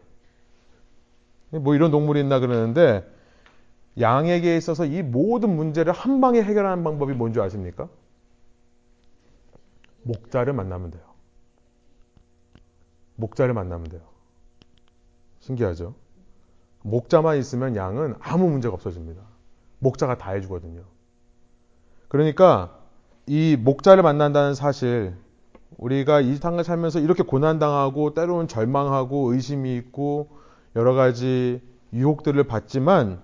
뭐 1.59 1.75
이런 1.75 1.91
동물이 1.91 2.21
있나 2.21 2.41
그러는데 2.41 3.07
양에게 4.01 4.57
있어서 4.57 4.87
이 4.87 5.03
모든 5.03 5.55
문제를 5.55 5.93
한 5.93 6.21
방에 6.21 6.43
해결하는 6.43 6.83
방법이 6.83 7.13
뭔지 7.13 7.41
아십니까? 7.41 7.89
목자를 10.03 10.53
만나면 10.55 10.91
돼요. 10.91 11.03
목자를 13.17 13.55
만나면 13.55 13.89
돼요. 13.89 14.01
신기하죠? 15.41 15.95
목자만 16.83 17.37
있으면 17.39 17.77
양은 17.77 18.15
아무 18.21 18.49
문제가 18.49 18.75
없어집니다. 18.75 19.23
목자가 19.79 20.17
다 20.17 20.33
해주거든요. 20.33 20.83
그러니까 22.09 22.79
이 23.27 23.57
목자를 23.57 24.03
만난다는 24.03 24.55
사실, 24.55 25.15
우리가 25.77 26.21
이 26.21 26.39
땅을 26.41 26.65
살면서 26.65 27.01
이렇게 27.01 27.23
고난당하고 27.23 28.15
때로는 28.15 28.49
절망하고 28.49 29.33
의심이 29.33 29.77
있고 29.77 30.42
여러 30.77 30.95
가지 30.95 31.61
유혹들을 31.93 32.43
받지만 32.45 33.21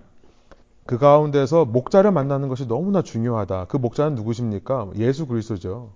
그 0.87 0.99
가운데서 0.99 1.65
목자를 1.67 2.13
만나는 2.13 2.49
것이 2.49 2.67
너무나 2.67 3.03
중요하다. 3.03 3.67
그 3.67 3.77
목자는 3.77 4.15
누구십니까? 4.15 4.91
예수 4.97 5.27
그리스도죠. 5.27 5.93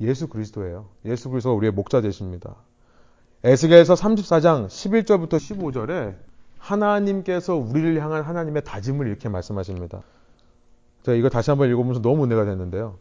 예수 0.00 0.28
그리스도예요. 0.28 0.86
예수 1.04 1.28
그리스도가 1.28 1.54
우리의 1.54 1.72
목자 1.72 2.00
되십니다. 2.00 2.56
에스겔서 3.44 3.94
34장 3.94 4.66
11절부터 4.66 5.34
15절에 5.34 6.16
하나님께서 6.58 7.54
우리를 7.54 8.00
향한 8.02 8.22
하나님의 8.22 8.64
다짐을 8.64 9.06
이렇게 9.06 9.28
말씀하십니다. 9.28 10.02
제가 11.02 11.16
이거 11.16 11.28
다시 11.30 11.50
한번 11.50 11.68
읽어보면서 11.70 12.02
너무 12.02 12.24
은혜가 12.24 12.44
됐는데요. 12.44 12.98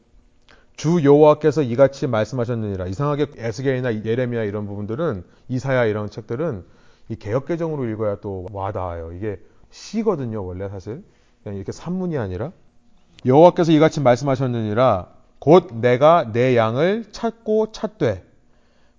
주 0.75 1.03
여호와께서 1.03 1.61
이같이 1.61 2.07
말씀하셨느니라. 2.07 2.87
이상하게 2.87 3.27
에스겔이나 3.35 4.05
예레미야 4.05 4.43
이런 4.43 4.65
부분들은 4.65 5.25
이사야 5.49 5.85
이런 5.85 6.09
책들은 6.09 6.63
이 7.09 7.15
개혁 7.15 7.45
개정으로 7.45 7.87
읽어야 7.89 8.17
또 8.21 8.45
와닿아요. 8.53 9.11
이게 9.13 9.39
시거든요, 9.71 10.45
원래 10.45 10.69
사실. 10.69 11.03
그냥 11.43 11.57
이렇게 11.57 11.71
산문이 11.71 12.17
아니라 12.17 12.51
여호와께서 13.25 13.71
이같이 13.71 14.01
말씀하셨느니라. 14.01 15.07
곧 15.39 15.69
내가 15.75 16.31
내 16.31 16.55
양을 16.55 17.05
찾고 17.11 17.71
찾되 17.71 18.23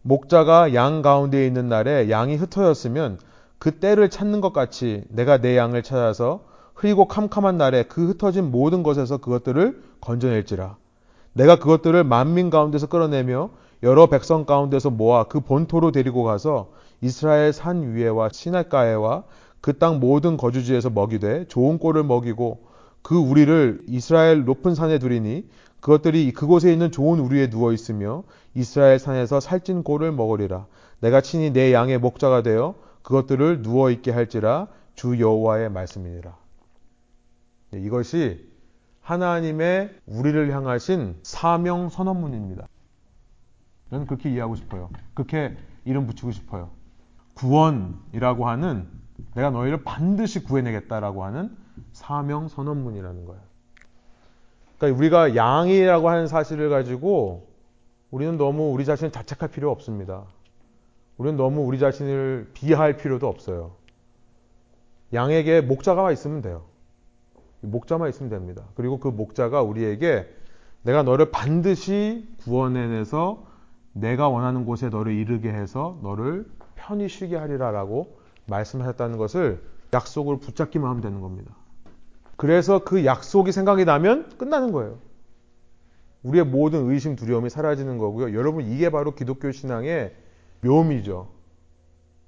목자가 0.02 0.74
양 0.74 1.02
가운데 1.02 1.46
있는 1.46 1.68
날에 1.68 2.08
양이 2.10 2.36
흩어졌으면 2.36 3.18
그 3.58 3.72
때를 3.72 4.08
찾는 4.08 4.40
것 4.40 4.52
같이 4.52 5.04
내가 5.08 5.38
내 5.38 5.56
양을 5.56 5.82
찾아서 5.82 6.44
흐리고 6.74 7.06
캄캄한 7.06 7.58
날에 7.58 7.82
그 7.82 8.08
흩어진 8.08 8.50
모든 8.50 8.82
것에서 8.82 9.18
그것들을 9.18 9.82
건져낼지라. 10.00 10.76
내가 11.34 11.58
그것들을 11.58 12.02
만민 12.04 12.48
가운데서 12.48 12.86
끌어내며 12.88 13.50
여러 13.82 14.06
백성 14.06 14.46
가운데서 14.46 14.90
모아 14.90 15.24
그 15.24 15.40
본토로 15.40 15.92
데리고 15.92 16.24
가서 16.24 16.72
이스라엘 17.00 17.52
산 17.52 17.94
위에와 17.94 18.28
시냇가에와 18.32 19.24
그 19.60 19.78
땅 19.78 20.00
모든 20.00 20.36
거주지에서 20.36 20.90
먹이되 20.90 21.46
좋은 21.46 21.78
꼴을 21.78 22.04
먹이고 22.04 22.66
그 23.02 23.16
우리를 23.16 23.82
이스라엘 23.88 24.44
높은 24.44 24.74
산에 24.74 24.98
두리니 24.98 25.48
그것들이 25.80 26.32
그곳에 26.32 26.72
있는 26.72 26.90
좋은 26.90 27.20
우리에 27.20 27.48
누워 27.48 27.72
있으며 27.72 28.22
이스라엘 28.54 28.98
산에서 28.98 29.40
살찐 29.40 29.82
꼴을 29.82 30.12
먹으리라. 30.12 30.66
내가 31.00 31.20
친히 31.20 31.52
내 31.52 31.72
양의 31.72 31.98
목자가 31.98 32.42
되어 32.42 32.74
그것들을 33.02 33.62
누워 33.62 33.90
있게 33.90 34.10
할지라 34.10 34.68
주 34.94 35.18
여호와의 35.18 35.70
말씀이니라. 35.70 36.36
네, 37.70 37.80
이것이 37.80 38.50
하나님의 39.00 39.94
우리를 40.06 40.52
향하신 40.52 41.16
사명 41.22 41.88
선언문입니다. 41.88 42.66
저는 43.88 44.06
그렇게 44.06 44.30
이해하고 44.30 44.56
싶어요. 44.56 44.90
그렇게 45.14 45.56
이름 45.84 46.06
붙이고 46.06 46.30
싶어요. 46.32 46.70
구원이라고 47.40 48.46
하는 48.46 48.86
내가 49.34 49.50
너희를 49.50 49.82
반드시 49.82 50.44
구해내겠다라고 50.44 51.24
하는 51.24 51.56
사명 51.92 52.48
선언문이라는 52.48 53.24
거예요. 53.24 53.40
그러니까 54.78 54.98
우리가 54.98 55.36
양이라고 55.36 56.08
하는 56.08 56.26
사실을 56.26 56.68
가지고 56.68 57.48
우리는 58.10 58.36
너무 58.36 58.72
우리 58.72 58.84
자신을 58.84 59.10
자책할 59.10 59.50
필요 59.50 59.70
없습니다. 59.70 60.24
우리는 61.16 61.36
너무 61.36 61.62
우리 61.62 61.78
자신을 61.78 62.50
비하할 62.54 62.96
필요도 62.96 63.26
없어요. 63.26 63.72
양에게 65.12 65.62
목자가 65.62 66.12
있으면 66.12 66.42
돼요. 66.42 66.64
목자만 67.60 68.08
있으면 68.08 68.30
됩니다. 68.30 68.64
그리고 68.74 68.98
그 68.98 69.08
목자가 69.08 69.62
우리에게 69.62 70.26
내가 70.82 71.02
너를 71.02 71.30
반드시 71.30 72.28
구원해내서 72.42 73.46
내가 73.92 74.28
원하는 74.28 74.64
곳에 74.64 74.88
너를 74.88 75.12
이르게 75.12 75.50
해서 75.50 75.98
너를 76.02 76.46
편히 76.90 77.08
쉬게 77.08 77.36
하리라라고 77.36 78.18
말씀하셨다는 78.46 79.16
것을 79.16 79.62
약속을 79.92 80.40
붙잡기만 80.40 80.88
하면 80.90 81.00
되는 81.00 81.20
겁니다. 81.20 81.54
그래서 82.36 82.82
그 82.82 83.04
약속이 83.04 83.52
생각이 83.52 83.84
나면 83.84 84.36
끝나는 84.38 84.72
거예요. 84.72 84.98
우리의 86.24 86.44
모든 86.44 86.90
의심, 86.90 87.14
두려움이 87.14 87.48
사라지는 87.48 87.98
거고요. 87.98 88.36
여러분, 88.36 88.64
이게 88.64 88.90
바로 88.90 89.14
기독교 89.14 89.52
신앙의 89.52 90.12
묘미죠. 90.62 91.28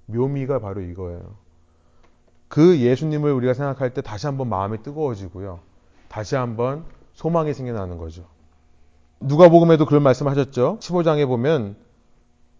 묘미가 0.06 0.60
바로 0.60 0.80
이거예요. 0.80 1.34
그 2.46 2.78
예수님을 2.78 3.32
우리가 3.32 3.54
생각할 3.54 3.94
때 3.94 4.00
다시 4.00 4.26
한번 4.26 4.48
마음이 4.48 4.82
뜨거워지고요. 4.82 5.58
다시 6.08 6.36
한번 6.36 6.84
소망이 7.14 7.52
생겨나는 7.52 7.98
거죠. 7.98 8.26
누가복음에도 9.20 9.86
그런 9.86 10.02
말씀하셨죠. 10.04 10.78
15장에 10.80 11.26
보면 11.26 11.76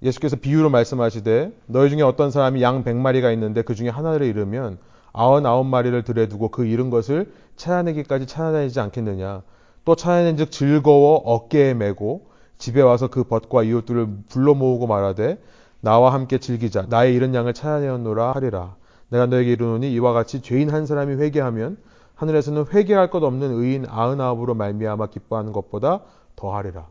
예수께서 0.03 0.37
비유로 0.37 0.69
말씀하시되 0.71 1.53
너희 1.67 1.91
중에 1.91 2.03
어떤 2.03 2.31
사람이 2.31 2.63
양 2.63 2.85
100마리가 2.85 3.33
있는데 3.35 3.63
그 3.63 3.75
중에 3.75 3.89
하나를 3.89 4.27
잃으면 4.27 4.79
아흔아홉 5.13 5.67
마리를 5.67 6.03
들여 6.03 6.29
두고 6.29 6.49
그 6.49 6.65
잃은 6.65 6.91
것을 6.91 7.33
찾아내기까지 7.57 8.27
찾아내지 8.27 8.81
않겠느냐. 8.81 9.43
또 9.85 9.95
찾아낸 9.95 10.37
즉 10.37 10.51
즐거워 10.51 11.17
어깨에 11.17 11.75
메고 11.75 12.27
집에 12.59 12.81
와서 12.81 13.09
그 13.09 13.25
벗과 13.25 13.63
이웃들을 13.63 14.09
불러 14.29 14.55
모으고 14.55 14.87
말하되 14.87 15.39
나와 15.81 16.13
함께 16.13 16.39
즐기자. 16.39 16.87
나의 16.89 17.15
잃은 17.15 17.35
양을 17.35 17.55
찾아내었노라 17.55 18.33
하리라. 18.33 18.77
내가 19.11 19.27
너에게 19.27 19.53
이르노니 19.53 19.93
이와 19.93 20.13
같이 20.13 20.41
죄인 20.41 20.71
한 20.71 20.87
사람이 20.87 21.15
회개하면 21.17 21.77
하늘에서는 22.15 22.67
회개할 22.73 23.11
것 23.11 23.23
없는 23.23 23.51
의인 23.51 23.85
아흔아홉으로 23.89 24.55
말미암아 24.55 25.09
기뻐하는 25.09 25.53
것보다 25.53 26.01
더하리라. 26.37 26.87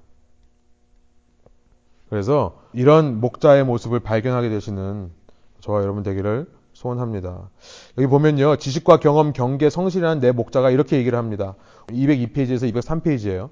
그래서 2.09 2.60
이런 2.73 3.19
목자의 3.19 3.65
모습을 3.65 3.99
발견하게 3.99 4.49
되시는 4.49 5.11
저와 5.59 5.81
여러분 5.81 6.03
되기를 6.03 6.47
소원합니다. 6.73 7.49
여기 7.97 8.07
보면요. 8.07 8.55
지식과 8.55 8.97
경험, 8.97 9.33
경계, 9.33 9.69
성실이라는 9.69 10.21
내 10.21 10.31
목자가 10.31 10.69
이렇게 10.71 10.97
얘기를 10.97 11.17
합니다. 11.17 11.55
202페이지에서 11.87 12.71
203페이지예요. 12.73 13.49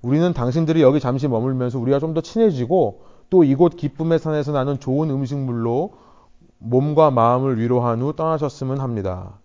우리는 0.00 0.32
당신들이 0.32 0.82
여기 0.82 0.98
잠시 0.98 1.28
머물면서 1.28 1.78
우리가 1.78 1.98
좀더 2.00 2.22
친해지고 2.22 3.04
또 3.30 3.44
이곳 3.44 3.76
기쁨의 3.76 4.18
산에서 4.18 4.52
나는 4.52 4.80
좋은 4.80 5.10
음식물로 5.10 5.94
몸과 6.58 7.10
마음을 7.10 7.58
위로한 7.58 8.02
후 8.02 8.14
떠나셨으면 8.14 8.80
합니다. 8.80 9.38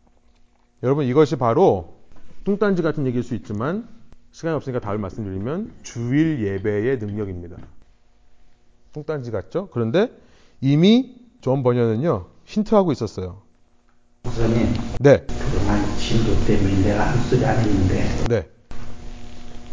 여러분 0.84 1.06
이것이 1.06 1.36
바로 1.36 1.96
뚱딴지 2.44 2.82
같은 2.82 3.06
얘기일 3.06 3.24
수 3.24 3.36
있지만 3.36 3.88
시간이 4.32 4.56
없으니까 4.56 4.80
답을 4.80 4.98
말씀드리면 5.00 5.74
주일 5.84 6.44
예배의 6.44 7.00
능력입니다. 7.00 7.58
뚱딴지 8.98 9.32
같죠? 9.32 9.70
그런데 9.72 10.10
이미 10.62 11.16
존 11.42 11.62
번연은요 11.62 12.26
힌트하고 12.46 12.92
있었어요. 12.92 13.42
목사님, 14.24 14.74
네, 15.00 15.26
그동안 15.28 15.96
진도 15.98 16.34
때문에 16.46 16.82
내가 16.82 17.12
아무 17.12 17.24
소리 17.30 17.46
안 17.46 17.60
했는데 17.60 18.28
네, 18.28 18.50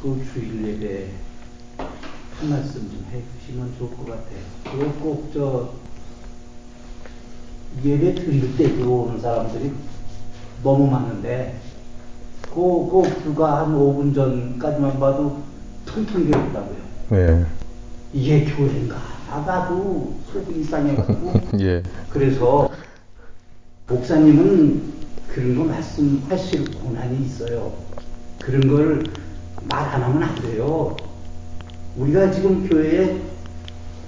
그 0.02 0.24
주일 0.32 0.66
예배 0.66 1.08
한 2.38 2.50
말씀 2.50 2.80
좀 2.80 3.06
해주시면 3.10 3.74
좋을 3.78 3.90
것 3.96 4.06
같아요. 4.06 4.38
그거 4.64 4.92
꼭저 5.02 5.72
예배 7.82 8.14
드릴 8.14 8.56
때 8.56 8.68
들어오는 8.68 9.20
사람들이 9.20 9.72
너무 10.62 10.90
많은데 10.90 11.58
그, 12.42 12.54
그 12.54 13.02
불과 13.22 13.62
한 13.62 13.74
5분 13.74 14.14
전까지만 14.14 15.00
봐도 15.00 15.42
비었다고요. 15.86 16.76
네, 17.10 17.46
이게 18.12 18.44
교회인가? 18.44 19.13
나도 19.40 20.14
속이 20.32 20.60
이상해가지고 20.60 21.32
예, 21.60 21.82
그래서 22.10 22.70
목사님은 23.88 24.94
그런 25.28 25.56
거 25.56 25.64
말씀하실 25.64 26.64
권한이 26.82 27.24
있어요. 27.26 27.72
그런 28.40 28.60
걸 28.68 29.04
말 29.70 29.78
안 29.94 30.02
하면 30.02 30.22
안 30.22 30.34
돼요. 30.42 30.94
우리가 31.96 32.30
지금 32.30 32.68
교회에 32.68 33.18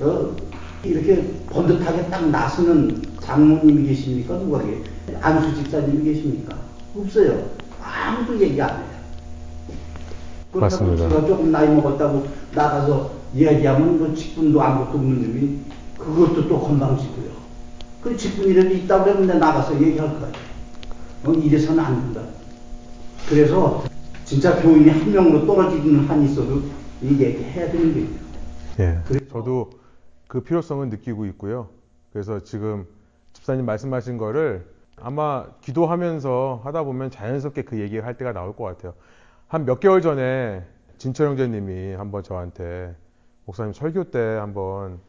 어, 0.01 0.37
이렇게 0.85 1.33
번듯하게 1.49 2.09
딱 2.11 2.29
나서는 2.29 3.03
장모님이 3.23 3.87
계십니까? 3.89 4.39
누가 4.39 4.61
계 4.63 4.83
안수 5.23 5.55
집사님이 5.57 6.05
계십니까? 6.05 6.59
없어요. 6.95 7.49
아무도 7.83 8.39
얘기 8.39 8.61
안 8.61 8.69
해요. 8.69 8.85
그렇다고 10.53 10.85
맞습니다. 10.85 11.09
제가 11.09 11.27
조금 11.27 11.51
나이 11.51 11.69
먹었다고 11.69 12.27
나가서 12.55 13.11
얘기하면 13.37 13.99
뭐 13.99 14.15
직분도 14.15 14.61
아무것도 14.61 14.99
없는 14.99 15.23
놈이 15.23 15.59
그것도 15.99 16.49
또 16.49 16.61
건방지고요. 16.61 17.27
그 18.03 18.17
직분이라도 18.17 18.71
있다고 18.71 19.05
그러면 19.05 19.27
내가 19.27 19.39
나가서 19.39 19.81
얘기할 19.81 20.09
거예요. 20.21 20.33
어, 21.25 21.33
이래서는 21.33 21.83
안 21.83 22.01
된다. 22.13 22.23
그래서 23.29 23.85
진짜 24.25 24.61
교인이 24.63 24.89
한 24.91 25.11
명으로 25.13 25.47
떨어지는 25.47 26.01
한이 26.09 26.27
있어도 26.27 26.63
이 27.03 27.09
얘기해야 27.21 27.71
되는 27.71 27.93
거예요. 27.93 28.09
예. 28.81 28.99
그래- 29.07 29.27
저도 29.31 29.71
그 30.29 30.41
필요성은 30.43 30.89
느끼고 30.91 31.27
있고요. 31.27 31.69
그래서 32.13 32.43
지금 32.43 32.87
집사님 33.33 33.65
말씀하신 33.67 34.17
거를 34.19 34.67
아마 35.01 35.45
기도하면서 35.61 36.63
하다 36.65 36.85
보면 36.85 37.11
자연스럽게 37.11 37.63
그 37.63 37.79
얘기를 37.81 38.05
할 38.07 38.17
때가 38.17 38.33
나올 38.33 38.55
것 38.57 38.65
같아요. 38.65 38.95
한 39.49 39.65
몇 39.65 39.79
개월 39.81 40.01
전에 40.01 40.63
진철 40.99 41.29
형제님이 41.29 41.95
한번 41.95 42.23
저한테 42.23 42.95
목사님 43.47 43.73
설교 43.73 44.11
때 44.11 44.19
한번 44.19 45.01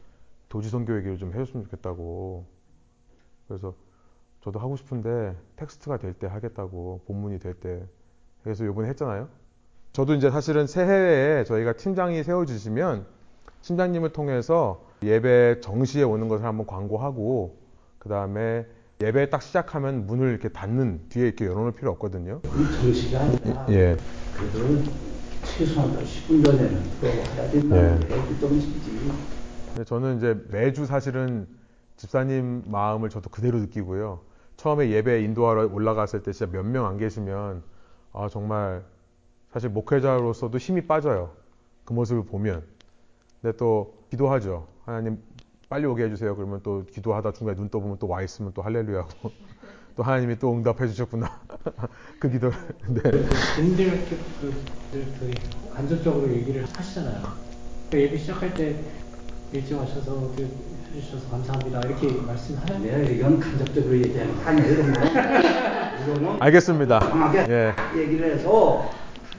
도지선교 0.48 0.96
얘기를 0.96 1.18
좀 1.18 1.32
해줬으면 1.34 1.64
좋겠다고. 1.64 2.46
그래서 3.46 3.74
저도 4.40 4.60
하고 4.60 4.76
싶은데 4.76 5.36
텍스트가 5.56 5.98
될 5.98 6.14
때 6.14 6.26
하겠다고 6.26 7.02
본문이 7.06 7.38
될 7.40 7.54
때. 7.54 7.82
그래서 8.42 8.64
요번에 8.64 8.88
했잖아요. 8.90 9.28
저도 9.92 10.14
이제 10.14 10.30
사실은 10.30 10.66
새해에 10.66 11.44
저희가 11.44 11.72
팀장이 11.74 12.22
세워주시면 12.22 13.06
팀장님을 13.62 14.12
통해서 14.12 14.84
예배 15.02 15.60
정시에 15.60 16.04
오는 16.04 16.28
것을 16.28 16.46
한번 16.46 16.66
광고하고 16.66 17.56
그 17.98 18.08
다음에 18.08 18.64
예배 19.02 19.30
딱 19.30 19.42
시작하면 19.42 20.06
문을 20.06 20.30
이렇게 20.30 20.48
닫는 20.48 21.08
뒤에 21.08 21.26
이렇게 21.26 21.46
열어놓을 21.46 21.72
필요 21.72 21.90
없거든요. 21.92 22.40
그 22.42 22.48
정시가 22.80 23.20
아니라 23.20 23.66
예. 23.70 23.96
그래도 24.36 24.58
최소한 25.58 25.90
10분 25.96 26.44
전에는 26.44 26.82
들어와야 27.00 27.50
된다는 27.50 28.00
게그 28.00 28.38
정식이지. 28.38 28.90
근데 29.66 29.84
저는 29.84 30.16
이제 30.18 30.40
매주 30.50 30.86
사실은 30.86 31.48
집사님 31.96 32.62
마음을 32.66 33.10
저도 33.10 33.28
그대로 33.28 33.58
느끼고요. 33.58 34.20
처음에 34.56 34.90
예배 34.90 35.22
인도하러 35.22 35.66
올라갔을 35.72 36.22
때 36.22 36.32
진짜 36.32 36.50
몇 36.52 36.64
명 36.64 36.86
안 36.86 36.96
계시면 36.96 37.62
아 38.12 38.28
정말 38.28 38.84
사실 39.52 39.68
목회자로서도 39.70 40.58
힘이 40.58 40.82
빠져요. 40.86 41.32
그 41.84 41.92
모습을 41.92 42.24
보면. 42.24 42.62
근데 43.42 43.56
또 43.56 43.94
기도하죠. 44.10 44.68
하나님 44.84 45.18
빨리 45.68 45.86
오게 45.86 46.04
해주세요. 46.04 46.36
그러면 46.36 46.60
또 46.62 46.84
기도하다 46.86 47.32
중간에 47.32 47.56
눈 47.56 47.68
떠보면 47.68 47.98
또 47.98 48.06
와 48.06 48.22
있으면 48.22 48.52
또 48.54 48.62
할렐루야고 48.62 49.30
또 49.98 50.04
하나님이 50.04 50.38
또 50.38 50.54
응답해 50.54 50.86
주셨구나. 50.86 51.28
그 52.20 52.30
기도를. 52.30 52.56
네. 52.86 53.00
그, 53.02 53.28
간접적으로 55.74 56.32
얘기를 56.32 56.64
하시잖아요. 56.72 57.20
그 57.90 58.00
예배 58.00 58.16
시작할 58.16 58.54
때 58.54 58.76
일찍 59.52 59.76
와셔서 59.76 60.12
어떻게 60.12 60.46
해주셔서 60.94 61.28
감사합니다. 61.30 61.80
이렇게 61.80 62.12
말씀하는 62.12 62.84
내가 62.84 62.98
이건 62.98 63.40
간접적으로 63.40 63.96
얘기하는 63.96 64.36
거 64.36 64.42
아니에요. 64.48 64.78
이거는 66.06 66.36
알겠습니다. 66.42 67.00
강하게 67.00 67.46
예. 67.48 67.74
얘기를 68.00 68.36
해서 68.36 68.88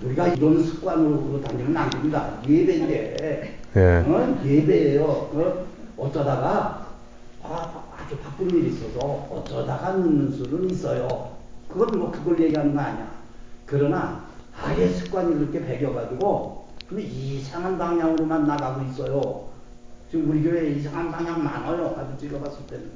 우리가 0.03 0.27
이런 0.27 0.61
습관으로 0.61 1.39
다니면 1.41 1.77
안 1.77 1.89
됩니다. 1.89 2.37
예배인데, 2.45 3.59
예. 3.77 4.03
어? 4.05 4.37
예배예요. 4.45 5.03
어? 5.05 5.65
어쩌다가 5.95 6.85
아, 7.43 7.78
아주 8.09 8.17
바쁜 8.17 8.49
일이 8.49 8.69
있어서 8.69 8.99
어쩌다가 9.29 9.93
늦는 9.93 10.31
수는 10.31 10.67
있어요. 10.71 11.37
그건 11.71 11.99
뭐 11.99 12.11
그걸 12.11 12.39
얘기하는 12.39 12.73
거 12.73 12.81
아니야. 12.81 13.07
그러나 13.67 14.25
아예 14.59 14.87
습관이 14.87 15.35
그렇게 15.35 15.63
배겨가지고 15.63 16.67
근데 16.87 17.03
이상한 17.03 17.77
방향으로만 17.77 18.47
나가고 18.47 18.83
있어요. 18.89 19.49
지금 20.09 20.31
우리 20.31 20.41
교회에 20.41 20.71
이상한 20.71 21.11
방향 21.11 21.43
많아요. 21.43 21.95
아주 21.99 22.17
찍어봤을 22.17 22.65
때는. 22.65 22.89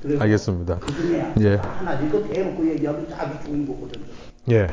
그래서 0.00 0.22
알겠습니다. 0.22 0.78
그 0.78 0.92
중에 0.92 1.34
예. 1.40 1.54
하나 1.56 2.00
이거 2.00 2.22
대놓고 2.22 2.68
얘기하면 2.68 3.12
아주 3.12 3.44
좋은 3.44 3.66
거거든요. 3.66 4.04
예. 4.52 4.68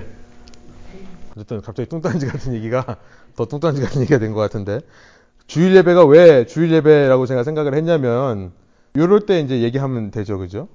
어쨌든 1.31 1.59
갑자기 1.61 1.89
뚱딴지 1.89 2.27
같은 2.27 2.53
얘기가 2.53 2.97
더 3.35 3.45
뚱딴지 3.47 3.81
같은 3.81 4.01
얘기가 4.01 4.19
된 4.19 4.33
것 4.35 4.41
같은데 4.41 4.81
주일 5.47 5.75
예배가 5.75 6.05
왜 6.05 6.45
주일 6.45 6.71
예배라고 6.71 7.25
제가 7.25 7.43
생각을 7.43 7.73
했냐면 7.73 8.51
이럴 8.93 9.21
때 9.21 9.39
이제 9.39 9.61
얘기하면 9.61 10.11
되죠, 10.11 10.37
그죠? 10.37 10.67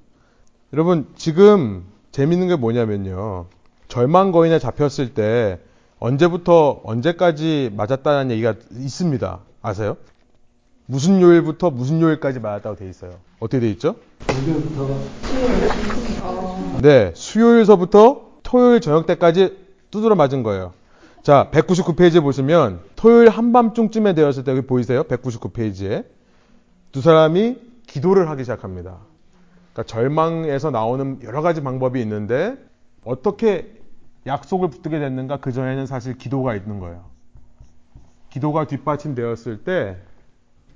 여러분 0.72 1.06
지금 1.16 1.84
재밌는 2.12 2.48
게 2.48 2.56
뭐냐면요 2.56 3.46
절망 3.88 4.32
거인에 4.32 4.58
잡혔을 4.58 5.14
때 5.14 5.60
언제부터 5.98 6.80
언제까지 6.84 7.72
맞았다는 7.76 8.30
얘기가 8.30 8.54
있습니다. 8.72 9.40
아세요? 9.62 9.96
무슨 10.86 11.20
요일부터 11.20 11.70
무슨 11.70 12.00
요일까지 12.00 12.40
맞았다고 12.40 12.76
돼 12.76 12.88
있어요. 12.88 13.12
어떻게 13.38 13.60
돼 13.60 13.70
있죠? 13.70 13.96
네, 16.82 17.12
수요일서부터 17.14 18.26
토요일 18.42 18.80
저녁 18.80 19.06
때까지 19.06 19.56
두드러 19.90 20.14
맞은 20.14 20.42
거예요. 20.42 20.72
자, 21.22 21.48
199페이지 21.52 22.22
보시면 22.22 22.80
토요일 22.94 23.28
한밤중쯤에 23.28 24.14
되었을 24.14 24.44
때 24.44 24.52
여기 24.52 24.60
보이세요? 24.62 25.02
199페이지에 25.04 26.04
두 26.92 27.00
사람이 27.00 27.56
기도를 27.96 28.28
하기 28.28 28.42
시작합니다. 28.44 28.98
그러니까 29.72 29.82
절망에서 29.84 30.70
나오는 30.70 31.18
여러 31.22 31.40
가지 31.40 31.62
방법이 31.62 31.98
있는데 32.02 32.58
어떻게 33.06 33.72
약속을 34.26 34.68
붙들게 34.68 34.98
됐는가 34.98 35.38
그 35.38 35.50
전에는 35.50 35.86
사실 35.86 36.18
기도가 36.18 36.54
있는 36.54 36.78
거예요. 36.78 37.06
기도가 38.28 38.66
뒷받침되었을 38.66 39.64
때 39.64 39.96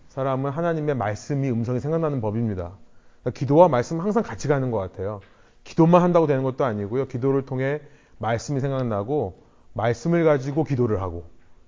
사람은 0.09 0.51
하나님의 0.51 0.95
말씀이 0.95 1.51
음성이 1.51 1.79
생각나는 1.79 2.23
법입니다. 2.23 2.73
그러니까 3.21 3.39
기도와 3.39 3.69
말씀은 3.69 4.03
항상 4.03 4.23
같이 4.23 4.49
가는 4.49 4.71
것 4.71 4.79
같아요. 4.79 5.21
기도만 5.63 6.01
한다고 6.01 6.27
되는 6.27 6.43
것도 6.43 6.65
아니고요. 6.65 7.07
기도를 7.07 7.45
통해 7.45 7.83
말씀이 8.17 8.61
생각나고 8.61 9.43
말씀을 9.75 10.25
가지고 10.25 10.65
기도를 10.65 11.03
하고 11.03 11.25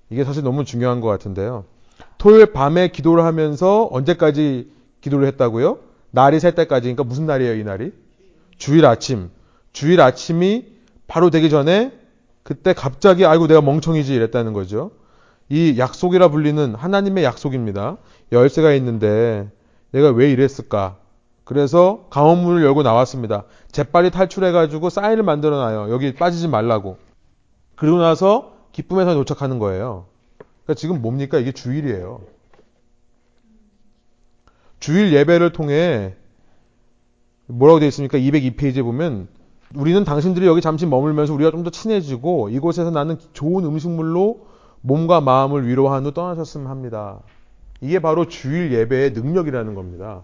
이게 0.09 0.25
사실 0.25 0.43
너무 0.43 0.65
중요한 0.65 1.03
것 1.03 1.09
같은데요. 1.09 1.67
토요일 2.17 2.55
밤에 2.55 2.89
기도를 2.89 3.25
하면서 3.25 3.87
언제까지 3.93 4.81
기도를 5.03 5.27
했다고요? 5.29 5.79
날이 6.11 6.41
셀 6.41 6.55
때까지. 6.55 6.85
그러니까 6.85 7.05
무슨 7.05 7.27
날이에요, 7.27 7.55
이 7.57 7.65
날이? 7.65 7.93
주일 8.57 8.87
아침. 8.87 9.31
주일 9.73 10.01
아침이 10.01 10.67
바로 11.07 11.29
되기 11.29 11.51
전에 11.51 11.93
그때 12.43 12.73
갑자기 12.73 13.27
아이고 13.27 13.47
내가 13.47 13.61
멍청이지 13.61 14.15
이랬다는 14.15 14.55
거죠. 14.55 14.93
이 15.49 15.77
약속이라 15.79 16.29
불리는 16.29 16.75
하나님의 16.75 17.25
약속입니다. 17.25 17.99
열쇠가 18.33 18.73
있는데 18.75 19.51
내가 19.91 20.11
왜 20.11 20.31
이랬을까? 20.31 20.97
그래서 21.45 22.07
강원문을 22.11 22.65
열고 22.65 22.83
나왔습니다. 22.83 23.45
재빨리 23.71 24.11
탈출해가지고 24.11 24.89
사인을 24.91 25.23
만들어놔요. 25.23 25.93
여기 25.93 26.15
빠지지 26.15 26.49
말라고. 26.49 26.97
그리고 27.75 27.99
나서 27.99 28.55
기쁨에서 28.73 29.15
도착하는 29.15 29.59
거예요. 29.59 30.07
그러니까 30.39 30.75
지금 30.75 31.03
뭡니까? 31.03 31.39
이게 31.39 31.53
주일이에요. 31.53 32.21
주일 34.83 35.13
예배를 35.13 35.53
통해 35.53 36.17
뭐라고 37.47 37.79
되어 37.79 37.87
있습니까? 37.87 38.19
202페이지에 38.19 38.83
보면 38.83 39.29
우리는 39.77 40.03
당신들이 40.03 40.45
여기 40.47 40.61
잠시 40.61 40.87
머물면서 40.87 41.33
우리가 41.35 41.53
좀 41.53 41.63
더 41.63 41.71
친해지고 41.71 42.49
이곳에서 42.49 42.91
나는 42.91 43.17
좋은 43.33 43.65
음식물로 43.65 44.45
몸과 44.81 45.21
마음을 45.21 45.69
위로한 45.69 46.05
후 46.05 46.13
떠나셨으면 46.13 46.67
합니다. 46.67 47.21
이게 47.81 48.01
바로 48.01 48.27
주일 48.27 48.73
예배의 48.73 49.13
능력이라는 49.13 49.77
겁니다. 49.77 50.23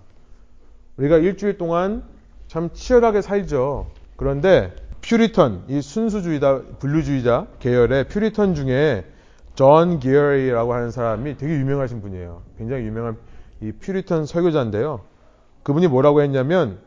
우리가 0.97 1.19
일주일 1.19 1.57
동안 1.57 2.03
참 2.49 2.71
치열하게 2.73 3.23
살죠. 3.23 3.87
그런데 4.17 4.75
퓨리턴, 5.03 5.67
이 5.69 5.81
순수주의자, 5.81 6.63
분리주의자 6.81 7.47
계열의 7.61 8.09
퓨리턴 8.09 8.57
중에 8.57 9.05
존 9.55 10.01
기어리라고 10.01 10.75
하는 10.75 10.91
사람이 10.91 11.37
되게 11.37 11.55
유명하신 11.55 12.03
분이에요. 12.03 12.43
굉장히 12.59 12.87
유명한 12.87 13.17
이 13.61 13.73
퓨리턴 13.73 14.27
설교자인데요. 14.27 15.01
그분이 15.63 15.89
뭐라고 15.89 16.23
했냐면 16.23 16.81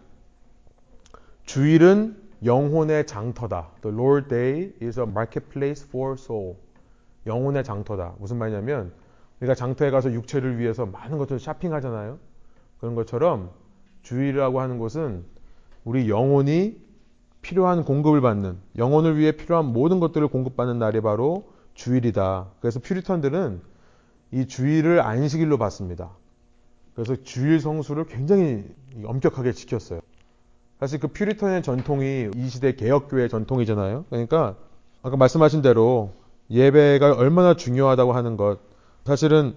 주일은 1.46 2.18
영혼의 2.44 3.06
장터다. 3.06 3.70
The 3.82 3.96
Lord 3.96 4.30
Day 4.30 4.74
is 4.82 5.00
a 5.00 5.06
marketplace 5.06 5.88
for 5.88 6.14
soul. 6.14 6.56
영혼의 7.28 7.64
장터다. 7.64 8.16
무슨 8.20 8.38
말이냐면 8.38 8.94
우리가 9.40 9.54
장터에 9.54 9.92
가서 9.92 10.12
육체를 10.12 10.58
위해서 10.58 10.86
많은 10.86 11.18
것들을 11.18 11.40
쇼핑하잖아요. 11.40 12.20
그런 12.80 12.96
것처럼 12.96 13.52
주일이라고 14.02 14.62
하는 14.62 14.80
곳은 14.80 15.26
우리 15.84 16.10
영혼이 16.10 16.80
필요한 17.42 17.84
공급을 17.84 18.22
받는 18.22 18.58
영혼을 18.78 19.18
위해 19.18 19.32
필요한 19.32 19.66
모든 19.66 20.00
것들을 20.00 20.28
공급받는 20.28 20.80
날이 20.80 21.02
바로 21.02 21.52
주일이다. 21.74 22.52
그래서 22.60 22.80
퓨리턴들은 22.80 23.62
이 24.32 24.48
주일을 24.48 25.02
안식일로 25.02 25.58
봤습니다. 25.58 26.12
그래서 27.04 27.20
주일 27.24 27.60
성수를 27.60 28.06
굉장히 28.06 28.64
엄격하게 29.04 29.54
지켰어요. 29.54 30.02
사실 30.80 31.00
그 31.00 31.08
퓨리턴의 31.08 31.64
전통이 31.64 32.30
이 32.36 32.48
시대 32.48 32.76
개혁교회 32.76 33.28
전통이잖아요. 33.28 34.06
그러니까 34.12 34.56
아까 35.02 35.18
말씀하신 35.18 35.64
대로 35.64 36.14
예배가 36.52 37.16
얼마나 37.16 37.56
중요하다고 37.56 38.14
하는 38.14 38.38
것. 38.38 38.60
사실은 39.04 39.56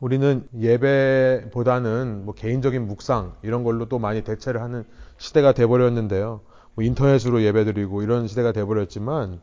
우리는 0.00 0.48
예배보다는 0.58 2.24
뭐 2.24 2.32
개인적인 2.32 2.86
묵상 2.86 3.34
이런 3.42 3.62
걸로 3.62 3.86
또 3.86 3.98
많이 3.98 4.24
대체를 4.24 4.62
하는 4.62 4.84
시대가 5.18 5.52
돼버렸는데요. 5.52 6.40
뭐 6.74 6.84
인터넷으로 6.84 7.42
예배드리고 7.42 8.02
이런 8.02 8.28
시대가 8.28 8.52
돼버렸지만 8.52 9.40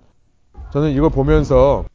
저는 0.72 0.91
이걸 0.93 1.11
보면서 1.11 1.86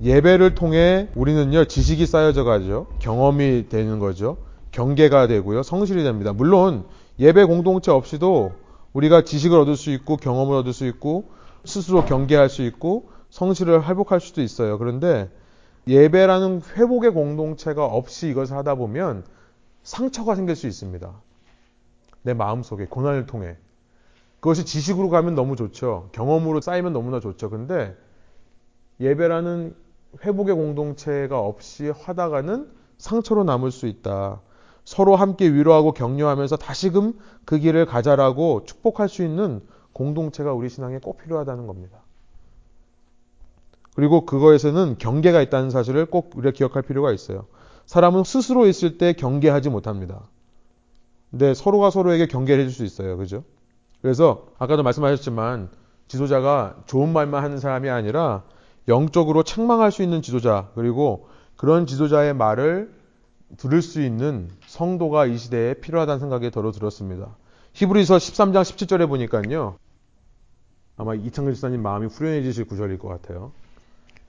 예배를 0.00 0.54
통해 0.54 1.08
우리는요 1.14 1.66
지식이 1.66 2.06
쌓여져 2.06 2.44
가죠. 2.44 2.86
경험이 2.98 3.68
되는 3.68 3.98
거죠. 3.98 4.38
경계가 4.70 5.26
되고요 5.26 5.62
성실이 5.62 6.02
됩니다. 6.02 6.32
물론 6.32 6.84
예배 7.18 7.44
공동체 7.44 7.90
없이도 7.90 8.52
우리가 8.94 9.22
지식을 9.22 9.58
얻을 9.58 9.76
수 9.76 9.90
있고 9.90 10.16
경험을 10.16 10.56
얻을 10.56 10.72
수 10.72 10.86
있고 10.86 11.30
스스로 11.64 12.04
경계할 12.04 12.48
수 12.48 12.62
있고 12.62 13.10
성실을 13.30 13.86
회복할 13.86 14.20
수도 14.20 14.42
있어요. 14.42 14.78
그런데 14.78 15.30
예배라는 15.86 16.62
회복의 16.76 17.12
공동체가 17.12 17.84
없이 17.84 18.28
이것을 18.28 18.56
하다 18.56 18.76
보면 18.76 19.24
상처가 19.82 20.34
생길 20.34 20.56
수 20.56 20.66
있습니다. 20.66 21.12
내 22.22 22.34
마음속에 22.34 22.86
고난을 22.86 23.26
통해. 23.26 23.56
그것이 24.40 24.64
지식으로 24.64 25.08
가면 25.08 25.34
너무 25.34 25.56
좋죠. 25.56 26.08
경험으로 26.12 26.60
쌓이면 26.60 26.92
너무나 26.92 27.20
좋죠. 27.20 27.50
근데 27.50 27.96
예배라는 29.00 29.74
회복의 30.20 30.54
공동체가 30.54 31.40
없이 31.40 31.90
하다가는 31.90 32.70
상처로 32.98 33.44
남을 33.44 33.70
수 33.70 33.86
있다. 33.86 34.40
서로 34.84 35.16
함께 35.16 35.52
위로하고 35.52 35.92
격려하면서 35.92 36.56
다시금 36.56 37.18
그 37.44 37.58
길을 37.58 37.86
가자라고 37.86 38.64
축복할 38.64 39.08
수 39.08 39.22
있는 39.22 39.60
공동체가 39.92 40.52
우리 40.52 40.68
신앙에 40.68 40.98
꼭 40.98 41.18
필요하다는 41.18 41.66
겁니다. 41.66 41.98
그리고 43.94 44.24
그거에서는 44.24 44.96
경계가 44.98 45.42
있다는 45.42 45.70
사실을 45.70 46.06
꼭 46.06 46.32
우리가 46.34 46.52
기억할 46.52 46.82
필요가 46.82 47.12
있어요. 47.12 47.46
사람은 47.86 48.24
스스로 48.24 48.66
있을 48.66 48.98
때 48.98 49.12
경계하지 49.12 49.70
못합니다. 49.70 50.28
근데 51.30 51.54
서로가 51.54 51.90
서로에게 51.90 52.26
경계를 52.26 52.64
해줄 52.64 52.74
수 52.74 52.84
있어요. 52.84 53.16
그죠? 53.16 53.44
그래서 54.00 54.46
아까도 54.58 54.82
말씀하셨지만 54.82 55.68
지도자가 56.08 56.76
좋은 56.86 57.12
말만 57.12 57.42
하는 57.42 57.58
사람이 57.58 57.88
아니라 57.88 58.44
영적으로 58.88 59.42
책망할 59.42 59.92
수 59.92 60.02
있는 60.02 60.22
지도자 60.22 60.70
그리고 60.74 61.28
그런 61.56 61.86
지도자의 61.86 62.34
말을 62.34 62.92
들을 63.56 63.82
수 63.82 64.00
있는 64.02 64.48
성도가 64.66 65.26
이 65.26 65.36
시대에 65.36 65.74
필요하다는 65.74 66.20
생각이 66.20 66.50
더러 66.50 66.72
들었습니다. 66.72 67.36
히브리서 67.74 68.16
13장 68.16 68.62
17절에 68.62 69.08
보니까요. 69.08 69.76
아마 70.96 71.14
이창근 71.14 71.54
지사님 71.54 71.82
마음이 71.82 72.06
후련해지실 72.06 72.64
구절일 72.66 72.98
것 72.98 73.08
같아요. 73.08 73.52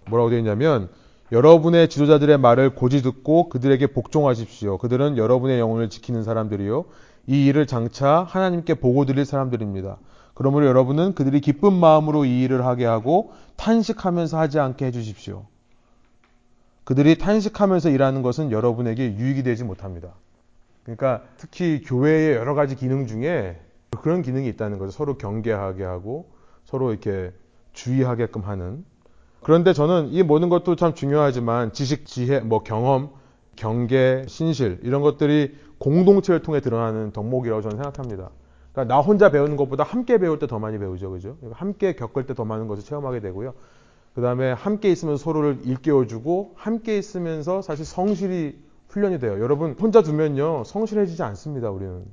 뭐라고 0.09 0.29
되어 0.29 0.39
있냐면 0.39 0.89
여러분의 1.31 1.89
지도자들의 1.89 2.37
말을 2.37 2.75
고지 2.75 3.01
듣고 3.01 3.49
그들에게 3.49 3.87
복종하십시오. 3.87 4.77
그들은 4.77 5.17
여러분의 5.17 5.59
영혼을 5.59 5.89
지키는 5.89 6.23
사람들이요. 6.23 6.85
이 7.27 7.45
일을 7.47 7.65
장차 7.65 8.23
하나님께 8.23 8.75
보고 8.75 9.05
드릴 9.05 9.25
사람들입니다. 9.25 9.97
그러므로 10.33 10.65
여러분은 10.65 11.13
그들이 11.15 11.41
기쁜 11.41 11.73
마음으로 11.73 12.25
이 12.25 12.41
일을 12.41 12.65
하게 12.65 12.85
하고 12.85 13.33
탄식하면서 13.55 14.37
하지 14.39 14.59
않게 14.59 14.85
해주십시오. 14.87 15.45
그들이 16.83 17.17
탄식하면서 17.17 17.89
일하는 17.89 18.21
것은 18.21 18.51
여러분에게 18.51 19.15
유익이 19.15 19.43
되지 19.43 19.63
못합니다. 19.63 20.09
그러니까 20.83 21.21
특히 21.37 21.81
교회의 21.81 22.35
여러 22.35 22.55
가지 22.55 22.75
기능 22.75 23.07
중에 23.07 23.59
그런 24.01 24.21
기능이 24.21 24.47
있다는 24.49 24.79
거죠. 24.79 24.91
서로 24.91 25.17
경계하게 25.17 25.83
하고 25.83 26.29
서로 26.65 26.91
이렇게 26.91 27.31
주의하게끔 27.73 28.41
하는. 28.41 28.83
그런데 29.41 29.73
저는 29.73 30.09
이 30.09 30.23
모든 30.23 30.49
것도 30.49 30.75
참 30.75 30.93
중요하지만 30.93 31.73
지식, 31.73 32.05
지혜, 32.05 32.39
뭐 32.39 32.63
경험, 32.63 33.11
경계, 33.55 34.25
신실 34.27 34.79
이런 34.83 35.01
것들이 35.01 35.55
공동체를 35.77 36.41
통해 36.41 36.59
드러나는 36.59 37.11
덕목이라고 37.11 37.61
저는 37.61 37.77
생각합니다. 37.77 38.29
그러니까 38.73 38.93
나 38.95 39.01
혼자 39.01 39.29
배우는 39.29 39.55
것보다 39.55 39.83
함께 39.83 40.17
배울 40.17 40.39
때 40.39 40.47
더 40.47 40.59
많이 40.59 40.77
배우죠, 40.79 41.11
그죠? 41.11 41.37
함께 41.51 41.93
겪을 41.95 42.25
때 42.25 42.33
더 42.33 42.43
많은 42.43 42.67
것을 42.67 42.83
체험하게 42.83 43.19
되고요. 43.21 43.53
그 44.15 44.21
다음에 44.21 44.51
함께 44.51 44.91
있으면서 44.91 45.23
서로를 45.23 45.59
일깨워주고 45.63 46.53
함께 46.55 46.97
있으면서 46.97 47.61
사실 47.61 47.85
성실이 47.85 48.59
훈련이 48.89 49.19
돼요. 49.19 49.39
여러분 49.39 49.75
혼자 49.79 50.01
두면요 50.03 50.63
성실해지지 50.65 51.23
않습니다. 51.23 51.71
우리는 51.71 52.03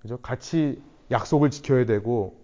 그죠? 0.00 0.18
같이 0.18 0.80
약속을 1.10 1.50
지켜야 1.50 1.84
되고 1.86 2.36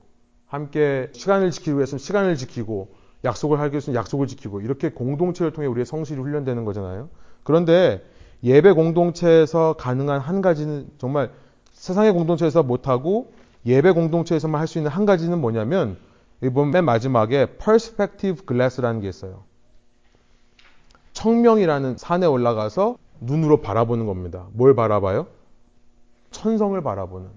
함께 0.47 1.09
시간을 1.13 1.51
지키기 1.51 1.75
위해서는 1.77 1.99
시간을 1.99 2.37
지키고 2.37 2.95
약속을 3.25 3.59
하기 3.61 3.73
위해서는 3.73 3.99
약속을 3.99 4.27
지키고 4.27 4.61
이렇게 4.61 4.91
공동체를 4.91 5.53
통해 5.53 5.67
우리의 5.67 5.87
성실이 5.87 6.21
훈련되는 6.21 6.65
거잖아요. 6.65 7.09
그런데 7.43 8.05
예배 8.45 8.73
공동체에서 8.73 9.75
가능한 9.79 10.21
한 10.21 10.43
가지는 10.43 10.89
정말 10.99 11.31
세상의 11.83 12.13
공동체에서 12.13 12.63
못하고 12.63 13.33
예배 13.67 13.91
공동체에서만 13.91 14.61
할 14.61 14.69
수 14.69 14.79
있는 14.79 14.89
한 14.89 15.05
가지는 15.05 15.41
뭐냐면 15.41 15.97
이번 16.41 16.71
맨 16.71 16.85
마지막에 16.85 17.57
perspective 17.59 18.47
glass라는 18.47 19.01
게 19.01 19.09
있어요. 19.09 19.43
청명이라는 21.13 21.97
산에 21.97 22.25
올라가서 22.27 22.99
눈으로 23.19 23.63
바라보는 23.63 24.07
겁니다. 24.07 24.47
뭘 24.53 24.77
바라봐요? 24.77 25.27
천성을 26.31 26.81
바라보는. 26.81 27.29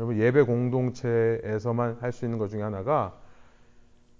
여러분 0.00 0.18
예배 0.18 0.42
공동체에서만 0.42 1.98
할 2.00 2.10
수 2.10 2.24
있는 2.24 2.38
것 2.38 2.48
중에 2.48 2.62
하나가 2.62 3.14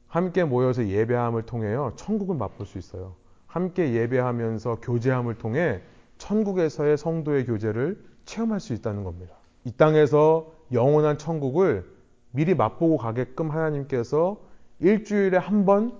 함께 0.07 0.45
모여서 0.45 0.87
예배함을 0.87 1.47
통해요. 1.47 1.95
천국을 1.97 2.37
맛볼 2.37 2.65
수 2.65 2.79
있어요. 2.79 3.17
함께 3.49 3.93
예배하면서 3.93 4.77
교제함을 4.83 5.39
통해 5.39 5.81
천국에서의 6.19 6.97
성도의 6.97 7.45
교제를 7.47 8.01
체험할 8.25 8.61
수 8.61 8.73
있다는 8.73 9.03
겁니다. 9.03 9.38
이 9.69 9.73
땅에서 9.73 10.47
영원한 10.73 11.19
천국을 11.19 11.85
미리 12.31 12.55
맛보고 12.55 12.97
가게끔 12.97 13.51
하나님께서 13.51 14.39
일주일에 14.81 15.37
한 15.37 15.67
번 15.67 15.93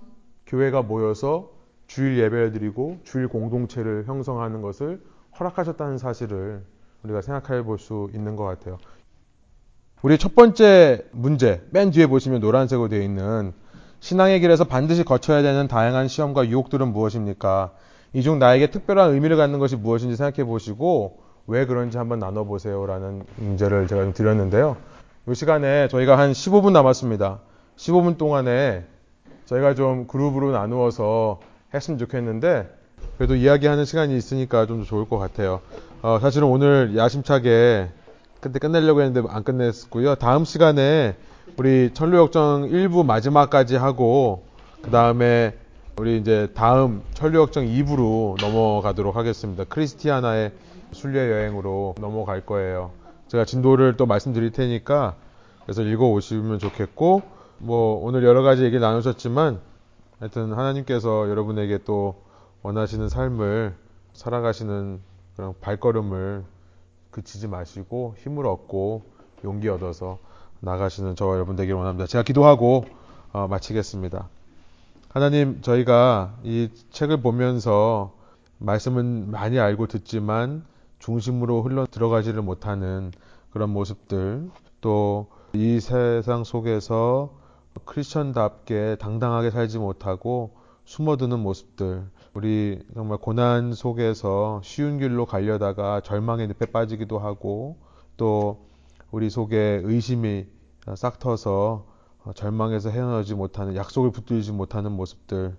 교회가 0.47 0.81
모여서 0.81 1.51
주일 1.85 2.17
예배를 2.17 2.51
드리고 2.51 2.97
주일 3.03 3.27
공동체를 3.27 4.05
형성하는 4.07 4.63
것을 4.63 5.03
허락하셨다는 5.39 5.99
사실을 5.99 6.63
우리가 7.03 7.21
생각해 7.21 7.61
볼 7.63 7.77
수 7.77 8.09
있는 8.15 8.35
것 8.35 8.43
같아요. 8.45 8.79
우리 10.01 10.17
첫 10.17 10.33
번째 10.33 11.05
문제, 11.11 11.61
맨 11.69 11.91
뒤에 11.91 12.07
보시면 12.07 12.41
노란색으로 12.41 12.89
되어 12.89 13.01
있는 13.03 13.53
신앙의 13.99 14.39
길에서 14.39 14.63
반드시 14.63 15.03
거쳐야 15.03 15.43
되는 15.43 15.67
다양한 15.67 16.07
시험과 16.07 16.47
유혹들은 16.47 16.87
무엇입니까? 16.91 17.73
이 18.13 18.23
중 18.23 18.39
나에게 18.39 18.71
특별한 18.71 19.11
의미를 19.13 19.37
갖는 19.37 19.59
것이 19.59 19.75
무엇인지 19.75 20.15
생각해 20.15 20.47
보시고 20.47 21.21
왜 21.49 21.65
그런지 21.65 21.97
한번 21.97 22.19
나눠보세요라는 22.19 23.23
문제를 23.37 23.87
제가 23.87 24.03
좀 24.03 24.13
드렸는데요. 24.13 24.77
이 25.27 25.33
시간에 25.33 25.87
저희가 25.87 26.17
한 26.17 26.31
15분 26.31 26.71
남았습니다. 26.71 27.39
15분 27.75 28.17
동안에 28.17 28.85
저희가 29.45 29.73
좀 29.73 30.05
그룹으로 30.05 30.51
나누어서 30.51 31.39
했으면 31.73 31.97
좋겠는데 31.97 32.69
그래도 33.17 33.35
이야기하는 33.35 33.85
시간이 33.85 34.15
있으니까 34.15 34.67
좀 34.67 34.83
좋을 34.83 35.09
것 35.09 35.17
같아요. 35.17 35.61
어, 36.03 36.19
사실은 36.21 36.47
오늘 36.47 36.95
야심차게 36.95 37.89
그때 38.41 38.59
끝내려고 38.59 39.01
했는데 39.01 39.27
안 39.31 39.43
끝냈고요. 39.43 40.15
다음 40.15 40.45
시간에 40.45 41.15
우리 41.57 41.91
천루역정 41.95 42.69
1부 42.69 43.05
마지막까지 43.05 43.75
하고 43.75 44.43
그 44.83 44.91
다음에 44.91 45.55
우리 45.97 46.17
이제 46.17 46.47
다음 46.53 47.01
천루역정 47.15 47.65
2부로 47.65 48.39
넘어가도록 48.39 49.15
하겠습니다. 49.15 49.63
크리스티아나의 49.63 50.51
순례 50.91 51.31
여행으로 51.31 51.95
넘어갈 51.99 52.45
거예요. 52.45 52.91
제가 53.27 53.45
진도를 53.45 53.97
또 53.97 54.05
말씀드릴 54.05 54.51
테니까 54.51 55.15
그래서 55.63 55.83
읽어 55.83 56.07
오시면 56.07 56.59
좋겠고 56.59 57.21
뭐 57.59 58.03
오늘 58.03 58.23
여러 58.23 58.41
가지 58.41 58.63
얘기 58.63 58.79
나누셨지만 58.79 59.59
하여튼 60.19 60.53
하나님께서 60.53 61.29
여러분에게 61.29 61.79
또 61.85 62.23
원하시는 62.63 63.07
삶을 63.07 63.75
살아가시는 64.13 64.99
그런 65.35 65.53
발걸음을 65.61 66.43
그치지 67.11 67.47
마시고 67.47 68.15
힘을 68.17 68.45
얻고 68.45 69.03
용기 69.43 69.69
얻어서 69.69 70.19
나가시는 70.59 71.15
저와 71.15 71.35
여러분 71.35 71.55
되기를 71.55 71.77
원합니다. 71.77 72.07
제가 72.07 72.23
기도하고 72.23 72.85
어, 73.31 73.47
마치겠습니다. 73.47 74.27
하나님, 75.09 75.61
저희가 75.61 76.35
이 76.43 76.69
책을 76.91 77.21
보면서 77.21 78.13
말씀은 78.57 79.31
많이 79.31 79.59
알고 79.59 79.87
듣지만 79.87 80.63
중심으로 81.09 81.63
흘러 81.63 81.87
들어가지를 81.87 82.43
못하는 82.43 83.11
그런 83.51 83.71
모습들, 83.71 84.51
또 84.81 85.27
이 85.53 85.79
세상 85.79 86.43
속에서 86.43 87.33
크리스천답게 87.85 88.97
당당하게 88.99 89.49
살지 89.49 89.79
못하고 89.79 90.51
숨어드는 90.85 91.39
모습들, 91.39 92.07
우리 92.35 92.83
정말 92.93 93.17
고난 93.17 93.73
속에서 93.73 94.61
쉬운 94.63 94.99
길로 94.99 95.25
가려다가 95.25 96.01
절망의 96.01 96.49
늪에 96.49 96.67
빠지기도 96.67 97.17
하고 97.17 97.77
또 98.15 98.67
우리 99.09 99.31
속에 99.31 99.81
의심이 99.83 100.45
싹 100.95 101.17
터서 101.17 101.87
절망에서 102.35 102.91
헤어나지 102.91 103.33
못하는 103.33 103.75
약속을 103.75 104.11
붙들지 104.11 104.51
못하는 104.51 104.91
모습들. 104.91 105.57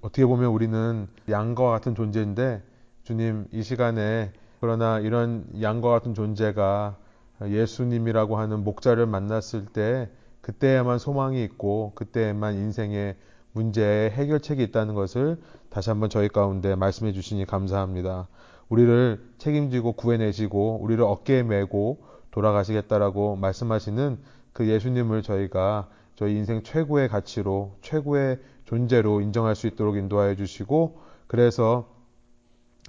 어떻게 0.00 0.24
보면 0.24 0.50
우리는 0.50 1.06
양과 1.28 1.70
같은 1.70 1.94
존재인데 1.94 2.62
주님 3.10 3.48
이 3.50 3.64
시간에 3.64 4.30
그러나 4.60 5.00
이런 5.00 5.44
양과 5.60 5.90
같은 5.90 6.14
존재가 6.14 6.96
예수님이라고 7.44 8.38
하는 8.38 8.62
목자를 8.62 9.06
만났을 9.06 9.66
때 9.66 10.08
그때에만 10.42 11.00
소망이 11.00 11.42
있고 11.42 11.90
그때에만 11.96 12.54
인생의 12.54 13.16
문제의 13.50 14.10
해결책이 14.10 14.62
있다는 14.62 14.94
것을 14.94 15.40
다시 15.70 15.90
한번 15.90 16.08
저희 16.08 16.28
가운데 16.28 16.76
말씀해 16.76 17.10
주시니 17.10 17.46
감사합니다. 17.46 18.28
우리를 18.68 19.20
책임지고 19.38 19.94
구해내시고 19.94 20.78
우리를 20.80 21.02
어깨에 21.02 21.42
메고 21.42 22.04
돌아가시겠다라고 22.30 23.34
말씀하시는 23.34 24.18
그 24.52 24.68
예수님을 24.68 25.22
저희가 25.22 25.88
저희 26.14 26.36
인생 26.36 26.62
최고의 26.62 27.08
가치로 27.08 27.74
최고의 27.82 28.38
존재로 28.66 29.20
인정할 29.20 29.56
수 29.56 29.66
있도록 29.66 29.96
인도하여 29.96 30.36
주시고 30.36 31.00
그래서 31.26 31.98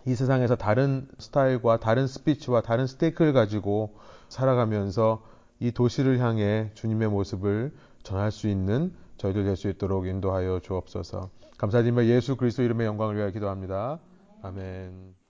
이 0.06 0.16
세상에서 0.16 0.56
다른 0.56 1.08
스타일과 1.20 1.80
다른 1.80 2.08
스피치와 2.08 2.62
다른 2.62 2.88
스테이크를 2.88 3.34
가지고 3.34 3.96
살아가면서 4.30 5.24
이 5.60 5.72
도시를 5.72 6.20
향해 6.20 6.72
주님의 6.74 7.10
모습을 7.10 7.72
전할 8.04 8.32
수 8.32 8.48
있는 8.48 8.94
저희들 9.18 9.44
될 9.44 9.56
수 9.56 9.70
있도록 9.70 10.08
인도하여 10.08 10.60
주옵소서. 10.62 11.30
감사드리며 11.58 12.06
예수 12.06 12.36
그리스도 12.36 12.64
이름의 12.64 12.88
영광을 12.88 13.16
위하여 13.16 13.30
기도합니다. 13.30 14.00
아멘. 14.42 15.21